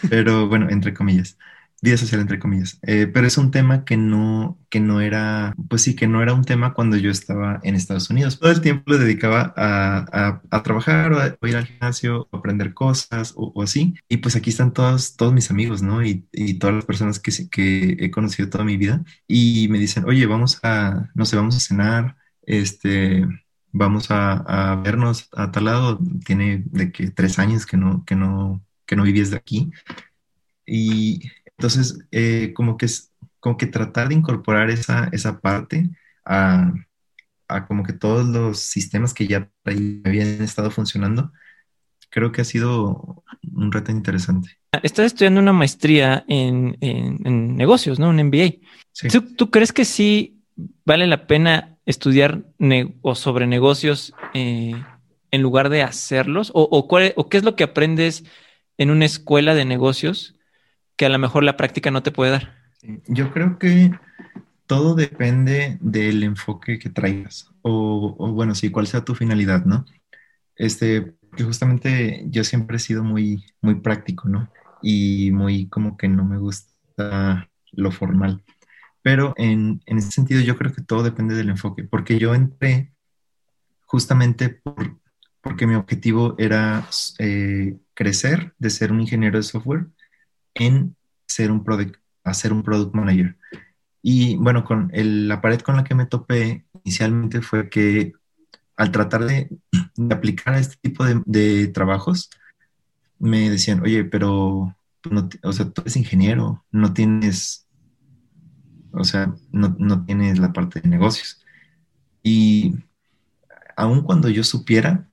pero 0.10 0.48
bueno, 0.48 0.70
entre 0.70 0.94
comillas 0.94 1.38
vida 1.86 1.98
social 1.98 2.22
entre 2.22 2.40
comillas, 2.40 2.80
eh, 2.82 3.08
pero 3.08 3.28
es 3.28 3.38
un 3.38 3.52
tema 3.52 3.86
que 3.86 3.98
no, 3.98 4.60
que 4.70 4.80
no 4.80 5.02
era, 5.02 5.56
pues 5.70 5.84
sí, 5.84 5.96
que 5.96 6.08
no 6.08 6.22
era 6.22 6.34
un 6.34 6.44
tema 6.44 6.74
cuando 6.74 6.98
yo 6.98 7.12
estaba 7.12 7.60
en 7.64 7.76
Estados 7.76 8.10
Unidos. 8.10 8.40
Todo 8.40 8.52
el 8.52 8.62
tiempo 8.62 8.92
le 8.92 9.00
dedicaba 9.00 9.54
a, 9.56 10.42
a, 10.52 10.64
trabajar 10.64 11.14
o 11.14 11.20
a, 11.20 11.38
ir 11.48 11.56
al 11.56 11.66
gimnasio, 11.68 12.28
o 12.32 12.38
aprender 12.38 12.74
cosas 12.74 13.34
o, 13.38 13.62
así. 13.64 13.96
Y 14.10 14.18
pues 14.18 14.36
aquí 14.36 14.50
están 14.50 14.74
todos, 14.74 15.16
todos 15.16 15.34
mis 15.34 15.52
amigos, 15.52 15.82
¿no? 15.82 16.04
Y, 16.04 16.28
y, 16.34 16.56
todas 16.56 16.76
las 16.76 16.86
personas 16.86 17.20
que, 17.20 17.32
que 17.50 17.98
he 18.00 18.12
conocido 18.12 18.50
toda 18.50 18.64
mi 18.66 18.78
vida 18.78 19.04
y 19.28 19.68
me 19.70 19.80
dicen, 19.80 20.06
oye, 20.06 20.26
vamos 20.26 20.60
a, 20.64 21.10
no 21.16 21.26
sé, 21.26 21.36
vamos 21.38 21.56
a 21.56 21.60
cenar, 21.60 22.18
este, 22.44 23.26
vamos 23.72 24.12
a, 24.12 24.72
a 24.72 24.76
vernos 24.78 25.30
a 25.34 25.52
tal 25.52 25.66
lado. 25.66 26.00
Tiene 26.26 26.64
de 26.66 26.92
que 26.92 27.12
tres 27.12 27.40
años 27.40 27.66
que 27.66 27.78
no, 27.78 28.04
que 28.06 28.16
no, 28.16 28.62
que 28.86 28.96
no 28.96 29.04
vivías 29.04 29.32
de 29.32 29.38
aquí. 29.38 29.72
Y 30.66 31.22
entonces, 31.58 32.00
eh, 32.12 32.54
como, 32.54 32.78
que, 32.78 32.88
como 33.40 33.58
que 33.58 33.68
tratar 33.68 34.10
de 34.10 34.16
incorporar 34.16 34.70
esa, 34.70 35.10
esa 35.12 35.40
parte 35.40 35.90
a, 36.26 36.74
a, 37.48 37.68
como 37.68 37.84
que 37.84 37.94
todos 37.94 38.26
los 38.28 38.60
sistemas 38.60 39.14
que 39.14 39.28
ya 39.28 39.50
habían 39.64 40.42
estado 40.42 40.72
funcionando, 40.72 41.32
creo 42.10 42.32
que 42.32 42.42
ha 42.42 42.46
sido 42.46 43.24
un 43.54 43.72
reto 43.72 43.92
interesante. 43.92 44.58
Estás 44.84 45.08
estudiando 45.08 45.40
una 45.40 45.54
maestría 45.54 46.26
en, 46.28 46.78
en, 46.82 47.56
negocios, 47.56 48.00
¿no? 48.00 48.10
Un 48.10 48.24
MBA. 48.24 48.56
¿Tú, 49.12 49.22
¿Tú, 49.36 49.50
crees 49.50 49.72
que 49.72 49.86
sí 49.86 50.42
vale 50.86 51.08
la 51.08 51.28
pena 51.28 51.78
estudiar 51.86 52.44
o 53.02 53.16
sobre 53.16 53.48
negocios 53.48 54.14
eh, 54.34 54.76
en 55.32 55.42
lugar 55.42 55.70
de 55.70 55.84
hacerlos? 55.84 56.52
¿O, 56.54 56.64
o, 56.64 56.88
cuál, 56.88 57.14
¿O 57.16 57.30
qué 57.30 57.38
es 57.38 57.44
lo 57.44 57.56
que 57.56 57.64
aprendes 57.64 58.26
en 58.78 58.90
una 58.90 59.06
escuela 59.06 59.54
de 59.54 59.66
negocios 59.66 60.35
que 60.96 61.06
a 61.06 61.10
lo 61.10 61.20
mejor 61.20 61.44
la 61.44 61.58
práctica 61.58 61.92
no 61.92 62.04
te 62.04 62.12
puede 62.12 62.32
dar. 62.32 62.54
Yo 63.08 63.32
creo 63.32 63.58
que 63.58 63.92
todo 64.68 64.96
depende 64.96 65.78
del 65.82 66.24
enfoque 66.24 66.80
que 66.80 66.90
traigas 66.90 67.52
o, 67.62 68.32
bueno, 68.32 68.54
sí, 68.56 68.70
cuál 68.70 68.88
sea 68.88 69.04
tu 69.04 69.16
finalidad, 69.16 69.66
¿no? 69.66 69.86
Este, 70.56 71.16
que 71.36 71.44
justamente 71.44 72.24
yo 72.28 72.44
siempre 72.44 72.78
he 72.78 72.80
sido 72.80 73.04
muy, 73.04 73.44
muy 73.62 73.76
práctico, 73.76 74.30
¿no? 74.30 74.52
Y 74.82 75.32
muy 75.32 75.68
como 75.68 75.98
que 75.98 76.08
no 76.08 76.26
me 76.26 76.38
gusta 76.38 77.50
lo 77.72 77.92
formal. 77.92 78.44
Pero 79.02 79.34
en, 79.38 79.82
en 79.86 79.98
ese 79.98 80.12
sentido 80.12 80.42
yo 80.42 80.58
creo 80.58 80.74
que 80.74 80.82
todo 80.82 81.04
depende 81.04 81.36
del 81.36 81.50
enfoque, 81.50 81.84
porque 81.84 82.20
yo 82.20 82.36
entré 82.36 82.94
justamente 83.86 84.50
por, 84.50 84.98
porque 85.42 85.68
mi 85.68 85.76
objetivo 85.76 86.36
era 86.38 86.88
eh, 87.20 87.78
crecer 87.94 88.54
de 88.58 88.70
ser 88.70 88.92
un 88.92 89.02
ingeniero 89.02 89.38
de 89.38 89.44
software 89.44 89.88
en 90.56 90.96
ser 91.28 91.52
un 91.52 91.64
product, 91.64 91.98
hacer 92.24 92.52
un 92.54 92.64
product 92.64 92.96
manager. 92.96 93.38
Y 94.02 94.36
bueno, 94.38 94.64
con 94.64 94.92
la 94.94 95.42
pared 95.42 95.60
con 95.62 95.76
la 95.76 95.84
que 95.84 95.96
me 95.96 96.06
topé 96.06 96.66
inicialmente 96.84 97.42
fue 97.42 97.70
que 97.70 98.14
al 98.78 98.92
tratar 98.92 99.26
de, 99.26 99.50
aplicar 100.10 100.56
a 100.56 100.60
este 100.60 100.76
tipo 100.82 101.06
de, 101.06 101.68
trabajos, 101.68 102.30
me 103.20 103.50
decían, 103.50 103.82
oye, 103.82 104.04
pero, 104.04 104.76
no, 105.10 105.30
o 105.44 105.54
sea, 105.54 105.70
tú 105.70 105.82
eres 105.82 105.96
ingeniero, 105.96 106.66
no 106.72 106.94
tienes, 106.94 107.68
o 108.92 109.04
sea, 109.04 109.34
no, 109.52 109.76
no 109.80 110.06
tienes 110.06 110.40
la 110.40 110.54
parte 110.54 110.82
de 110.82 110.90
negocios. 110.90 111.44
Y 112.22 112.76
aun 113.78 114.02
cuando 114.04 114.30
yo 114.30 114.44
supiera 114.44 115.10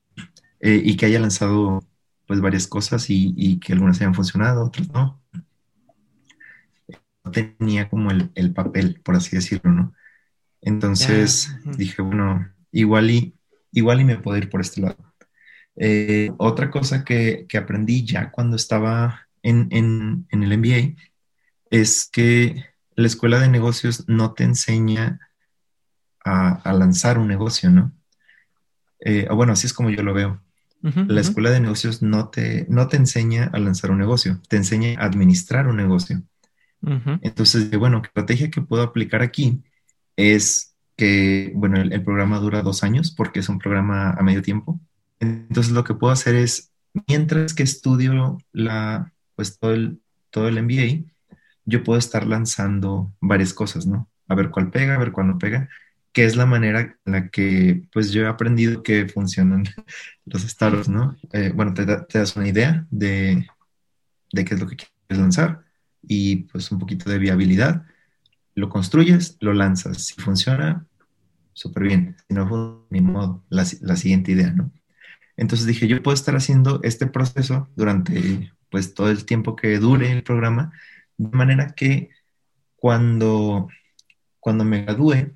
eh, 0.60 0.80
y 0.84 0.96
que 0.96 1.06
haya 1.06 1.20
lanzado 1.20 1.84
pues 2.32 2.40
varias 2.40 2.66
cosas 2.66 3.10
y, 3.10 3.34
y, 3.36 3.60
que 3.60 3.74
algunas 3.74 4.00
hayan 4.00 4.14
funcionado, 4.14 4.64
otras 4.64 4.88
no, 4.88 5.20
no 7.22 7.30
tenía 7.30 7.90
como 7.90 8.10
el, 8.10 8.30
el, 8.34 8.54
papel, 8.54 9.02
por 9.04 9.16
así 9.16 9.36
decirlo, 9.36 9.70
¿no? 9.70 9.94
Entonces 10.62 11.54
dije, 11.76 12.00
bueno, 12.00 12.50
igual 12.70 13.10
y, 13.10 13.36
igual 13.70 14.00
y 14.00 14.04
me 14.04 14.16
puedo 14.16 14.38
ir 14.38 14.48
por 14.48 14.62
este 14.62 14.80
lado. 14.80 14.96
Eh, 15.76 16.32
otra 16.38 16.70
cosa 16.70 17.04
que, 17.04 17.44
que, 17.50 17.58
aprendí 17.58 18.06
ya 18.06 18.30
cuando 18.30 18.56
estaba 18.56 19.28
en, 19.42 19.68
en, 19.70 20.26
en, 20.30 20.42
el 20.42 20.56
MBA 20.56 21.02
es 21.68 22.08
que 22.10 22.64
la 22.94 23.08
escuela 23.08 23.40
de 23.40 23.50
negocios 23.50 24.08
no 24.08 24.32
te 24.32 24.44
enseña 24.44 25.20
a, 26.24 26.54
a 26.62 26.72
lanzar 26.72 27.18
un 27.18 27.28
negocio, 27.28 27.68
¿no? 27.68 27.92
Eh, 29.00 29.28
bueno, 29.34 29.52
así 29.52 29.66
es 29.66 29.74
como 29.74 29.90
yo 29.90 30.02
lo 30.02 30.14
veo. 30.14 30.42
La 30.82 31.20
escuela 31.20 31.50
de 31.50 31.60
negocios 31.60 32.02
no 32.02 32.28
te, 32.28 32.66
no 32.68 32.88
te 32.88 32.96
enseña 32.96 33.50
a 33.52 33.58
lanzar 33.58 33.92
un 33.92 33.98
negocio, 33.98 34.40
te 34.48 34.56
enseña 34.56 35.00
a 35.00 35.04
administrar 35.04 35.68
un 35.68 35.76
negocio. 35.76 36.22
Entonces, 37.20 37.70
bueno, 37.78 37.98
la 37.98 38.08
estrategia 38.08 38.50
que 38.50 38.60
puedo 38.60 38.82
aplicar 38.82 39.22
aquí 39.22 39.62
es 40.16 40.74
que, 40.96 41.52
bueno, 41.54 41.80
el, 41.80 42.02
programa 42.02 42.40
dura 42.40 42.62
dos 42.62 42.82
años 42.82 43.12
porque 43.12 43.40
es 43.40 43.48
un 43.48 43.58
programa 43.58 44.10
a 44.10 44.22
medio 44.22 44.42
tiempo. 44.42 44.80
Entonces, 45.20 45.72
lo 45.72 45.84
que 45.84 45.94
puedo 45.94 46.12
hacer 46.12 46.34
es 46.34 46.72
mientras 47.06 47.54
que 47.54 47.62
estudio 47.62 48.38
la, 48.52 49.12
pues 49.36 49.58
todo 49.58 49.74
el, 49.74 50.00
todo 50.30 50.48
el 50.48 50.60
MBA, 50.60 51.08
yo 51.64 51.84
puedo 51.84 51.98
estar 51.98 52.26
lanzando 52.26 53.12
varias 53.20 53.54
cosas, 53.54 53.86
¿no? 53.86 54.10
A 54.26 54.34
ver 54.34 54.50
cuál 54.50 54.70
pega, 54.70 54.96
a 54.96 54.98
ver 54.98 55.12
cuál 55.12 55.28
no 55.28 55.38
pega, 55.38 55.68
que 56.12 56.24
es 56.24 56.36
la 56.36 56.46
manera 56.46 56.96
en 57.04 57.12
la 57.12 57.28
que 57.28 57.88
pues 57.92 58.12
yo 58.12 58.22
he 58.22 58.28
aprendido 58.28 58.82
que 58.82 59.08
funcionan 59.08 59.64
los 60.26 60.42
startups, 60.42 60.88
¿no? 60.88 61.16
Eh, 61.32 61.52
bueno, 61.54 61.74
te, 61.74 61.84
te, 61.84 62.18
das 62.18 62.36
una 62.36 62.48
idea 62.48 62.86
de, 62.90 63.46
de 64.32 64.44
qué 64.44 64.54
es 64.54 64.60
lo 64.60 64.66
que 64.66 64.76
quieres 64.76 65.22
lanzar 65.22 65.64
y 66.02 66.36
pues 66.44 66.70
un 66.70 66.78
poquito 66.78 67.10
de 67.10 67.18
viabilidad, 67.18 67.86
lo 68.54 68.68
construyes, 68.68 69.36
lo 69.40 69.54
lanzas, 69.54 70.04
si 70.04 70.20
funciona, 70.20 70.86
súper 71.54 71.84
bien, 71.84 72.16
si 72.28 72.34
no, 72.34 72.86
ni 72.90 73.00
modo, 73.00 73.44
la, 73.48 73.64
la 73.80 73.96
siguiente 73.96 74.32
idea, 74.32 74.50
¿no? 74.50 74.70
Entonces 75.36 75.66
dije, 75.66 75.88
yo 75.88 76.02
puedo 76.02 76.14
estar 76.14 76.36
haciendo 76.36 76.80
este 76.82 77.06
proceso 77.06 77.68
durante 77.74 78.52
pues 78.68 78.94
todo 78.94 79.10
el 79.10 79.24
tiempo 79.24 79.56
que 79.56 79.78
dure 79.78 80.12
el 80.12 80.22
programa, 80.22 80.72
de 81.16 81.36
manera 81.36 81.74
que 81.74 82.10
cuando, 82.76 83.68
cuando 84.40 84.64
me 84.64 84.82
gradúe 84.82 85.32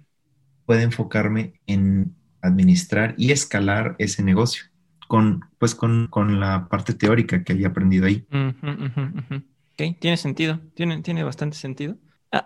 pueda 0.67 0.83
enfocarme 0.83 1.55
en 1.67 2.15
administrar 2.43 3.15
y 3.17 3.33
escalar 3.33 3.97
ese 3.99 4.23
negocio 4.23 4.65
con, 5.09 5.45
pues 5.59 5.75
con, 5.75 6.09
con 6.09 6.41
la 6.41 6.69
parte 6.69 6.93
teórica 6.93 7.43
que 7.45 7.53
haya 7.53 7.69
aprendido 7.69 8.07
ahí. 8.07 8.27
Ok, 8.33 9.99
tiene 9.99 10.17
sentido, 10.17 10.61
tiene, 10.75 11.01
tiene 11.03 11.23
bastante 11.23 11.57
sentido. 11.57 11.97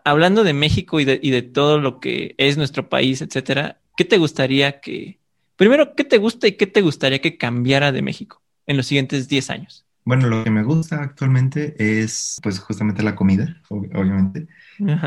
hablando 0.04 0.44
de 0.44 0.52
México 0.52 1.00
y 1.00 1.04
de, 1.04 1.18
y 1.22 1.30
de 1.30 1.42
todo 1.42 1.80
lo 1.80 2.00
que 2.00 2.34
es 2.38 2.56
nuestro 2.56 2.88
país, 2.88 3.22
etcétera, 3.22 3.80
¿qué 3.96 4.04
te 4.04 4.18
gustaría 4.18 4.80
que, 4.80 5.18
primero, 5.56 5.94
qué 5.94 6.04
te 6.04 6.18
gusta 6.18 6.46
y 6.46 6.52
qué 6.52 6.66
te 6.66 6.82
gustaría 6.82 7.20
que 7.20 7.36
cambiara 7.36 7.92
de 7.92 8.02
México 8.02 8.42
en 8.66 8.76
los 8.76 8.86
siguientes 8.86 9.28
10 9.28 9.50
años? 9.50 9.86
Bueno, 10.04 10.28
lo 10.28 10.44
que 10.44 10.50
me 10.50 10.62
gusta 10.62 11.02
actualmente 11.02 11.74
es 11.78 12.38
pues 12.42 12.58
justamente 12.58 13.02
la 13.02 13.14
comida, 13.14 13.60
obviamente, 13.68 14.48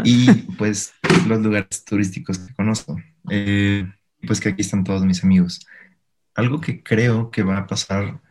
y 0.03 0.31
pues 0.57 0.93
los 1.27 1.41
lugares 1.41 1.83
turísticos 1.83 2.39
que 2.39 2.53
conozco, 2.53 2.97
eh, 3.29 3.91
pues 4.25 4.39
que 4.39 4.49
aquí 4.49 4.61
están 4.61 4.83
todos 4.83 5.03
mis 5.03 5.23
amigos. 5.23 5.65
Algo 6.35 6.61
que 6.61 6.83
creo 6.83 7.31
que 7.31 7.43
va 7.43 7.57
a 7.57 7.67
pasar 7.67 8.21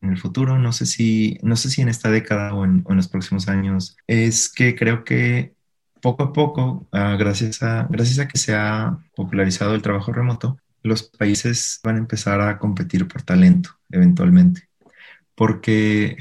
en 0.00 0.10
el 0.10 0.18
futuro, 0.18 0.58
no 0.58 0.72
sé 0.72 0.86
si, 0.86 1.38
no 1.42 1.56
sé 1.56 1.70
si 1.70 1.80
en 1.80 1.88
esta 1.88 2.10
década 2.10 2.54
o 2.54 2.64
en, 2.64 2.84
los 2.88 3.08
próximos 3.08 3.48
años, 3.48 3.96
es 4.06 4.52
que 4.52 4.74
creo 4.74 5.04
que 5.04 5.54
poco 6.02 6.24
a 6.24 6.32
poco, 6.32 6.86
ah, 6.92 7.16
gracias, 7.18 7.62
a, 7.62 7.86
gracias 7.88 8.18
a 8.18 8.28
que 8.28 8.38
se 8.38 8.54
ha 8.54 8.98
popularizado 9.16 9.74
el 9.74 9.82
trabajo 9.82 10.12
remoto, 10.12 10.58
los 10.82 11.04
países 11.04 11.80
van 11.82 11.96
a 11.96 12.00
empezar 12.00 12.40
a 12.42 12.58
competir 12.58 13.08
por 13.08 13.22
talento 13.22 13.70
eventualmente 13.90 14.68
porque 15.34 16.16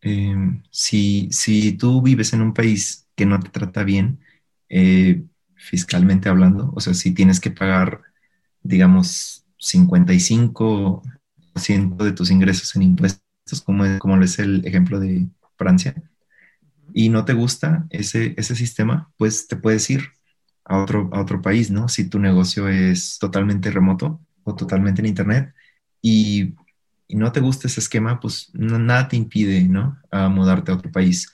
em, 0.00 0.62
si, 0.70 1.28
si, 1.32 1.72
tú 1.72 2.02
vives 2.02 2.32
en 2.32 2.42
un 2.42 2.54
país 2.54 3.08
que 3.16 3.26
no 3.26 3.40
te 3.40 3.50
trata 3.50 3.84
bien, 3.84 4.20
eh, 4.68 5.24
fiscalmente 5.54 6.28
hablando, 6.28 6.72
o 6.74 6.80
sea, 6.80 6.94
si 6.94 7.12
tienes 7.12 7.40
que 7.40 7.50
pagar, 7.50 8.02
digamos, 8.62 9.44
55% 9.58 12.04
de 12.04 12.12
tus 12.12 12.30
ingresos 12.30 12.74
en 12.76 12.82
impuestos, 12.82 13.22
como, 13.64 13.84
como 13.98 14.22
es 14.22 14.38
el 14.38 14.64
ejemplo 14.66 15.00
de 15.00 15.28
Francia, 15.56 15.94
y 16.94 17.08
no 17.08 17.24
te 17.24 17.32
gusta 17.32 17.86
ese, 17.90 18.34
ese 18.36 18.54
sistema, 18.56 19.10
pues 19.16 19.48
te 19.48 19.56
puedes 19.56 19.88
ir 19.90 20.02
a 20.64 20.82
otro, 20.82 21.10
a 21.12 21.20
otro 21.20 21.40
país, 21.42 21.70
¿no? 21.70 21.88
Si 21.88 22.08
tu 22.08 22.18
negocio 22.18 22.68
es 22.68 23.18
totalmente 23.18 23.70
remoto 23.70 24.20
o 24.44 24.54
totalmente 24.54 25.00
en 25.00 25.06
Internet 25.06 25.54
y 26.00 26.54
y 27.08 27.16
no 27.16 27.32
te 27.32 27.40
gusta 27.40 27.66
ese 27.66 27.80
esquema, 27.80 28.20
pues 28.20 28.50
nada 28.54 29.08
te 29.08 29.16
impide, 29.16 29.62
¿no? 29.62 29.98
A 30.10 30.28
mudarte 30.28 30.70
a 30.70 30.74
otro 30.74 30.90
país. 30.90 31.32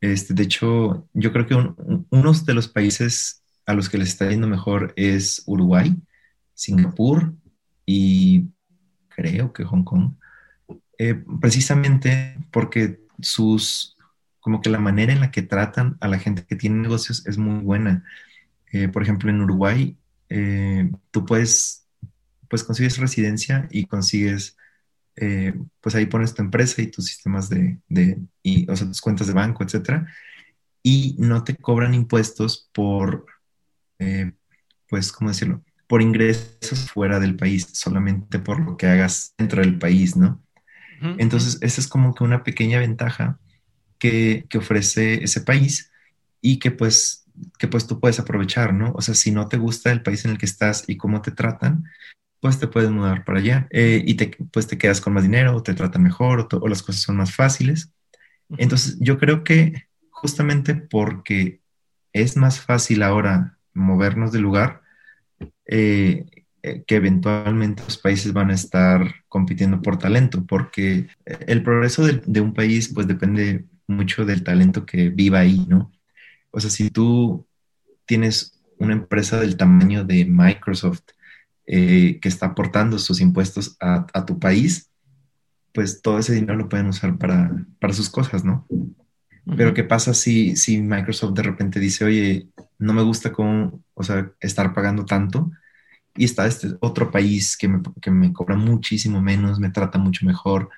Este, 0.00 0.34
de 0.34 0.42
hecho, 0.44 1.08
yo 1.12 1.32
creo 1.32 1.46
que 1.46 1.54
uno 1.54 2.32
de 2.32 2.54
los 2.54 2.68
países 2.68 3.42
a 3.66 3.74
los 3.74 3.88
que 3.88 3.98
les 3.98 4.08
está 4.08 4.28
yendo 4.28 4.46
mejor 4.46 4.92
es 4.96 5.42
Uruguay, 5.46 5.94
Singapur 6.54 7.34
y 7.84 8.48
creo 9.08 9.52
que 9.52 9.64
Hong 9.64 9.84
Kong. 9.84 10.14
Eh, 10.98 11.22
precisamente 11.40 12.36
porque 12.50 13.00
sus, 13.20 13.96
como 14.40 14.60
que 14.60 14.70
la 14.70 14.78
manera 14.78 15.12
en 15.12 15.20
la 15.20 15.30
que 15.30 15.42
tratan 15.42 15.96
a 16.00 16.08
la 16.08 16.18
gente 16.18 16.44
que 16.44 16.56
tiene 16.56 16.76
negocios 16.76 17.26
es 17.26 17.38
muy 17.38 17.62
buena. 17.62 18.04
Eh, 18.72 18.88
por 18.88 19.02
ejemplo, 19.02 19.30
en 19.30 19.40
Uruguay, 19.40 19.96
eh, 20.28 20.90
tú 21.10 21.24
puedes, 21.24 21.86
pues 22.48 22.62
consigues 22.64 22.98
residencia 22.98 23.68
y 23.70 23.86
consigues 23.86 24.56
eh, 25.20 25.54
pues 25.80 25.94
ahí 25.94 26.06
pones 26.06 26.34
tu 26.34 26.42
empresa 26.42 26.82
y 26.82 26.88
tus 26.88 27.06
sistemas 27.06 27.48
de, 27.48 27.78
y, 28.42 28.70
o 28.70 28.76
sea, 28.76 28.86
tus 28.86 29.00
cuentas 29.00 29.26
de 29.26 29.32
banco, 29.32 29.64
etcétera, 29.64 30.06
y 30.82 31.16
no 31.18 31.44
te 31.44 31.56
cobran 31.56 31.94
impuestos 31.94 32.68
por, 32.72 33.26
eh, 33.98 34.32
pues, 34.88 35.12
¿cómo 35.12 35.30
decirlo? 35.30 35.62
Por 35.86 36.02
ingresos 36.02 36.90
fuera 36.90 37.18
del 37.18 37.36
país, 37.36 37.68
solamente 37.72 38.38
por 38.38 38.60
lo 38.60 38.76
que 38.76 38.86
hagas 38.86 39.34
dentro 39.36 39.62
del 39.62 39.78
país, 39.78 40.16
¿no? 40.16 40.42
Entonces, 41.00 41.58
esa 41.60 41.80
es 41.80 41.86
como 41.86 42.12
que 42.12 42.24
una 42.24 42.42
pequeña 42.42 42.80
ventaja 42.80 43.38
que, 44.00 44.46
que, 44.48 44.58
ofrece 44.58 45.22
ese 45.22 45.40
país 45.42 45.92
y 46.40 46.58
que 46.58 46.72
pues, 46.72 47.24
que 47.56 47.68
pues 47.68 47.86
tú 47.86 48.00
puedes 48.00 48.18
aprovechar, 48.18 48.74
¿no? 48.74 48.92
O 48.96 49.00
sea, 49.00 49.14
si 49.14 49.30
no 49.30 49.46
te 49.46 49.58
gusta 49.58 49.92
el 49.92 50.02
país 50.02 50.24
en 50.24 50.32
el 50.32 50.38
que 50.38 50.46
estás 50.46 50.82
y 50.88 50.96
cómo 50.96 51.22
te 51.22 51.30
tratan, 51.30 51.84
pues 52.40 52.58
te 52.58 52.68
puedes 52.68 52.90
mudar 52.90 53.24
para 53.24 53.40
allá 53.40 53.66
eh, 53.70 54.02
y 54.06 54.14
te, 54.14 54.30
pues 54.52 54.66
te 54.66 54.78
quedas 54.78 55.00
con 55.00 55.12
más 55.12 55.22
dinero 55.22 55.56
o 55.56 55.62
te 55.62 55.74
tratan 55.74 56.02
mejor 56.02 56.48
o, 56.52 56.68
las 56.68 56.82
cosas 56.82 57.02
son 57.02 57.16
más 57.16 57.34
fáciles. 57.34 57.90
Entonces 58.56 58.96
yo 59.00 59.18
creo 59.18 59.44
que 59.44 59.88
justamente 60.10 60.74
porque 60.74 61.60
es 62.12 62.36
más 62.36 62.60
fácil 62.60 63.02
ahora 63.02 63.58
movernos 63.74 64.32
de 64.32 64.40
lugar, 64.40 64.82
eh, 65.66 66.24
eh, 66.62 66.82
que 66.86 66.96
eventualmente 66.96 67.82
los 67.84 67.98
países 67.98 68.32
van 68.32 68.50
a 68.50 68.54
estar 68.54 69.14
compitiendo 69.28 69.80
por 69.82 69.98
talento, 69.98 70.44
porque 70.44 71.08
el 71.24 71.62
progreso 71.62 72.04
de, 72.04 72.22
de, 72.26 72.40
un 72.40 72.54
país 72.54 72.92
pues 72.92 73.06
depende 73.06 73.66
mucho 73.86 74.24
del 74.24 74.42
talento 74.42 74.84
que 74.84 75.10
viva 75.10 75.40
ahí, 75.40 75.64
¿no? 75.68 75.92
O 76.50 76.58
sea, 76.58 76.70
si 76.70 76.90
tú 76.90 77.46
tienes 78.06 78.58
una 78.78 78.94
empresa 78.94 79.40
del 79.40 79.56
tamaño 79.56 80.04
de 80.04 80.24
Microsoft, 80.24 81.02
eh, 81.70 82.18
que 82.22 82.28
está 82.28 82.46
aportando 82.46 82.98
sus 82.98 83.20
impuestos 83.20 83.76
a, 83.78 84.24
tu 84.24 84.38
país, 84.38 84.88
pues 85.74 86.00
todo 86.00 86.18
ese 86.18 86.32
dinero 86.32 86.56
lo 86.56 86.68
pueden 86.70 86.86
usar 86.86 87.18
para, 87.18 87.66
sus 87.92 88.08
cosas, 88.08 88.42
¿no? 88.42 88.66
Pero 89.54 89.74
¿qué 89.74 89.84
pasa 89.84 90.14
si, 90.14 90.56
si 90.56 90.80
Microsoft 90.80 91.34
de 91.34 91.42
repente 91.42 91.78
dice, 91.78 92.06
oye, 92.06 92.48
no 92.78 92.94
me 92.94 93.02
gusta 93.02 93.34
cómo, 93.34 93.82
o 93.92 94.02
sea, 94.02 94.32
estar 94.40 94.72
pagando 94.72 95.04
tanto 95.04 95.50
y 96.16 96.24
está 96.24 96.46
este 96.46 96.68
otro 96.80 97.10
país 97.10 97.54
que 97.54 97.68
me, 97.68 97.82
que 98.00 98.10
me 98.10 98.32
cobra 98.32 98.56
muchísimo 98.56 99.20
menos, 99.20 99.58
me 99.58 99.68
trata 99.68 99.98
mucho 99.98 100.24
mejor, 100.24 100.70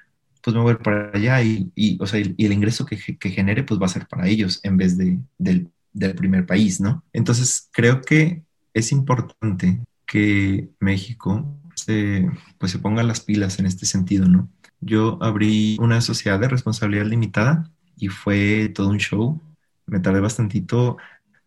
pues 0.43 0.57
me 0.57 0.63
voy 0.63 0.75
para 0.75 1.13
allá 1.15 1.41
y, 1.41 1.71
y, 1.77 2.03
o 2.03 2.07
sea, 2.09 2.19
y 2.19 2.45
el 2.45 2.53
ingreso 2.53 2.85
que, 2.85 2.97
que, 2.97 3.31
genere 3.31 3.63
pues 3.63 3.81
va 3.81 3.87
a 3.87 3.91
ser 3.91 4.09
para 4.09 4.27
ellos 4.27 4.59
en 4.65 4.77
vez 4.77 4.99
de, 4.99 5.21
del, 5.39 5.71
del 5.93 6.17
primer 6.17 6.47
país, 6.47 6.81
¿no? 6.81 7.05
Entonces 7.13 7.69
creo 7.71 8.01
que 8.01 8.43
es 8.75 8.91
importante 8.91 9.79
que 10.11 10.71
México 10.81 11.47
se, 11.77 12.29
pues 12.59 12.73
se 12.73 12.81
ponga 12.81 13.05
las 13.05 13.21
pilas 13.21 13.61
en 13.61 13.67
este 13.67 13.87
sentido, 13.87 14.27
¿no? 14.27 14.51
Yo 14.81 15.19
abrí 15.23 15.77
una 15.79 16.01
sociedad 16.01 16.41
de 16.41 16.49
responsabilidad 16.49 17.07
limitada 17.07 17.71
y 17.97 18.09
fue 18.09 18.73
todo 18.75 18.89
un 18.89 18.99
show. 18.99 19.41
Me 19.87 20.01
tardé 20.01 20.19
bastantito 20.19 20.97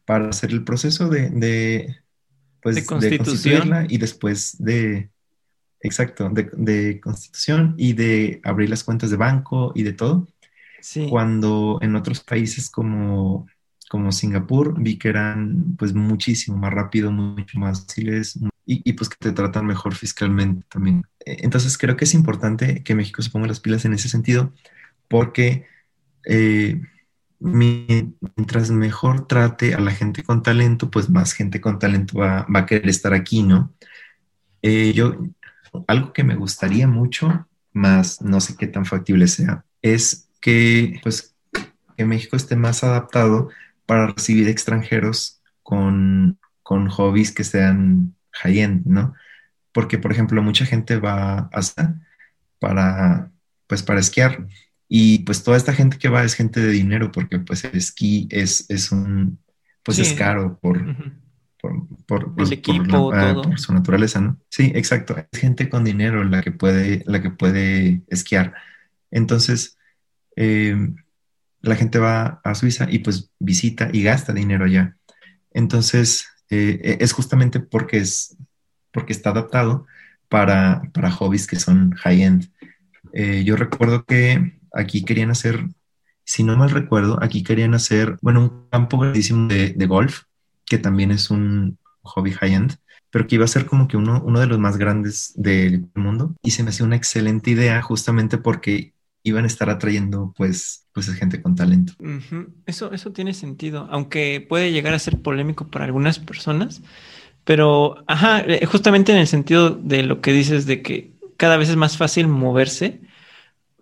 para 0.06 0.30
hacer 0.30 0.52
el 0.52 0.64
proceso 0.64 1.10
de, 1.10 1.30
de 1.30 1.98
pues, 2.62 2.76
de, 2.76 2.86
constituirla 2.86 3.86
y 3.90 3.98
después 3.98 4.56
de, 4.60 5.10
exacto, 5.82 6.30
de, 6.30 6.50
de, 6.54 7.02
constitución 7.02 7.76
y 7.78 7.92
de 7.92 8.40
abrir 8.46 8.70
las 8.70 8.86
cuentas 8.86 9.10
de 9.10 9.18
banco 9.18 9.74
y 9.76 9.84
de 9.84 9.92
todo. 9.92 10.30
Sí. 10.80 11.08
Cuando 11.10 11.80
en 11.82 11.98
otros 11.98 12.22
países 12.22 12.70
como 12.70 13.46
como 13.90 14.12
Singapur, 14.12 14.82
vi 14.82 14.98
que 14.98 15.10
eran 15.10 15.76
pues 15.78 15.94
muchísimo 15.94 16.58
más 16.58 16.74
rápido, 16.74 17.12
mucho 17.12 17.60
más 17.60 17.86
fáciles 17.86 18.40
y, 18.66 18.94
pues 18.94 19.10
que 19.10 19.18
te 19.20 19.32
tratan 19.34 19.66
mejor 19.66 19.96
fiscalmente 19.96 20.66
también. 20.70 21.06
E, 21.26 21.38
entonces 21.44 21.78
creo 21.78 21.98
que 21.98 22.06
es 22.06 22.14
importante 22.14 22.84
que 22.84 22.96
México 22.96 23.22
se 23.22 23.30
ponga 23.30 23.48
las 23.48 23.60
pilas 23.60 23.86
en 23.86 23.94
ese 23.94 24.10
sentido 24.10 24.54
porque 25.08 25.68
eh, 26.26 26.82
mientras 27.40 28.72
mejor 28.72 29.28
trate 29.28 29.76
a 29.76 29.80
la 29.80 29.92
gente 29.92 30.24
con 30.24 30.44
talento, 30.44 30.90
pues 30.90 31.10
más 31.10 31.34
gente 31.34 31.60
con 31.60 31.78
talento 31.78 32.20
va, 32.20 32.46
a 32.54 32.66
querer 32.66 32.90
estar 32.90 33.14
aquí, 33.14 33.44
¿no? 33.44 33.74
Eh, 34.62 34.94
yo, 34.94 35.18
algo 35.88 36.14
que 36.14 36.24
me 36.24 36.36
gustaría 36.36 36.88
mucho, 36.88 37.48
más 37.74 38.22
no 38.22 38.40
sé 38.40 38.56
qué 38.56 38.68
tan 38.68 38.86
factible 38.86 39.28
sea, 39.28 39.66
es 39.82 40.30
que 40.40 41.00
pues 41.04 41.36
que 41.98 42.06
México 42.06 42.36
esté 42.38 42.56
más 42.56 42.84
adaptado 42.84 43.50
para 43.86 44.08
recibir 44.08 44.48
extranjeros 44.48 45.42
con, 45.64 46.40
con 46.62 46.90
hobbies 46.90 47.32
que 47.32 47.44
sean 47.44 48.16
high-end, 48.34 48.86
¿no? 48.86 49.14
Porque, 49.72 49.98
por 49.98 50.12
ejemplo, 50.12 50.42
mucha 50.42 50.66
gente 50.66 50.98
va 50.98 51.50
hasta 51.52 52.02
para, 52.60 53.32
pues 53.68 53.84
para 53.84 54.00
esquiar. 54.00 54.48
Y 54.88 55.20
pues 55.20 55.44
toda 55.44 55.58
esta 55.58 55.74
gente 55.74 55.98
que 55.98 56.10
va 56.10 56.24
es 56.24 56.36
gente 56.36 56.60
de 56.60 56.72
dinero 56.72 57.12
porque 57.12 57.40
pues 57.40 57.64
el 57.64 57.76
esquí 57.76 58.28
es, 58.30 58.70
es 58.70 58.92
un, 58.92 59.40
pues 59.82 60.00
es 60.00 60.14
caro 60.14 60.60
por, 60.62 60.78
por, 62.06 62.36
pues, 62.36 62.52
ah, 62.52 63.34
por, 63.44 63.60
su 63.60 63.74
naturaleza, 63.74 64.22
¿no? 64.22 64.38
Sí, 64.50 64.72
exacto. 64.76 65.16
Es 65.32 65.40
gente 65.40 65.70
con 65.70 65.84
dinero 65.84 66.24
la 66.24 66.42
que 66.42 66.52
puede, 66.52 67.04
la 67.06 67.22
que 67.22 67.32
puede 67.32 68.04
esquiar. 68.08 68.54
Entonces, 69.12 69.78
em, 70.36 70.96
la 71.62 71.76
gente 71.76 72.00
va 72.00 72.42
a 72.44 72.56
Suiza 72.56 72.88
y 72.90 73.00
pues 73.00 73.32
visita 73.40 73.90
y 73.92 74.04
gasta 74.04 74.34
dinero 74.34 74.66
allá. 74.66 74.98
Entonces, 75.52 76.28
eh, 76.54 76.80
e, 76.84 76.98
es 77.04 77.12
justamente 77.14 77.60
porque, 77.60 77.98
es, 77.98 78.38
porque 78.92 79.14
está 79.14 79.32
adaptado 79.32 79.86
para, 80.30 80.84
para 80.94 81.12
hobbies 81.12 81.48
que 81.48 81.58
son 81.58 81.92
high-end. 81.92 82.50
Eh, 83.14 83.44
yo 83.44 83.56
recuerdo 83.56 84.06
que 84.06 84.60
aquí 84.74 85.04
querían 85.04 85.32
hacer, 85.32 85.68
si 86.24 86.44
no 86.44 86.56
mal 86.58 86.72
recuerdo, 86.72 87.20
aquí 87.22 87.44
querían 87.44 87.74
hacer, 87.74 88.18
bueno, 88.22 88.42
un 88.42 88.70
campo 88.70 88.98
grandísimo 88.98 89.48
de, 89.48 89.74
de 89.74 89.86
golf, 89.88 90.24
que 90.66 90.78
también 90.78 91.12
es 91.12 91.30
un 91.30 91.78
hobby 92.02 92.32
high-end, 92.32 92.78
pero 93.10 93.28
que 93.28 93.36
iba 93.36 93.46
a 93.46 93.48
ser 93.48 93.66
como 93.66 93.88
que 93.88 93.98
uno, 93.98 94.22
uno 94.26 94.40
de 94.40 94.48
los 94.48 94.60
más 94.60 94.78
grandes 94.78 95.34
del 95.36 95.88
mundo. 95.94 96.36
Y 96.42 96.52
se 96.52 96.64
me 96.64 96.70
hacía 96.70 96.86
una 96.86 96.96
excelente 96.96 97.52
idea 97.52 97.82
justamente 97.82 98.38
porque 98.38 98.94
iban 99.24 99.46
a 99.46 99.48
estar 99.48 99.70
atrayendo 99.70 100.34
pues, 100.36 100.86
pues 100.92 101.10
gente 101.14 101.42
con 101.42 101.56
talento. 101.56 101.94
Eso, 102.66 102.92
eso 102.92 103.12
tiene 103.12 103.34
sentido, 103.34 103.88
aunque 103.90 104.46
puede 104.48 104.72
llegar 104.72 104.94
a 104.94 105.00
ser 105.00 105.22
polémico 105.22 105.68
para 105.70 105.86
algunas 105.86 106.20
personas, 106.20 106.82
pero 107.46 108.04
ajá, 108.08 108.42
eh, 108.42 108.66
justamente 108.66 109.12
en 109.14 109.18
el 109.18 109.28
sentido 109.28 109.70
de 109.72 110.04
lo 110.04 110.22
que 110.22 110.34
dices 110.34 110.66
de 110.66 110.82
que 110.82 111.14
cada 111.38 111.58
vez 111.58 111.70
es 111.70 111.78
más 111.78 111.98
fácil 111.98 112.28
moverse 112.28 113.02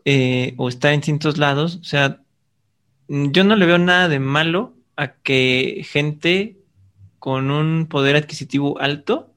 eh, 0.06 0.54
o 0.58 0.70
estar 0.70 0.94
en 0.94 1.00
distintos 1.00 1.38
lados, 1.38 1.78
o 1.82 1.84
sea, 1.84 2.22
yo 3.08 3.44
no 3.44 3.56
le 3.56 3.66
veo 3.66 3.78
nada 3.78 4.08
de 4.08 4.20
malo 4.20 4.74
a 4.96 5.14
que 5.14 5.86
gente 5.90 6.58
con 7.20 7.52
un 7.52 7.88
poder 7.88 8.16
adquisitivo 8.16 8.80
alto 8.80 9.34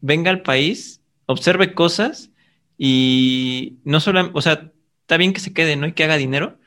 venga 0.00 0.30
al 0.30 0.42
país, 0.42 1.00
observe 1.26 1.74
cosas 1.74 2.30
y 2.78 3.78
no 3.84 4.00
solo, 4.00 4.30
o 4.34 4.42
sea, 4.42 4.72
está 5.04 5.18
bien 5.18 5.34
que 5.34 5.40
se 5.40 5.52
quede, 5.52 5.76
¿no? 5.76 5.86
Y 5.86 5.92
que 5.92 6.02
haga 6.04 6.16
dinero, 6.16 6.58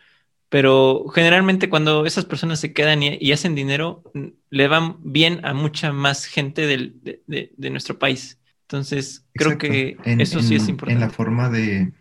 pero 0.50 1.08
generalmente 1.10 1.70
cuando 1.70 2.06
esas 2.06 2.26
personas 2.26 2.60
se 2.60 2.72
quedan 2.72 3.02
y, 3.02 3.32
hacen 3.32 3.56
dinero, 3.56 4.04
le 4.52 4.68
van 4.68 4.98
bien 5.00 5.44
a 5.44 5.56
mucha 5.56 5.92
más 5.92 6.26
gente 6.26 6.68
de, 6.68 7.72
nuestro 7.72 7.98
país. 7.98 8.40
Entonces, 8.62 9.26
creo 9.34 9.58
que 9.58 9.98
eso 10.06 10.42
sí 10.42 10.56
es 10.56 10.68
importante. 10.68 11.02
En 11.04 11.08
la 11.08 11.14
forma 11.14 11.50
de, 11.50 11.94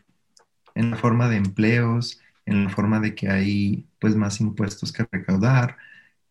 en 0.75 0.91
la 0.91 0.97
forma 0.97 1.31
de 1.31 1.37
empleos, 1.37 2.21
en 2.45 2.65
la 2.65 2.71
forma 2.71 3.01
de 3.01 3.15
que 3.15 3.31
hay 3.31 3.87
pues 3.99 4.15
más 4.15 4.39
impuestos 4.41 4.93
que 4.93 5.07
recaudar 5.11 5.79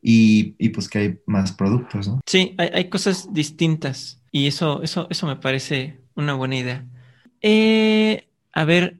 y, 0.01 0.55
y 0.59 0.69
pues 0.69 0.87
que 0.87 0.99
hay 0.99 1.19
más 1.25 1.51
productos, 1.51 2.07
¿no? 2.07 2.21
Sí, 2.27 2.53
hay, 2.59 2.69
hay, 2.73 2.89
cosas 2.89 3.33
distintas 3.33 4.21
y 4.31 4.45
eso, 4.45 4.83
eso, 4.83 5.07
eso 5.09 5.25
me 5.25 5.37
parece 5.37 5.97
una 6.13 6.35
buena 6.35 6.57
idea. 6.57 6.85
Eh, 7.41 8.27
a 8.53 8.65
ver, 8.65 8.99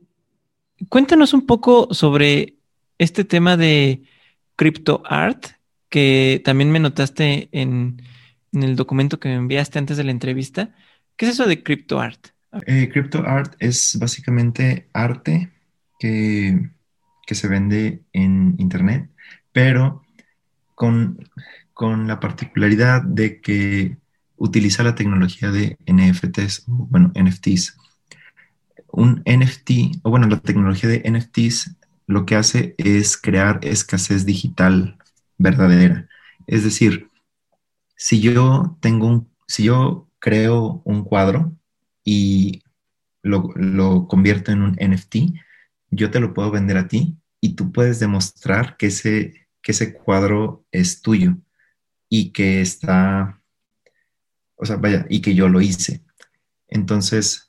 Cuéntanos 0.89 1.34
un 1.34 1.45
poco 1.45 1.93
sobre 1.93 2.57
este 2.97 3.23
tema 3.23 3.57
de 3.57 4.03
crypto 4.55 5.03
art, 5.05 5.47
que 5.89 6.41
también 6.43 6.71
me 6.71 6.80
notaste 6.80 7.49
en, 7.51 8.01
el 8.51 8.76
documento 8.76 9.19
que 9.19 9.30
me 9.30 9.36
enviaste 9.36 9.80
antes 9.80 9.97
de 9.97 10.03
la 10.03 10.11
entrevista. 10.11 10.73
¿Qué 11.15 11.26
es 11.26 11.34
eso 11.34 11.45
de 11.45 11.63
crypto 11.63 11.99
art? 11.99 12.28
Eh, 12.65 12.89
crypto 12.91 13.19
art 13.26 13.55
es 13.59 13.97
básicamente 13.99 14.89
arte 14.93 15.51
que, 15.99 16.69
que, 17.26 17.36
se 17.36 17.47
vende 17.47 18.03
en 18.13 18.55
Internet, 18.57 19.09
pero 19.51 20.03
con, 20.73 21.30
con 21.73 22.07
la 22.07 22.19
particularidad 22.19 23.01
de 23.01 23.41
que 23.41 23.97
utiliza 24.38 24.84
la 24.84 24.95
tecnología 24.95 25.51
de 25.51 25.78
NFTs, 25.86 26.63
bueno, 26.67 27.11
NFTs 27.15 27.78
un 28.96 29.24
NFT, 29.26 30.00
o 30.04 30.10
bueno, 30.10 30.28
la 30.28 30.39
tecnología 30.39 30.89
de 30.89 31.04
NFTs 31.10 31.76
lo 32.08 32.26
que 32.26 32.36
hace 32.36 32.76
es 32.78 33.18
crear 33.18 33.60
escasez 33.64 34.26
digital 34.26 34.98
verdadera. 35.38 36.08
Es 36.48 36.64
decir, 36.64 37.10
si 37.96 38.22
yo 38.22 38.78
tengo 38.82 39.08
un, 39.08 39.30
si 39.48 39.64
yo 39.64 40.08
creo 40.20 40.82
un 40.86 41.04
cuadro 41.04 41.54
y 42.04 42.64
lo, 43.24 44.08
convierto 44.08 44.52
en 44.52 44.62
un 44.62 44.78
NFT, 44.80 45.16
yo 45.89 46.12
te 46.12 46.20
lo 46.20 46.34
puedo 46.34 46.52
vender 46.52 46.78
a 46.78 46.88
ti 46.88 47.18
y 47.41 47.56
tú 47.56 47.72
puedes 47.72 48.00
demostrar 48.00 48.78
que 48.78 48.88
ese, 48.88 49.48
que 49.62 49.72
ese 49.72 49.93
cuadro 49.93 50.66
es 50.72 51.02
tuyo 51.02 51.38
y 52.10 52.32
que 52.32 52.62
está, 52.62 53.41
o 54.56 54.66
sea, 54.66 54.76
vaya, 54.78 55.06
y 55.10 55.22
que 55.22 55.34
yo 55.34 55.50
lo 55.50 55.62
hice. 55.62 56.04
Entonces, 56.68 57.45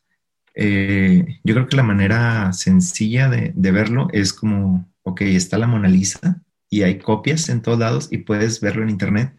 eh, 0.59 1.39
yo 1.45 1.55
creo 1.55 1.69
que 1.69 1.77
la 1.77 1.83
manera 1.83 2.53
sencilla 2.55 3.29
de, 3.29 3.53
verlo 3.73 4.09
es 4.13 4.33
como, 4.33 4.91
ok, 5.03 5.21
está 5.21 5.59
la 5.59 5.67
Mona 5.67 5.89
Lisa 5.89 6.43
y 6.71 6.83
hay 6.83 6.99
copias 6.99 7.51
en 7.51 7.61
todos 7.61 7.79
lados 7.79 8.09
y 8.11 8.19
puedes 8.19 8.61
verlo 8.63 8.83
en 8.83 8.89
internet, 8.89 9.37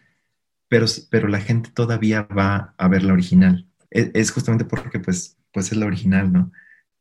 pero, 0.69 0.85
pero 1.09 1.27
la 1.27 1.41
gente 1.41 1.71
todavía 1.71 2.21
va 2.23 2.75
a 2.77 2.87
ver 2.87 3.03
la 3.03 3.13
original. 3.13 3.67
E, 3.89 4.11
es, 4.13 4.31
justamente 4.31 4.63
porque 4.65 4.99
pues, 4.99 5.37
pues 5.51 5.71
es 5.71 5.77
la 5.77 5.87
original, 5.87 6.31
¿no? 6.31 6.51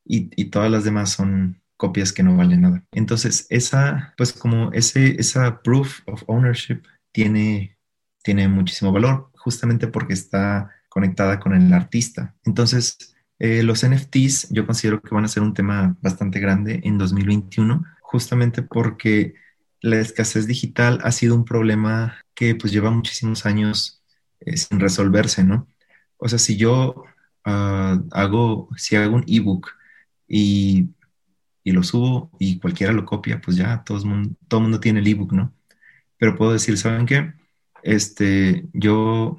Y, 0.04 0.30
y, 0.40 0.46
todas 0.46 0.70
las 0.70 0.84
demás 0.84 1.10
son 1.10 1.60
copias 1.76 2.12
que 2.12 2.22
no 2.22 2.36
valen 2.36 2.62
nada. 2.62 2.84
Entonces, 2.92 3.46
esa, 3.50 4.14
pues 4.16 4.32
como 4.32 4.72
ese, 4.72 5.20
esa 5.20 5.62
proof 5.62 6.00
of 6.06 6.22
ownership 6.26 6.82
tiene, 7.12 7.76
tiene 8.22 8.48
muchísimo 8.48 8.92
valor, 8.92 9.30
justamente 9.34 9.88
porque 9.88 10.14
está 10.14 10.70
conectada 10.88 11.38
con 11.40 11.54
el 11.54 11.72
artista. 11.72 12.34
Entonces, 12.44 13.15
eh, 13.38 13.62
los 13.62 13.86
NFTs 13.86 14.48
yo 14.50 14.66
considero 14.66 15.00
que 15.00 15.14
van 15.14 15.24
a 15.24 15.28
ser 15.28 15.42
un 15.42 15.54
tema 15.54 15.96
bastante 16.00 16.40
grande 16.40 16.80
en 16.84 16.98
2021, 16.98 17.84
justamente 18.00 18.62
porque 18.62 19.34
la 19.80 20.00
escasez 20.00 20.46
digital 20.46 21.00
ha 21.02 21.12
sido 21.12 21.34
un 21.34 21.44
problema 21.44 22.16
que 22.34 22.54
pues 22.54 22.72
lleva 22.72 22.90
muchísimos 22.90 23.46
años 23.46 24.02
eh, 24.40 24.56
sin 24.56 24.80
resolverse, 24.80 25.44
¿no? 25.44 25.68
O 26.18 26.28
sea, 26.28 26.38
si 26.38 26.56
yo 26.56 27.04
ah, 27.44 28.00
hago, 28.12 28.68
si 28.76 28.96
hago 28.96 29.16
un 29.16 29.24
ebook 29.26 29.70
y, 30.28 30.90
y 31.62 31.72
lo 31.72 31.82
subo 31.82 32.30
y 32.38 32.58
cualquiera 32.58 32.92
lo 32.92 33.04
copia, 33.04 33.40
pues 33.40 33.56
ya 33.56 33.84
todo 33.84 33.98
el 33.98 34.06
mundo, 34.06 34.30
todo 34.48 34.60
mundo 34.60 34.80
tiene 34.80 35.00
el 35.00 35.06
ebook, 35.08 35.32
¿no? 35.32 35.54
Pero 36.18 36.36
puedo 36.36 36.52
decir, 36.52 36.78
¿saben 36.78 37.06
qué? 37.06 37.34
Este, 37.82 38.66
yo 38.72 39.36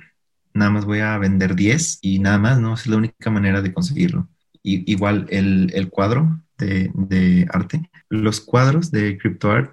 nada 0.58 0.72
más 0.72 0.86
voy 0.86 1.00
a 1.00 1.18
vender 1.18 1.56
10 1.56 2.00
y 2.02 2.20
nada 2.20 2.38
más, 2.38 2.60
¿no? 2.60 2.74
Es 2.74 2.88
la 2.88 2.98
única 2.98 3.30
manera 3.30 3.62
de 3.62 3.74
conseguirlo. 3.74 4.28
Y, 4.64 4.90
igual 4.92 5.28
el, 5.30 5.90
cuadro 5.90 6.42
de, 6.58 7.48
arte, 7.52 7.90
los 8.10 8.42
cuadros 8.42 8.92
de 8.92 9.18
CryptoArt 9.18 9.72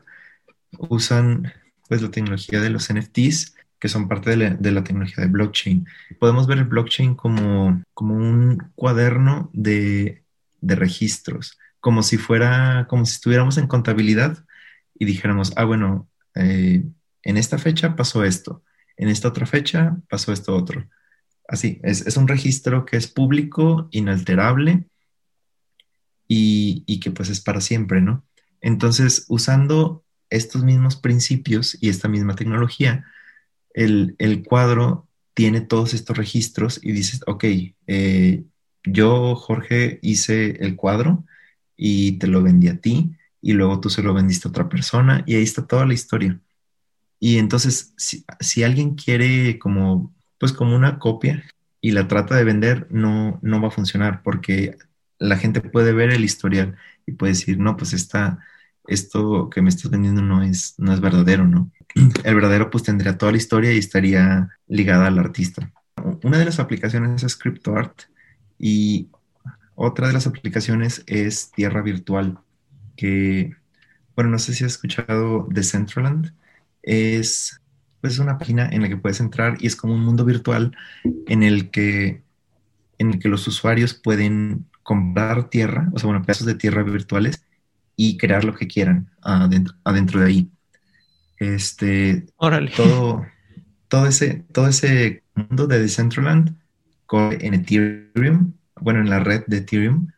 usan 0.78 1.52
pues 1.88 2.02
la 2.02 2.10
tecnología 2.10 2.60
de 2.60 2.70
los 2.70 2.92
NFTs 2.92 3.54
que 3.84 3.88
son 3.90 4.08
parte 4.08 4.30
de 4.30 4.72
la, 4.72 4.82
tecnología 4.82 5.24
de 5.24 5.30
blockchain. 5.30 5.86
Podemos 6.18 6.46
ver 6.46 6.56
el 6.56 6.64
blockchain 6.64 7.14
como, 7.14 7.82
como 7.92 8.14
un 8.14 8.70
cuaderno 8.74 9.50
de, 9.52 10.22
registros, 10.62 11.58
como 11.80 12.02
si 12.02 12.16
fuera, 12.16 12.86
como 12.88 13.04
si 13.04 13.12
estuviéramos 13.12 13.58
en 13.58 13.66
contabilidad 13.66 14.42
y 14.98 15.04
dijéramos, 15.04 15.52
ah, 15.56 15.64
bueno, 15.64 16.08
eh, 16.34 16.82
en 17.22 17.36
esta 17.36 17.58
fecha 17.58 17.94
pasó 17.94 18.24
esto, 18.24 18.62
en 18.96 19.08
esta 19.08 19.28
otra 19.28 19.46
fecha 19.46 19.96
pasó 20.08 20.32
esto 20.32 20.56
otro. 20.56 20.88
Así, 21.46 21.80
es, 21.82 22.16
un 22.16 22.26
registro 22.26 22.86
que 22.86 22.96
es 22.96 23.06
público, 23.06 23.88
inalterable 23.90 24.86
y, 26.26 27.00
que 27.00 27.10
pues 27.10 27.28
es 27.28 27.40
para 27.40 27.60
siempre, 27.60 28.00
¿no? 28.00 28.24
Entonces, 28.60 29.26
usando 29.28 30.04
estos 30.30 30.64
mismos 30.64 30.96
principios 30.96 31.76
y 31.80 31.90
esta 31.90 32.08
misma 32.08 32.34
tecnología, 32.34 33.04
el, 33.74 34.42
cuadro 34.46 35.06
tiene 35.34 35.60
todos 35.60 35.92
estos 35.92 36.16
registros 36.16 36.80
y 36.82 36.92
dices, 36.92 37.20
ok, 37.26 37.44
eh, 37.86 38.44
yo, 38.84 39.34
Jorge, 39.34 39.98
hice 40.02 40.64
el 40.64 40.76
cuadro 40.76 41.24
y 41.76 42.12
te 42.18 42.26
lo 42.26 42.42
vendí 42.42 42.68
a 42.68 42.80
ti 42.80 43.16
y 43.42 43.52
luego 43.52 43.80
tú 43.80 43.90
se 43.90 44.02
lo 44.02 44.14
vendiste 44.14 44.48
a 44.48 44.50
otra 44.50 44.68
persona 44.68 45.22
y 45.26 45.34
ahí 45.34 45.42
está 45.42 45.66
toda 45.66 45.84
la 45.84 45.94
historia. 45.94 46.40
Y 47.24 47.38
entonces, 47.38 47.94
si, 47.96 48.62
alguien 48.64 48.96
quiere 48.96 49.58
como, 49.58 50.14
pues 50.36 50.52
como 50.52 50.76
una 50.76 50.98
copia 50.98 51.42
y 51.80 51.92
la 51.92 52.06
trata 52.06 52.36
de 52.36 52.44
vender, 52.44 52.86
no, 52.90 53.38
no 53.40 53.62
va 53.62 53.68
a 53.68 53.70
funcionar 53.70 54.22
porque 54.22 54.76
la 55.18 55.38
gente 55.38 55.62
puede 55.62 55.94
ver 55.94 56.10
el 56.10 56.22
historial 56.22 56.76
y 57.06 57.12
puede 57.12 57.32
decir, 57.32 57.58
no, 57.58 57.78
pues 57.78 57.94
está, 57.94 58.40
esto 58.86 59.48
que 59.48 59.62
me 59.62 59.70
estás 59.70 59.90
vendiendo 59.90 60.20
no 60.20 60.42
es, 60.42 60.74
no 60.76 60.92
es 60.92 61.00
verdadero, 61.00 61.48
¿no? 61.48 61.70
El 62.24 62.34
verdadero 62.34 62.68
pues 62.68 62.84
tendría 62.84 63.16
toda 63.16 63.32
la 63.32 63.38
historia 63.38 63.72
y 63.72 63.78
estaría 63.78 64.50
ligada 64.68 65.06
al 65.06 65.18
artista. 65.18 65.72
Una 66.24 66.36
de 66.36 66.44
las 66.44 66.58
aplicaciones 66.60 67.22
es 67.22 67.36
CryptoArt 67.36 68.02
y 68.58 69.08
otra 69.76 70.08
de 70.08 70.12
las 70.12 70.26
aplicaciones 70.26 71.02
es 71.06 71.52
Tierra 71.52 71.80
Virtual. 71.80 72.38
que, 72.96 73.56
bueno, 74.14 74.30
no 74.30 74.38
sé 74.38 74.52
si 74.52 74.64
has 74.64 74.72
escuchado 74.72 75.48
The 75.50 75.62
Centraland. 75.62 76.34
Es 76.84 77.60
pues 78.00 78.18
una 78.18 78.38
página 78.38 78.68
en 78.70 78.82
la 78.82 78.88
que 78.88 78.98
puedes 78.98 79.20
entrar 79.20 79.56
y 79.60 79.66
es 79.66 79.76
como 79.76 79.94
un 79.94 80.04
mundo 80.04 80.24
virtual 80.24 80.76
en 81.26 81.42
el 81.42 81.70
que, 81.70 82.22
en 82.98 83.12
el 83.12 83.18
que 83.18 83.28
los 83.28 83.46
usuarios 83.48 83.94
pueden 83.94 84.66
comprar 84.82 85.48
tierra, 85.48 85.88
o 85.92 85.98
sea, 85.98 86.08
bueno, 86.08 86.22
pedazos 86.22 86.46
de 86.46 86.54
tierra 86.54 86.82
virtuales 86.82 87.42
y 87.96 88.18
crear 88.18 88.44
lo 88.44 88.54
que 88.54 88.66
quieran 88.66 89.10
adentro, 89.22 89.74
adentro 89.84 90.20
de 90.20 90.26
ahí. 90.26 90.50
Este, 91.38 92.26
Órale. 92.36 92.70
Todo, 92.76 93.24
todo, 93.88 94.06
ese, 94.06 94.44
todo 94.52 94.68
ese 94.68 95.22
mundo 95.34 95.66
de 95.66 95.80
Decentraland 95.80 96.54
en 97.40 97.54
Ethereum, 97.54 98.54
bueno, 98.80 99.00
en 99.00 99.10
la 99.10 99.20
red 99.20 99.44
de 99.46 99.58
Ethereum, 99.58 100.08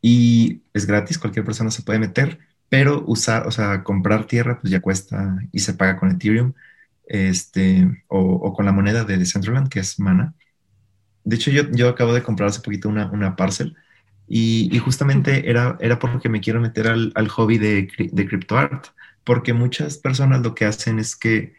y 0.00 0.62
es 0.72 0.86
gratis, 0.86 1.18
cualquier 1.18 1.44
persona 1.44 1.70
se 1.70 1.82
puede 1.82 1.98
meter, 1.98 2.38
pero 2.68 3.04
usar, 3.06 3.46
o 3.46 3.50
sea, 3.50 3.82
comprar 3.84 4.26
tierra, 4.26 4.58
pues 4.60 4.70
ya 4.70 4.80
cuesta 4.80 5.38
y 5.52 5.60
se 5.60 5.74
paga 5.74 5.96
con 5.98 6.10
Ethereum, 6.10 6.52
este, 7.06 8.04
o, 8.08 8.52
con 8.52 8.66
la 8.66 8.72
moneda 8.72 9.04
de 9.04 9.18
Decentraland, 9.18 9.68
que 9.68 9.80
es 9.80 10.00
Mana. 10.00 10.34
De 11.24 11.36
hecho, 11.36 11.50
yo, 11.50 11.70
yo 11.70 11.88
acabo 11.88 12.12
de 12.14 12.22
comprar 12.22 12.48
hace 12.48 12.60
poquito 12.60 12.88
una, 12.88 13.10
una 13.10 13.36
parcel 13.36 13.76
y, 14.28 14.76
justamente 14.78 15.48
era, 15.48 15.76
era 15.80 15.98
porque 15.98 16.28
me 16.28 16.40
quiero 16.40 16.60
meter 16.60 16.88
al, 16.88 17.12
al 17.14 17.28
hobby 17.28 17.58
de, 17.58 17.88
de 18.12 18.26
CryptoArt, 18.26 18.88
porque 19.22 19.52
muchas 19.52 19.98
personas 19.98 20.42
lo 20.42 20.54
que 20.54 20.64
hacen 20.64 20.98
es 20.98 21.16
que 21.16 21.54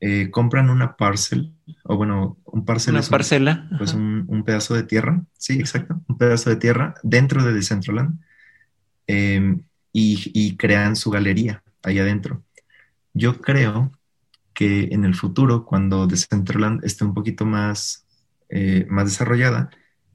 eh, 0.00 0.30
compran 0.30 0.68
una 0.68 0.96
parcel, 0.96 1.52
o 1.84 1.96
bueno, 1.96 2.36
un 2.44 2.64
parcel 2.64 2.94
una 2.94 3.00
es 3.00 3.08
parcela. 3.08 3.66
Un, 3.70 3.78
pues 3.78 3.94
un, 3.94 4.44
pedazo 4.44 4.74
de 4.74 4.82
tierra, 4.82 5.22
sí, 5.38 5.54
exacto, 5.58 6.00
un 6.06 6.18
pedazo 6.18 6.50
de 6.50 6.56
tierra 6.56 6.94
dentro 7.02 7.42
de 7.42 7.54
Decentraland 7.54 8.20
em, 9.06 9.62
y, 9.98 10.56
crean 10.56 10.94
su 10.94 11.10
galería 11.10 11.62
ahí 11.82 11.98
adentro. 11.98 12.42
Yo 13.14 13.40
creo 13.40 13.92
que 14.52 14.88
en 14.92 15.04
el 15.04 15.14
futuro, 15.14 15.64
cuando 15.64 16.06
Decentraland 16.06 16.84
esté 16.84 17.04
un 17.04 17.14
poquito 17.14 17.46
más, 17.46 18.06
eh, 18.50 18.86
más 18.90 19.06
desarrollada, 19.06 19.70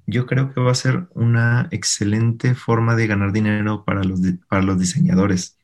yo 0.06 0.28
creo 0.28 0.54
que 0.54 0.62
va 0.62 0.72
a 0.72 0.76
ser 0.76 1.08
una 1.16 1.68
excelente 1.72 2.54
forma 2.54 2.96
de 2.96 3.08
ganar 3.08 3.32
dinero 3.32 3.84
para 3.84 4.04
los, 4.04 4.20
para 4.48 4.62
los 4.62 4.78
diseñadores, 4.80 5.58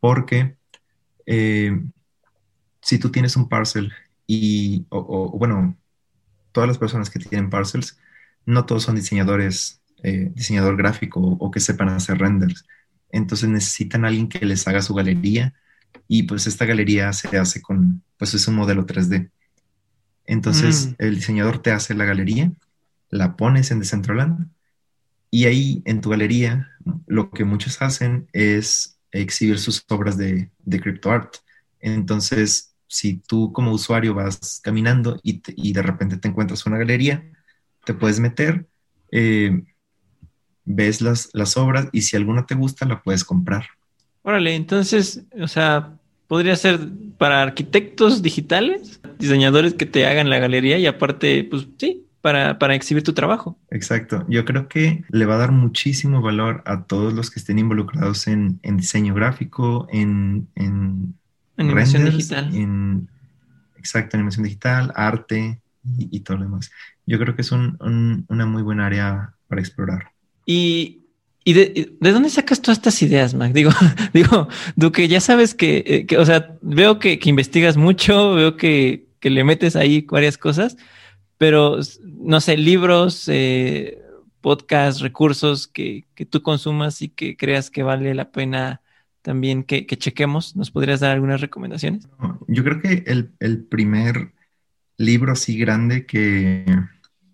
porque 0.00 0.56
eh, 1.26 1.80
si 2.80 2.98
tú 2.98 3.10
tienes 3.10 3.36
un 3.36 3.48
parcel 3.48 3.92
y, 4.26 4.86
o, 4.88 5.36
bueno, 5.38 5.76
todas 6.52 6.66
las 6.66 6.78
personas 6.78 7.08
que 7.08 7.18
tienen 7.18 7.50
parcels, 7.50 7.98
no 8.46 8.66
todos 8.66 8.82
son 8.82 8.96
diseñadores, 8.96 9.80
eh, 10.02 10.32
diseñador 10.34 10.76
gráfico 10.76 11.20
o, 11.20 11.50
que 11.50 11.60
sepan 11.60 11.88
hacer 11.90 12.18
renders. 12.18 12.66
Entonces 13.14 13.48
necesitan 13.48 14.04
a 14.04 14.08
alguien 14.08 14.28
que 14.28 14.44
les 14.44 14.66
haga 14.66 14.82
su 14.82 14.94
galería 14.94 15.54
y 16.08 16.24
pues 16.24 16.46
esta 16.46 16.64
galería 16.64 17.12
se 17.12 17.36
hace 17.38 17.62
con, 17.62 18.02
pues 18.18 18.34
es 18.34 18.46
un 18.48 18.56
modelo 18.56 18.86
3D. 18.86 19.30
Entonces 20.26 20.88
mm. 20.88 20.94
el 20.98 21.14
diseñador 21.16 21.58
te 21.58 21.70
hace 21.70 21.94
la 21.94 22.04
galería, 22.04 22.52
la 23.10 23.36
pones 23.36 23.70
en 23.70 23.80
Decentraland 23.80 24.48
y 25.30 25.46
ahí 25.46 25.82
en 25.84 26.00
tu 26.00 26.10
galería 26.10 26.70
lo 27.06 27.30
que 27.30 27.44
muchos 27.44 27.80
hacen 27.80 28.28
es 28.32 28.98
exhibir 29.12 29.58
sus 29.58 29.84
obras 29.88 30.16
de, 30.16 30.50
de 30.58 30.80
CryptoArt. 30.80 31.36
Entonces 31.80 32.74
si 32.94 33.16
tú 33.16 33.52
como 33.52 33.72
usuario 33.72 34.14
vas 34.14 34.60
caminando 34.62 35.18
y, 35.22 35.72
de 35.72 35.82
repente 35.82 36.16
te 36.16 36.28
encuentras 36.28 36.64
una 36.64 36.78
galería, 36.78 37.28
te 37.84 37.92
puedes 37.92 38.20
meter, 38.20 38.68
eh, 39.10 39.64
ves 40.64 41.00
las, 41.00 41.30
las 41.32 41.56
obras 41.56 41.88
y 41.92 42.02
si 42.02 42.16
alguna 42.16 42.46
te 42.46 42.54
gusta, 42.54 42.86
la 42.86 43.02
puedes 43.02 43.24
comprar. 43.24 43.66
Órale, 44.22 44.54
entonces, 44.54 45.22
o 45.38 45.48
sea, 45.48 45.92
podría 46.26 46.56
ser 46.56 46.80
para 47.18 47.42
arquitectos 47.42 48.22
digitales, 48.22 49.00
diseñadores 49.18 49.74
que 49.74 49.86
te 49.86 50.06
hagan 50.06 50.30
la 50.30 50.38
galería 50.38 50.78
y 50.78 50.86
aparte, 50.86 51.44
pues 51.44 51.66
sí, 51.78 52.06
para, 52.20 52.58
para, 52.58 52.74
exhibir 52.74 53.02
tu 53.02 53.12
trabajo. 53.12 53.58
Exacto. 53.70 54.24
Yo 54.28 54.46
creo 54.46 54.66
que 54.66 55.04
le 55.10 55.26
va 55.26 55.34
a 55.34 55.38
dar 55.38 55.52
muchísimo 55.52 56.22
valor 56.22 56.62
a 56.64 56.84
todos 56.84 57.12
los 57.12 57.30
que 57.30 57.38
estén 57.38 57.58
involucrados 57.58 58.26
en, 58.26 58.58
en 58.62 58.78
diseño 58.78 59.12
gráfico, 59.12 59.86
en, 59.90 60.48
en 60.54 61.14
Animación 61.56 62.04
digital. 62.04 62.50
exacto, 63.76 64.16
animación 64.16 64.44
digital, 64.44 64.92
arte 64.96 65.60
y, 65.98 66.20
todo 66.20 66.38
lo 66.38 66.44
demás. 66.44 66.70
Yo 67.06 67.18
creo 67.18 67.36
que 67.36 67.42
es 67.42 67.52
una 67.52 68.46
muy 68.46 68.62
buena 68.62 68.86
área 68.86 69.34
para 69.46 69.60
explorar. 69.60 70.13
Y, 70.46 71.00
de, 71.44 71.92
dónde 72.00 72.30
sacas 72.30 72.60
todas 72.62 72.78
estas 72.78 73.02
ideas, 73.02 73.34
Mac? 73.34 73.52
Digo, 73.52 73.70
digo, 74.12 74.48
Duque, 74.76 75.08
ya 75.08 75.20
sabes 75.20 75.54
que, 75.54 76.06
eh, 76.08 76.16
o 76.16 76.24
sea, 76.24 76.56
veo 76.62 76.98
que, 76.98 77.18
investigas 77.24 77.76
mucho, 77.76 78.34
veo 78.34 78.56
que, 78.56 79.06
le 79.22 79.44
metes 79.44 79.74
ahí 79.74 80.02
varias 80.02 80.36
cosas, 80.36 80.76
pero 81.38 81.78
no 82.02 82.40
sé, 82.40 82.58
libros, 82.58 83.26
eh, 83.28 83.98
podcasts, 84.42 85.00
recursos 85.00 85.66
que, 85.66 86.04
que, 86.14 86.26
tú 86.26 86.42
consumas 86.42 87.00
y 87.00 87.08
que 87.08 87.34
creas 87.34 87.70
que 87.70 87.82
vale 87.82 88.14
la 88.14 88.30
pena 88.30 88.82
también 89.24 89.64
que, 89.64 89.86
chequemos? 89.86 90.54
¿Nos 90.54 90.70
podrías 90.70 91.00
dar 91.00 91.12
algunas 91.12 91.40
recomendaciones? 91.40 92.06
Yo 92.46 92.62
creo 92.62 92.80
que 92.82 93.04
el, 93.06 93.64
primer 93.64 94.32
libro 94.98 95.32
así 95.32 95.58
grande 95.58 96.04
que, 96.04 96.66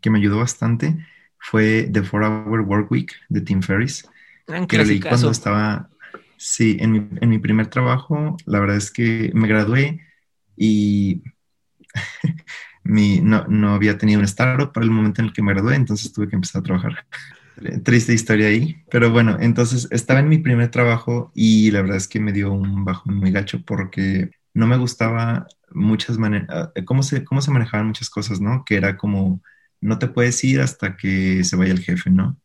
me 0.09 0.19
ayudó 0.19 0.39
bastante 0.39 0.97
fue 1.41 1.89
The 1.91 2.03
Four 2.03 2.23
Hour 2.23 2.61
Work 2.61 2.91
Week 2.91 3.13
de 3.29 3.41
Tim 3.41 3.63
Ferriss. 3.63 4.09
Gran 4.47 4.67
que 4.67 4.85
leí 4.85 5.01
cuando 5.01 5.31
estaba, 5.31 5.89
sí, 6.37 6.77
en 6.81 6.93
mi, 6.93 7.09
en 7.21 7.29
mi 7.29 7.39
primer 7.39 7.69
trabajo, 7.69 8.37
la 8.47 8.61
verdad 8.61 8.77
es 8.77 8.91
que 8.91 9.31
me 9.35 9.49
gradué 9.49 10.01
y 10.57 11.23
mi, 12.85 13.21
no, 13.21 13.47
no, 13.49 13.75
había 13.75 13.99
tenido 13.99 14.21
un 14.21 14.27
startup 14.27 14.73
para 14.73 14.85
el 14.85 14.93
momento 14.93 15.23
en 15.23 15.29
el 15.29 15.33
que 15.33 15.43
me 15.43 15.53
gradué, 15.53 15.75
entonces 15.75 16.13
tuve 16.13 16.29
que 16.29 16.37
empezar 16.37 16.61
a 16.61 16.65
trabajar 16.65 17.07
triste 17.85 18.13
historia 18.13 18.49
ahí. 18.49 18.83
Pero 18.91 19.11
bueno, 19.11 19.37
entonces 19.41 19.89
estaba 19.91 20.21
en 20.21 20.29
mi 20.29 20.39
primer 20.39 20.71
trabajo 20.71 21.33
y 21.35 21.71
la 21.71 21.83
verdad 21.83 21.97
es 21.97 22.09
que 22.09 22.21
me 22.21 22.33
dio 22.33 22.53
un 22.53 22.85
bajón 22.85 23.17
muy 23.17 23.31
gacho 23.31 23.63
porque 23.65 24.31
no 24.53 24.67
me 24.67 24.77
gustaba 24.77 25.47
muchas 25.73 26.19
maneras, 26.19 26.49
ah, 26.51 26.73
cómo 26.85 27.03
se, 27.03 27.25
cómo 27.25 27.41
se 27.41 27.51
manejaban 27.51 27.87
muchas 27.87 28.11
cosas, 28.11 28.41
¿no? 28.41 28.65
Que 28.65 28.77
era 28.77 28.97
como, 28.97 29.41
no 29.81 29.99
te 29.99 30.09
puedes 30.09 30.43
ir 30.45 30.61
hasta 30.61 30.97
que 30.97 31.45
se 31.45 31.57
vaya 31.57 31.73
el 31.73 31.81
jefe, 31.81 32.11
¿no? 32.11 32.39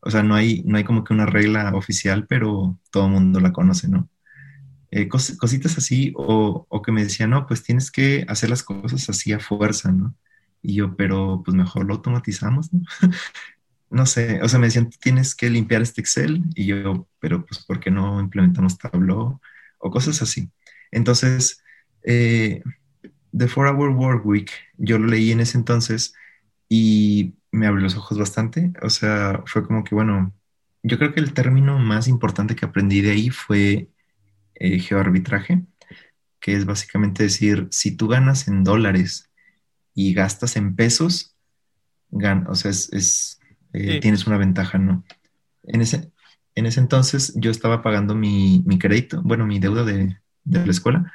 O 0.00 0.10
sea, 0.10 0.22
no 0.22 0.34
hay, 0.34 0.62
no 0.64 0.76
hay 0.76 0.84
como 0.84 1.04
que 1.04 1.14
una 1.14 1.26
regla 1.26 1.72
oficial, 1.74 2.26
pero 2.26 2.78
todo 2.90 3.06
el 3.06 3.12
mundo 3.12 3.40
la 3.40 3.52
conoce, 3.52 3.88
¿no? 3.88 4.08
Eh, 4.90 5.08
cositas 5.08 5.78
así, 5.78 6.12
o, 6.16 6.66
o, 6.68 6.82
que 6.82 6.92
me 6.92 7.02
decían, 7.04 7.30
no, 7.30 7.46
pues 7.46 7.62
tienes 7.62 7.90
que 7.90 8.26
hacer 8.28 8.50
las 8.50 8.62
cosas 8.62 9.08
así 9.08 9.32
a 9.32 9.40
fuerza, 9.40 9.90
¿no? 9.92 10.14
Y 10.60 10.74
yo, 10.74 10.96
pero 10.96 11.42
pues 11.44 11.56
mejor 11.56 11.86
lo 11.86 11.94
automatizamos, 11.94 12.72
¿no? 12.72 12.82
no 13.90 14.06
sé, 14.06 14.40
o 14.42 14.48
sea, 14.48 14.58
me 14.58 14.66
decían, 14.66 14.90
tienes 14.90 15.34
que 15.34 15.50
limpiar 15.50 15.82
este 15.82 16.00
Excel 16.00 16.42
y 16.54 16.66
yo, 16.66 17.08
pero 17.20 17.46
pues, 17.46 17.64
¿por 17.64 17.78
qué 17.78 17.90
no 17.90 18.20
implementamos 18.20 18.78
Tableau? 18.78 19.40
O 19.78 19.90
cosas 19.90 20.20
así. 20.22 20.50
Entonces, 20.90 21.62
eh, 22.02 22.62
The 23.36 23.48
Four 23.48 23.68
Hour 23.68 23.90
Work 23.90 24.26
Week, 24.26 24.50
yo 24.78 24.98
lo 24.98 25.06
leí 25.06 25.32
en 25.32 25.40
ese 25.40 25.58
entonces 25.58 26.14
y 26.74 27.34
me 27.50 27.66
abrió 27.66 27.82
los 27.82 27.96
ojos 27.96 28.16
bastante. 28.16 28.72
O 28.80 28.88
sea, 28.88 29.42
fue 29.44 29.62
como 29.62 29.84
que, 29.84 29.94
bueno, 29.94 30.32
yo 30.82 30.96
creo 30.96 31.12
que 31.12 31.20
el 31.20 31.34
término 31.34 31.78
más 31.78 32.08
importante 32.08 32.56
que 32.56 32.64
aprendí 32.64 33.02
de 33.02 33.10
ahí 33.10 33.28
fue 33.28 33.90
eh, 34.54 34.78
geoarbitraje, 34.78 35.66
que 36.40 36.54
es 36.54 36.64
básicamente 36.64 37.24
decir, 37.24 37.68
si 37.70 37.94
tú 37.94 38.08
ganas 38.08 38.48
en 38.48 38.64
dólares 38.64 39.30
y 39.92 40.14
gastas 40.14 40.56
en 40.56 40.74
pesos, 40.74 41.36
gan 42.10 42.46
o 42.48 42.54
sea, 42.54 42.70
es 42.70 43.38
eh, 43.74 44.00
tienes 44.00 44.26
una 44.26 44.38
ventaja, 44.38 44.78
¿no? 44.78 45.04
En 45.64 45.82
ese, 45.82 46.10
en 46.54 46.64
ese 46.64 46.80
entonces 46.80 47.34
yo 47.36 47.50
estaba 47.50 47.82
pagando 47.82 48.14
mi, 48.14 48.64
crédito, 48.80 49.20
bueno, 49.22 49.46
mi 49.46 49.58
deuda 49.58 49.84
de, 49.84 50.18
la 50.44 50.70
escuela, 50.70 51.12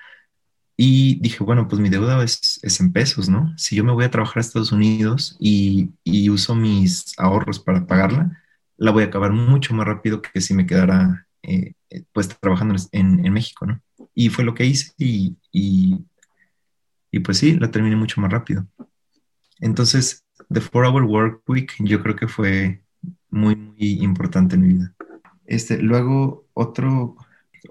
y 0.77 1.19
dije, 1.19 1.43
bueno, 1.43 1.67
pues 1.67 1.81
mi 1.81 1.89
deuda 1.89 2.23
es, 2.23 2.61
en 2.79 2.93
pesos, 2.93 3.29
¿no? 3.29 3.53
Si 3.57 3.75
yo 3.75 3.83
me 3.83 3.91
voy 3.91 4.05
a 4.05 4.11
trabajar 4.11 4.37
a 4.37 4.41
Estados 4.41 4.71
Unidos 4.71 5.35
y, 5.39 5.91
uso 6.29 6.55
mis 6.55 7.17
ahorros 7.17 7.59
para 7.59 7.85
pagarla, 7.87 8.43
la 8.77 8.91
voy 8.91 9.03
a 9.03 9.07
acabar 9.07 9.31
mucho 9.33 9.73
más 9.73 9.87
rápido 9.87 10.21
que 10.21 10.39
si 10.39 10.53
me 10.53 10.67
quedara 10.67 11.27
eh, 11.41 11.73
pues 12.13 12.27
trabajando 12.39 12.75
en, 12.91 13.33
México, 13.33 13.65
¿no? 13.65 13.81
Y 14.13 14.29
fue 14.29 14.43
lo 14.43 14.53
que 14.53 14.65
hice 14.65 14.93
y, 14.97 15.35
y 15.51 17.19
pues 17.19 17.39
sí, 17.39 17.57
la 17.57 17.71
terminé 17.71 17.95
mucho 17.95 18.21
más 18.21 18.31
rápido. 18.31 18.67
Entonces, 19.59 20.25
The 20.51 20.61
Four 20.61 20.85
Hour 20.85 21.03
Work 21.03 21.49
Week 21.49 21.73
yo 21.79 22.01
creo 22.01 22.15
que 22.15 22.27
fue 22.27 22.83
muy, 23.29 23.55
muy 23.55 24.03
importante 24.03 24.55
en 24.55 24.61
mi 24.61 24.73
vida. 24.73 24.95
Este, 25.45 25.81
luego, 25.81 26.45
otro, 26.53 27.15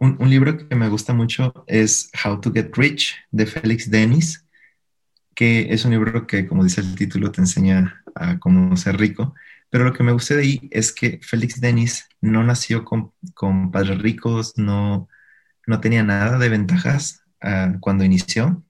un, 0.00 0.30
libro 0.30 0.56
que 0.56 0.74
me 0.74 0.88
gusta 0.88 1.12
mucho 1.12 1.64
es 1.66 2.10
How 2.24 2.40
to 2.40 2.52
Get 2.52 2.70
Rich 2.76 3.14
de 3.30 3.46
Félix 3.46 3.90
Dennis, 3.90 4.44
que 5.34 5.72
es 5.72 5.84
un 5.84 5.92
libro 5.92 6.26
que, 6.26 6.46
como 6.46 6.64
dice 6.64 6.80
el 6.80 6.94
título, 6.94 7.30
te 7.30 7.40
enseña 7.40 8.02
a 8.14 8.38
cómo 8.38 8.76
ser 8.76 8.96
rico, 8.98 9.34
Pero 9.70 9.84
lo 9.84 9.92
que 9.92 10.02
me 10.02 10.12
gusta 10.12 10.34
de 10.34 10.42
ahí 10.42 10.68
es 10.70 10.92
que 10.92 11.20
Félix 11.22 11.60
Denis 11.60 12.08
no 12.20 12.44
nació 12.44 12.84
con, 12.84 13.12
con 13.34 13.70
padres 13.70 13.98
ricos, 13.98 14.56
no, 14.56 15.08
no 15.66 15.80
tenía 15.80 16.02
nada 16.02 16.38
de 16.38 16.48
ventajas 16.48 17.22
uh, 17.42 17.78
cuando 17.80 18.04
inició 18.04 18.62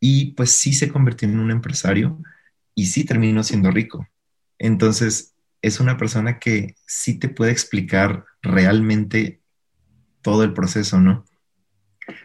y 0.00 0.32
pues 0.32 0.52
sí 0.52 0.72
se 0.72 0.90
convirtió 0.90 1.28
en 1.28 1.40
un 1.40 1.50
empresario 1.50 2.20
y 2.74 2.86
sí 2.86 3.04
terminó 3.04 3.42
siendo 3.42 3.70
rico. 3.70 4.06
Entonces, 4.58 5.34
es 5.62 5.80
una 5.80 5.96
persona 5.96 6.38
que 6.38 6.76
sí 6.86 7.18
te 7.18 7.28
puede 7.28 7.52
explicar 7.52 8.24
realmente 8.42 9.40
todo 10.28 10.44
el 10.44 10.52
proceso, 10.52 11.00
¿no? 11.00 11.24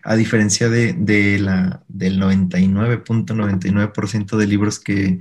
A 0.04 0.18
diferencia 0.18 0.68
de, 0.68 0.92
de 0.92 1.40
la, 1.40 1.86
del 1.88 2.20
99.99% 2.20 4.36
de 4.36 4.48
libros 4.48 4.78
que, 4.78 5.20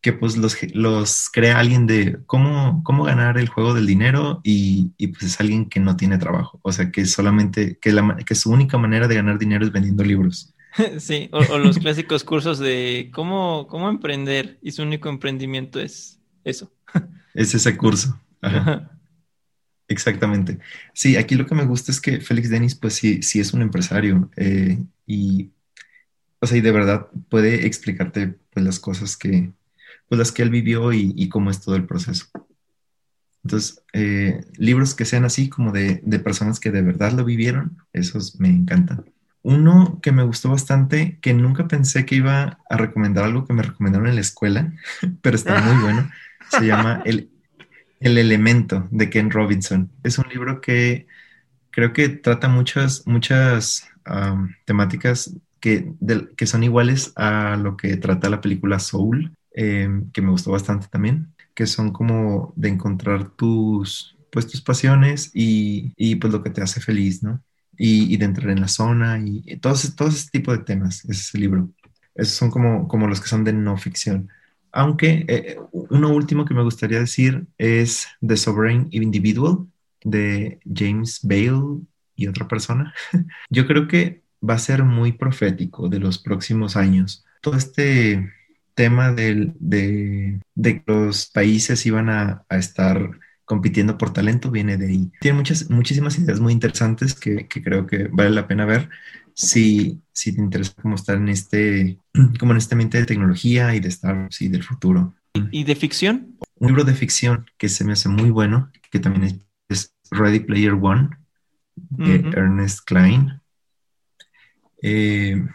que 0.00 0.14
pues 0.14 0.38
los, 0.38 0.56
los, 0.74 1.28
crea 1.30 1.58
alguien 1.58 1.86
de 1.86 2.20
cómo, 2.24 2.82
cómo 2.82 3.04
ganar 3.04 3.36
el 3.36 3.50
juego 3.50 3.74
del 3.74 3.86
dinero 3.86 4.40
y, 4.42 4.92
y, 4.96 5.08
pues 5.08 5.24
es 5.24 5.38
alguien 5.38 5.68
que 5.68 5.80
no 5.80 5.98
tiene 5.98 6.16
trabajo. 6.16 6.58
O 6.62 6.72
sea, 6.72 6.90
que 6.90 7.04
solamente, 7.04 7.76
que, 7.78 7.92
la, 7.92 8.16
que 8.16 8.34
su 8.34 8.50
única 8.50 8.78
manera 8.78 9.06
de 9.06 9.16
ganar 9.16 9.38
dinero 9.38 9.66
es 9.66 9.72
vendiendo 9.72 10.02
libros. 10.02 10.54
Sí, 10.98 11.28
o, 11.32 11.40
o 11.40 11.58
los 11.58 11.78
clásicos 11.78 12.24
cursos 12.24 12.58
de 12.58 13.10
cómo, 13.12 13.66
cómo 13.68 13.90
emprender 13.90 14.58
y 14.62 14.70
su 14.70 14.82
único 14.82 15.10
emprendimiento 15.10 15.78
es 15.80 16.20
eso. 16.44 16.72
Es 17.34 17.54
ese 17.54 17.76
curso. 17.76 18.18
Ajá. 18.40 18.97
Exactamente. 19.88 20.58
Sí, 20.92 21.16
aquí 21.16 21.34
lo 21.34 21.46
que 21.46 21.54
me 21.54 21.64
gusta 21.64 21.90
es 21.90 22.00
que 22.00 22.20
Félix 22.20 22.50
Denis, 22.50 22.74
pues 22.74 22.94
sí, 22.94 23.22
sí 23.22 23.40
es 23.40 23.54
un 23.54 23.62
empresario 23.62 24.30
eh, 24.36 24.78
y, 25.06 25.50
o 26.40 26.46
sea, 26.46 26.58
y 26.58 26.60
de 26.60 26.72
verdad 26.72 27.08
puede 27.30 27.66
explicarte 27.66 28.38
pues 28.52 28.64
las 28.64 28.78
cosas 28.78 29.16
que, 29.16 29.50
pues 30.08 30.18
las 30.18 30.30
que 30.30 30.42
él 30.42 30.50
vivió 30.50 30.92
y, 30.92 31.14
y 31.16 31.30
cómo 31.30 31.50
es 31.50 31.60
todo 31.60 31.74
el 31.74 31.86
proceso. 31.86 32.26
Entonces, 33.44 33.82
eh, 33.94 34.44
libros 34.58 34.94
que 34.94 35.06
sean 35.06 35.24
así 35.24 35.48
como 35.48 35.72
de, 35.72 36.02
de, 36.04 36.18
personas 36.18 36.60
que 36.60 36.70
de 36.70 36.82
verdad 36.82 37.12
lo 37.12 37.24
vivieron, 37.24 37.78
esos 37.94 38.38
me 38.38 38.50
encantan. 38.50 39.06
Uno 39.42 40.00
que 40.02 40.12
me 40.12 40.24
gustó 40.24 40.50
bastante, 40.50 41.18
que 41.22 41.32
nunca 41.32 41.66
pensé 41.66 42.04
que 42.04 42.16
iba 42.16 42.58
a 42.68 42.76
recomendar 42.76 43.24
algo 43.24 43.46
que 43.46 43.54
me 43.54 43.62
recomendaron 43.62 44.08
en 44.08 44.16
la 44.16 44.20
escuela, 44.20 44.74
pero 45.22 45.36
está 45.36 45.60
muy 45.62 45.82
bueno, 45.82 46.10
se 46.50 46.66
llama 46.66 47.00
El 47.06 47.30
el 48.00 48.18
elemento 48.18 48.88
de 48.90 49.10
Ken 49.10 49.30
Robinson. 49.30 49.90
Es 50.02 50.18
un 50.18 50.28
libro 50.28 50.60
que 50.60 51.06
creo 51.70 51.92
que 51.92 52.08
trata 52.08 52.48
muchas, 52.48 53.06
muchas 53.06 53.88
temáticas 54.64 55.34
que, 55.60 55.92
que, 56.36 56.46
son 56.46 56.62
iguales 56.62 57.12
a 57.16 57.56
lo 57.56 57.76
que 57.76 57.96
trata 57.96 58.30
la 58.30 58.40
película 58.40 58.78
Soul, 58.78 59.34
eh, 59.54 59.88
que 60.12 60.22
me 60.22 60.30
gustó 60.30 60.52
bastante 60.52 60.86
también, 60.88 61.34
que 61.54 61.66
son 61.66 61.92
como 61.92 62.52
de 62.56 62.68
encontrar 62.70 63.30
tus, 63.30 64.16
pues, 64.32 64.46
tus 64.46 64.62
pasiones 64.62 65.30
y, 65.34 65.92
y 65.96 66.16
pues 66.16 66.32
lo 66.32 66.42
que 66.42 66.50
te 66.50 66.62
hace 66.62 66.80
feliz, 66.80 67.22
¿no? 67.22 67.42
Y, 67.76 68.12
y 68.12 68.16
de 68.16 68.24
entrar 68.24 68.50
en 68.50 68.60
la 68.60 68.68
zona 68.68 69.18
y, 69.18 69.42
y 69.44 69.56
todos, 69.58 69.94
todo 69.94 70.08
ese 70.08 70.30
tipo 70.30 70.52
de 70.52 70.64
temas, 70.64 71.04
ese 71.04 71.38
libro. 71.38 71.70
Esos 72.14 72.34
son 72.34 72.50
como, 72.50 72.88
como 72.88 73.06
los 73.06 73.20
que 73.20 73.28
son 73.28 73.44
de 73.44 73.52
no 73.52 73.76
ficción. 73.76 74.30
Aunque 74.72 75.24
eh, 75.28 75.58
uno 75.72 76.10
último 76.10 76.44
que 76.44 76.54
me 76.54 76.62
gustaría 76.62 77.00
decir 77.00 77.46
es 77.58 78.06
The 78.26 78.36
Sovereign 78.36 78.88
Individual 78.90 79.66
de 80.04 80.60
James 80.72 81.20
Bale 81.22 81.80
y 82.16 82.26
otra 82.26 82.48
persona. 82.48 82.94
Yo 83.50 83.66
creo 83.66 83.88
que 83.88 84.22
va 84.48 84.54
a 84.54 84.58
ser 84.58 84.84
muy 84.84 85.12
profético 85.12 85.88
de 85.88 86.00
los 86.00 86.18
próximos 86.18 86.76
años. 86.76 87.24
Todo 87.40 87.56
este 87.56 88.32
tema 88.74 89.12
de, 89.12 89.52
de, 89.58 90.40
que 90.54 90.82
los 90.86 91.26
países 91.26 91.84
iban 91.86 92.08
a, 92.08 92.44
a, 92.48 92.58
estar 92.58 93.10
compitiendo 93.44 93.98
por 93.98 94.12
talento 94.12 94.50
viene 94.50 94.76
de 94.76 94.86
ahí. 94.86 95.12
Tiene 95.20 95.38
muchas, 95.38 95.68
muchísimas 95.68 96.16
ideas 96.18 96.38
muy 96.38 96.52
interesantes 96.52 97.14
que, 97.14 97.48
que 97.48 97.62
creo 97.62 97.86
que 97.86 98.08
vale 98.08 98.30
la 98.30 98.46
pena 98.46 98.66
ver 98.66 98.88
si, 99.38 100.02
si 100.12 100.34
te 100.34 100.40
interesa 100.40 100.74
cómo 100.82 100.96
estar 100.96 101.16
en 101.16 101.28
este, 101.28 101.98
como 102.40 102.52
en 102.52 102.58
este 102.58 102.74
ambiente 102.74 102.98
de 102.98 103.06
tecnología 103.06 103.74
y 103.74 103.80
de 103.80 103.88
estar, 103.88 104.26
sí, 104.30 104.48
del 104.48 104.64
futuro. 104.64 105.14
¿Y 105.52 105.62
de 105.62 105.76
ficción? 105.76 106.36
Un 106.56 106.68
libro 106.68 106.82
de 106.82 106.94
ficción 106.94 107.46
que 107.56 107.68
se 107.68 107.84
me 107.84 107.92
hace 107.92 108.08
muy 108.08 108.30
bueno, 108.30 108.72
que 108.90 108.98
también 108.98 109.24
es, 109.24 109.36
es 109.68 109.94
Ready 110.10 110.40
Player 110.40 110.72
One, 110.72 111.10
de 111.76 112.16
uh 112.16 112.22
-huh. 112.22 112.36
Ernest 112.36 112.80
Klein, 112.84 113.40
eh, 114.82 115.46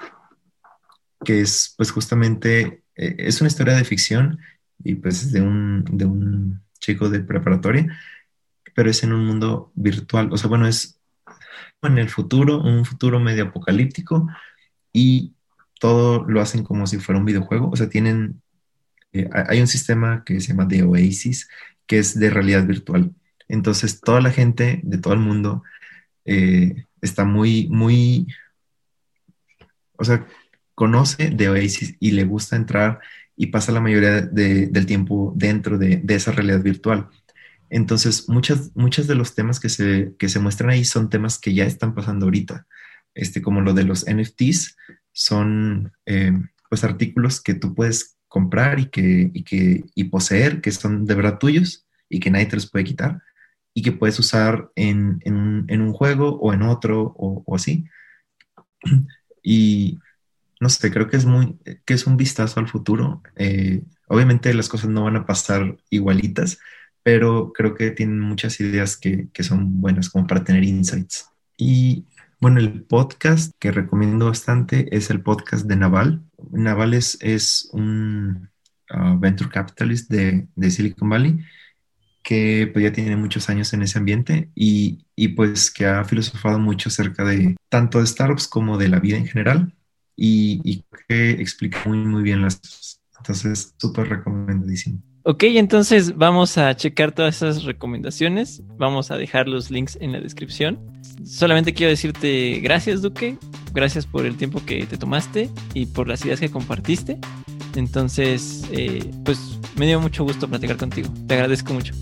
que 1.26 1.42
es 1.42 1.74
pues 1.76 1.92
justamente, 1.92 2.84
eh, 2.96 3.16
es 3.18 3.42
una 3.42 3.50
historia 3.50 3.74
de 3.74 3.84
ficción 3.84 4.40
y 4.82 4.96
pues 4.96 5.34
de 5.34 5.42
un, 5.42 5.84
de 5.92 6.06
un 6.06 6.62
chico 6.80 7.10
de 7.10 7.20
preparatoria, 7.20 8.00
pero 8.74 8.90
es 8.90 9.04
en 9.04 9.12
un 9.12 9.26
mundo 9.26 9.74
virtual, 9.76 10.32
o 10.32 10.38
sea, 10.38 10.48
bueno, 10.48 10.68
es 10.68 11.02
en 11.82 11.98
el 11.98 12.10
futuro, 12.10 12.62
un 12.62 12.86
futuro 12.86 13.20
medio 13.20 13.46
apocalíptico 13.46 14.28
y 14.92 15.34
todo 15.80 16.24
lo 16.26 16.40
hacen 16.42 16.64
como 16.64 16.88
si 16.88 16.98
fuera 17.00 17.20
un 17.20 17.26
videojuego. 17.26 17.70
O 17.70 17.76
sea, 17.76 17.90
tienen, 17.90 18.42
eh, 19.12 19.30
hay 19.34 19.60
un 19.60 19.68
sistema 19.68 20.24
que 20.26 20.40
se 20.40 20.50
llama 20.50 20.68
The 20.68 20.84
Oasis, 20.84 21.50
que 21.88 22.00
es 22.00 22.18
de 22.18 22.30
realidad 22.30 22.66
virtual. 22.66 23.14
Entonces, 23.48 24.00
toda 24.02 24.22
la 24.22 24.32
gente 24.32 24.80
de 24.84 24.98
todo 24.98 25.14
el 25.14 25.20
mundo 25.20 25.64
eh, 26.26 26.86
está 27.02 27.26
muy, 27.26 27.68
muy, 27.70 28.28
o 29.98 30.06
sea, 30.06 30.26
conoce 30.76 31.32
The 31.32 31.50
Oasis 31.50 31.96
y 32.00 32.12
le 32.12 32.24
gusta 32.24 32.56
entrar 32.56 33.00
y 33.36 33.48
pasa 33.48 33.72
la 33.72 33.82
mayoría 33.82 34.22
de, 34.22 34.68
del 34.68 34.86
tiempo 34.86 35.34
dentro 35.36 35.78
de, 35.78 35.98
de 35.98 36.16
esa 36.16 36.32
realidad 36.32 36.62
virtual. 36.62 37.10
Entonces, 37.74 38.30
muchas, 38.30 38.70
muchos 38.76 39.08
de 39.08 39.16
los 39.16 39.34
temas 39.34 39.60
que 39.60 39.68
se, 39.68 40.14
que 40.20 40.30
se 40.30 40.40
muestran 40.40 40.70
ahí 40.70 40.86
son 40.86 41.10
temas 41.10 41.40
que 41.40 41.56
ya 41.56 41.66
están 41.66 41.96
pasando 41.96 42.28
ahorita, 42.28 42.68
este, 43.16 43.42
como 43.42 43.62
lo 43.62 43.74
de 43.74 43.84
los 43.84 44.06
NFTs, 44.08 44.78
son 45.12 45.92
eh, 46.06 46.34
pues 46.70 46.84
artículos 46.84 47.42
que 47.42 47.56
tú 47.56 47.74
puedes 47.74 48.16
comprar 48.28 48.80
y, 48.80 48.90
que, 48.92 49.32
y, 49.34 49.44
que, 49.44 49.86
y 49.96 50.04
poseer, 50.04 50.62
que 50.62 50.72
son 50.72 51.06
de 51.06 51.16
verdad 51.16 51.40
tuyos 51.40 51.88
y 52.10 52.20
que 52.20 52.30
nadie 52.30 52.46
te 52.46 52.58
los 52.58 52.70
puede 52.70 52.86
quitar 52.86 53.24
y 53.74 53.82
que 53.82 53.92
puedes 53.92 54.20
usar 54.20 54.70
en, 54.76 55.20
en, 55.26 55.82
un 55.82 55.94
juego 55.94 56.38
o 56.40 56.54
en 56.54 56.62
otro 56.62 57.02
o, 57.18 57.42
o, 57.44 57.56
así. 57.56 57.86
Y 59.46 60.00
no 60.62 60.70
sé, 60.70 60.90
creo 60.90 61.10
que 61.10 61.18
es 61.18 61.26
muy, 61.26 61.58
que 61.84 61.96
es 61.96 62.08
un 62.08 62.16
vistazo 62.16 62.62
al 62.62 62.70
futuro. 62.70 63.22
Eh, 63.36 63.82
obviamente 64.08 64.54
las 64.54 64.70
cosas 64.70 64.90
no 64.90 65.04
van 65.04 65.18
a 65.18 65.26
pasar 65.26 65.76
igualitas, 65.90 66.60
pero 67.04 67.52
creo 67.54 67.76
que 67.76 67.92
tienen 67.92 68.20
muchas 68.20 68.60
ideas 68.60 68.98
que, 68.98 69.28
que, 69.34 69.44
son 69.44 69.82
buenas 69.82 70.10
como 70.10 70.26
para 70.26 70.44
tener 70.44 70.64
insights. 70.64 71.30
Y 71.58 72.06
bueno, 72.40 72.60
el 72.60 72.84
podcast 72.84 73.54
que 73.60 73.72
recomiendo 73.72 74.28
bastante 74.28 74.96
es 74.96 75.10
el 75.10 75.22
podcast 75.22 75.66
de 75.66 75.76
Naval. 75.76 76.24
Naval 76.52 76.94
es, 76.94 77.18
es 77.22 77.70
un 77.74 78.50
uh, 78.90 79.20
venture 79.20 79.50
capitalist 79.50 80.10
de, 80.10 80.48
de, 80.56 80.72
Silicon 80.72 81.10
Valley 81.10 81.40
que 82.24 82.70
pues, 82.72 82.84
ya 82.84 82.94
tiene 82.94 83.18
muchos 83.18 83.50
años 83.50 83.74
en 83.74 83.82
ese 83.82 84.00
ambiente 84.00 84.50
y, 84.56 85.06
y, 85.16 85.30
pues 85.30 85.70
que 85.70 85.86
ha 85.86 86.06
filosofado 86.06 86.58
mucho 86.58 86.88
acerca 86.88 87.26
de 87.26 87.58
tanto 87.70 88.00
de 88.00 88.08
startups 88.08 88.48
como 88.48 88.78
de 88.78 88.88
la 88.88 89.00
vida 89.00 89.18
en 89.18 89.28
general 89.28 89.74
y, 90.16 90.62
y 90.64 90.86
que 91.08 91.32
explica 91.32 91.82
muy, 91.86 91.98
muy 91.98 92.24
bien 92.24 92.42
las 92.42 92.58
cosas. 92.58 93.02
Entonces, 93.18 93.74
súper 93.78 94.08
recomendadísimo. 94.10 95.02
Ok, 95.26 95.44
entonces 95.44 96.18
vamos 96.18 96.58
a 96.58 96.76
checar 96.76 97.14
todas 97.14 97.38
esas 97.38 97.64
recomendaciones. 97.64 98.62
Vamos 98.78 99.10
a 99.10 99.16
dejar 99.16 99.48
los 99.48 99.72
links 99.72 99.98
en 100.02 100.12
la 100.12 100.20
descripción. 100.20 100.78
Solamente 101.24 101.74
quiero 101.74 101.92
decirte 101.92 102.60
gracias, 102.62 103.02
Duque. 103.02 103.38
Gracias 103.74 104.06
por 104.06 104.26
el 104.26 104.36
tiempo 104.36 104.62
que 104.66 104.86
te 104.86 104.98
tomaste 104.98 105.50
y 105.74 105.86
por 105.86 106.10
las 106.10 106.26
ideas 106.26 106.42
que 106.42 106.52
compartiste. 106.52 107.20
Entonces, 107.78 108.68
eh, 108.74 109.10
pues 109.24 109.58
me 109.78 109.88
dio 109.88 110.02
mucho 110.02 110.26
gusto 110.26 110.46
platicar 110.50 110.76
contigo. 110.76 111.08
Te 111.26 111.36
agradezco 111.36 111.74
mucho. 111.74 111.94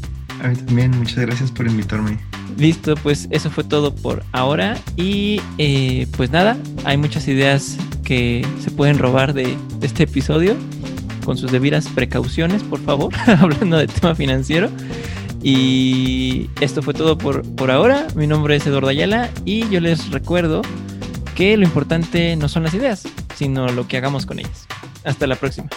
A 0.42 0.48
mí 0.48 0.56
también, 0.56 0.90
muchas 0.98 1.20
gracias 1.20 1.52
por 1.52 1.68
invitarme. 1.68 2.18
Listo, 2.58 2.96
pues 2.96 3.28
eso 3.30 3.52
fue 3.52 3.64
todo 3.64 3.94
por 3.94 4.24
ahora. 4.32 4.80
Y 4.96 5.40
eh, 5.60 6.08
pues 6.18 6.32
nada, 6.32 6.58
hay 6.86 6.98
muchas 6.98 7.28
ideas 7.28 7.78
que 8.04 8.44
se 8.60 8.72
pueden 8.72 8.98
robar 8.98 9.34
de, 9.34 9.56
de 9.80 9.86
este 9.86 10.04
episodio 10.04 10.58
con 11.22 11.38
sus 11.38 11.52
debidas 11.52 11.88
precauciones, 11.88 12.64
por 12.64 12.80
favor, 12.80 13.14
hablando 13.28 13.78
de 13.78 13.88
tema 13.88 14.16
financiero. 14.16 14.70
Y 15.44 16.50
esto 16.60 16.82
fue 16.82 16.94
todo 16.94 17.18
por, 17.18 17.44
por 17.56 17.72
ahora. 17.72 18.08
Mi 18.16 18.28
nombre 18.28 18.56
es 18.56 18.68
Eduardo 18.68 18.90
Ayala 18.90 19.30
y 19.46 19.68
yo 19.70 19.80
les 19.80 20.12
recuerdo 20.12 20.62
que 21.36 21.58
lo 21.58 21.64
importante 21.64 22.36
no 22.36 22.48
son 22.48 22.64
las 22.64 22.74
ideas, 22.74 23.04
sino 23.36 23.68
lo 23.70 23.88
que 23.88 23.98
hagamos 23.98 24.26
con 24.26 24.40
ellas. 24.40 24.68
Hasta 25.04 25.26
la 25.26 25.36
próxima. 25.36 25.70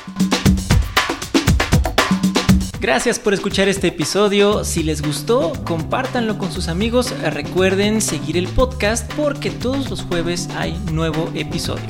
Gracias 2.84 3.18
por 3.18 3.32
escuchar 3.32 3.66
este 3.68 3.88
episodio. 3.88 4.62
Si 4.62 4.82
les 4.82 5.01
gustó, 5.01 5.55
compártanlo 5.64 6.36
con 6.36 6.53
sus 6.53 6.68
amigos. 6.68 7.14
Recuerden 7.22 8.03
seguir 8.03 8.36
el 8.36 8.47
podcast 8.47 9.11
porque 9.14 9.51
todos 9.51 9.88
los 9.88 10.03
jueves 10.03 10.51
hay 10.55 10.78
nuevo 10.92 11.30
episodio. 11.34 11.86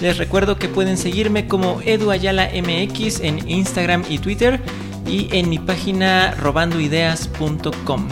Les 0.00 0.16
recuerdo 0.16 0.56
que 0.56 0.68
pueden 0.68 0.96
seguirme 0.96 1.48
como 1.48 1.80
Edu 1.84 2.10
Ayala 2.10 2.50
MX 2.54 3.20
en 3.20 3.48
Instagram 3.48 4.04
y 4.08 4.18
Twitter 4.18 4.60
y 5.06 5.28
en 5.32 5.48
mi 5.48 5.58
página 5.58 6.32
robandoideas.com. 6.32 8.08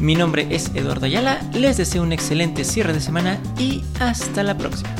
Mi 0.00 0.14
nombre 0.14 0.46
es 0.50 0.70
Eduardo 0.74 1.06
Ayala, 1.06 1.40
les 1.54 1.76
deseo 1.76 2.02
un 2.02 2.12
excelente 2.12 2.64
cierre 2.64 2.92
de 2.92 3.00
semana 3.00 3.38
y 3.58 3.82
hasta 4.00 4.42
la 4.42 4.56
próxima. 4.56 4.90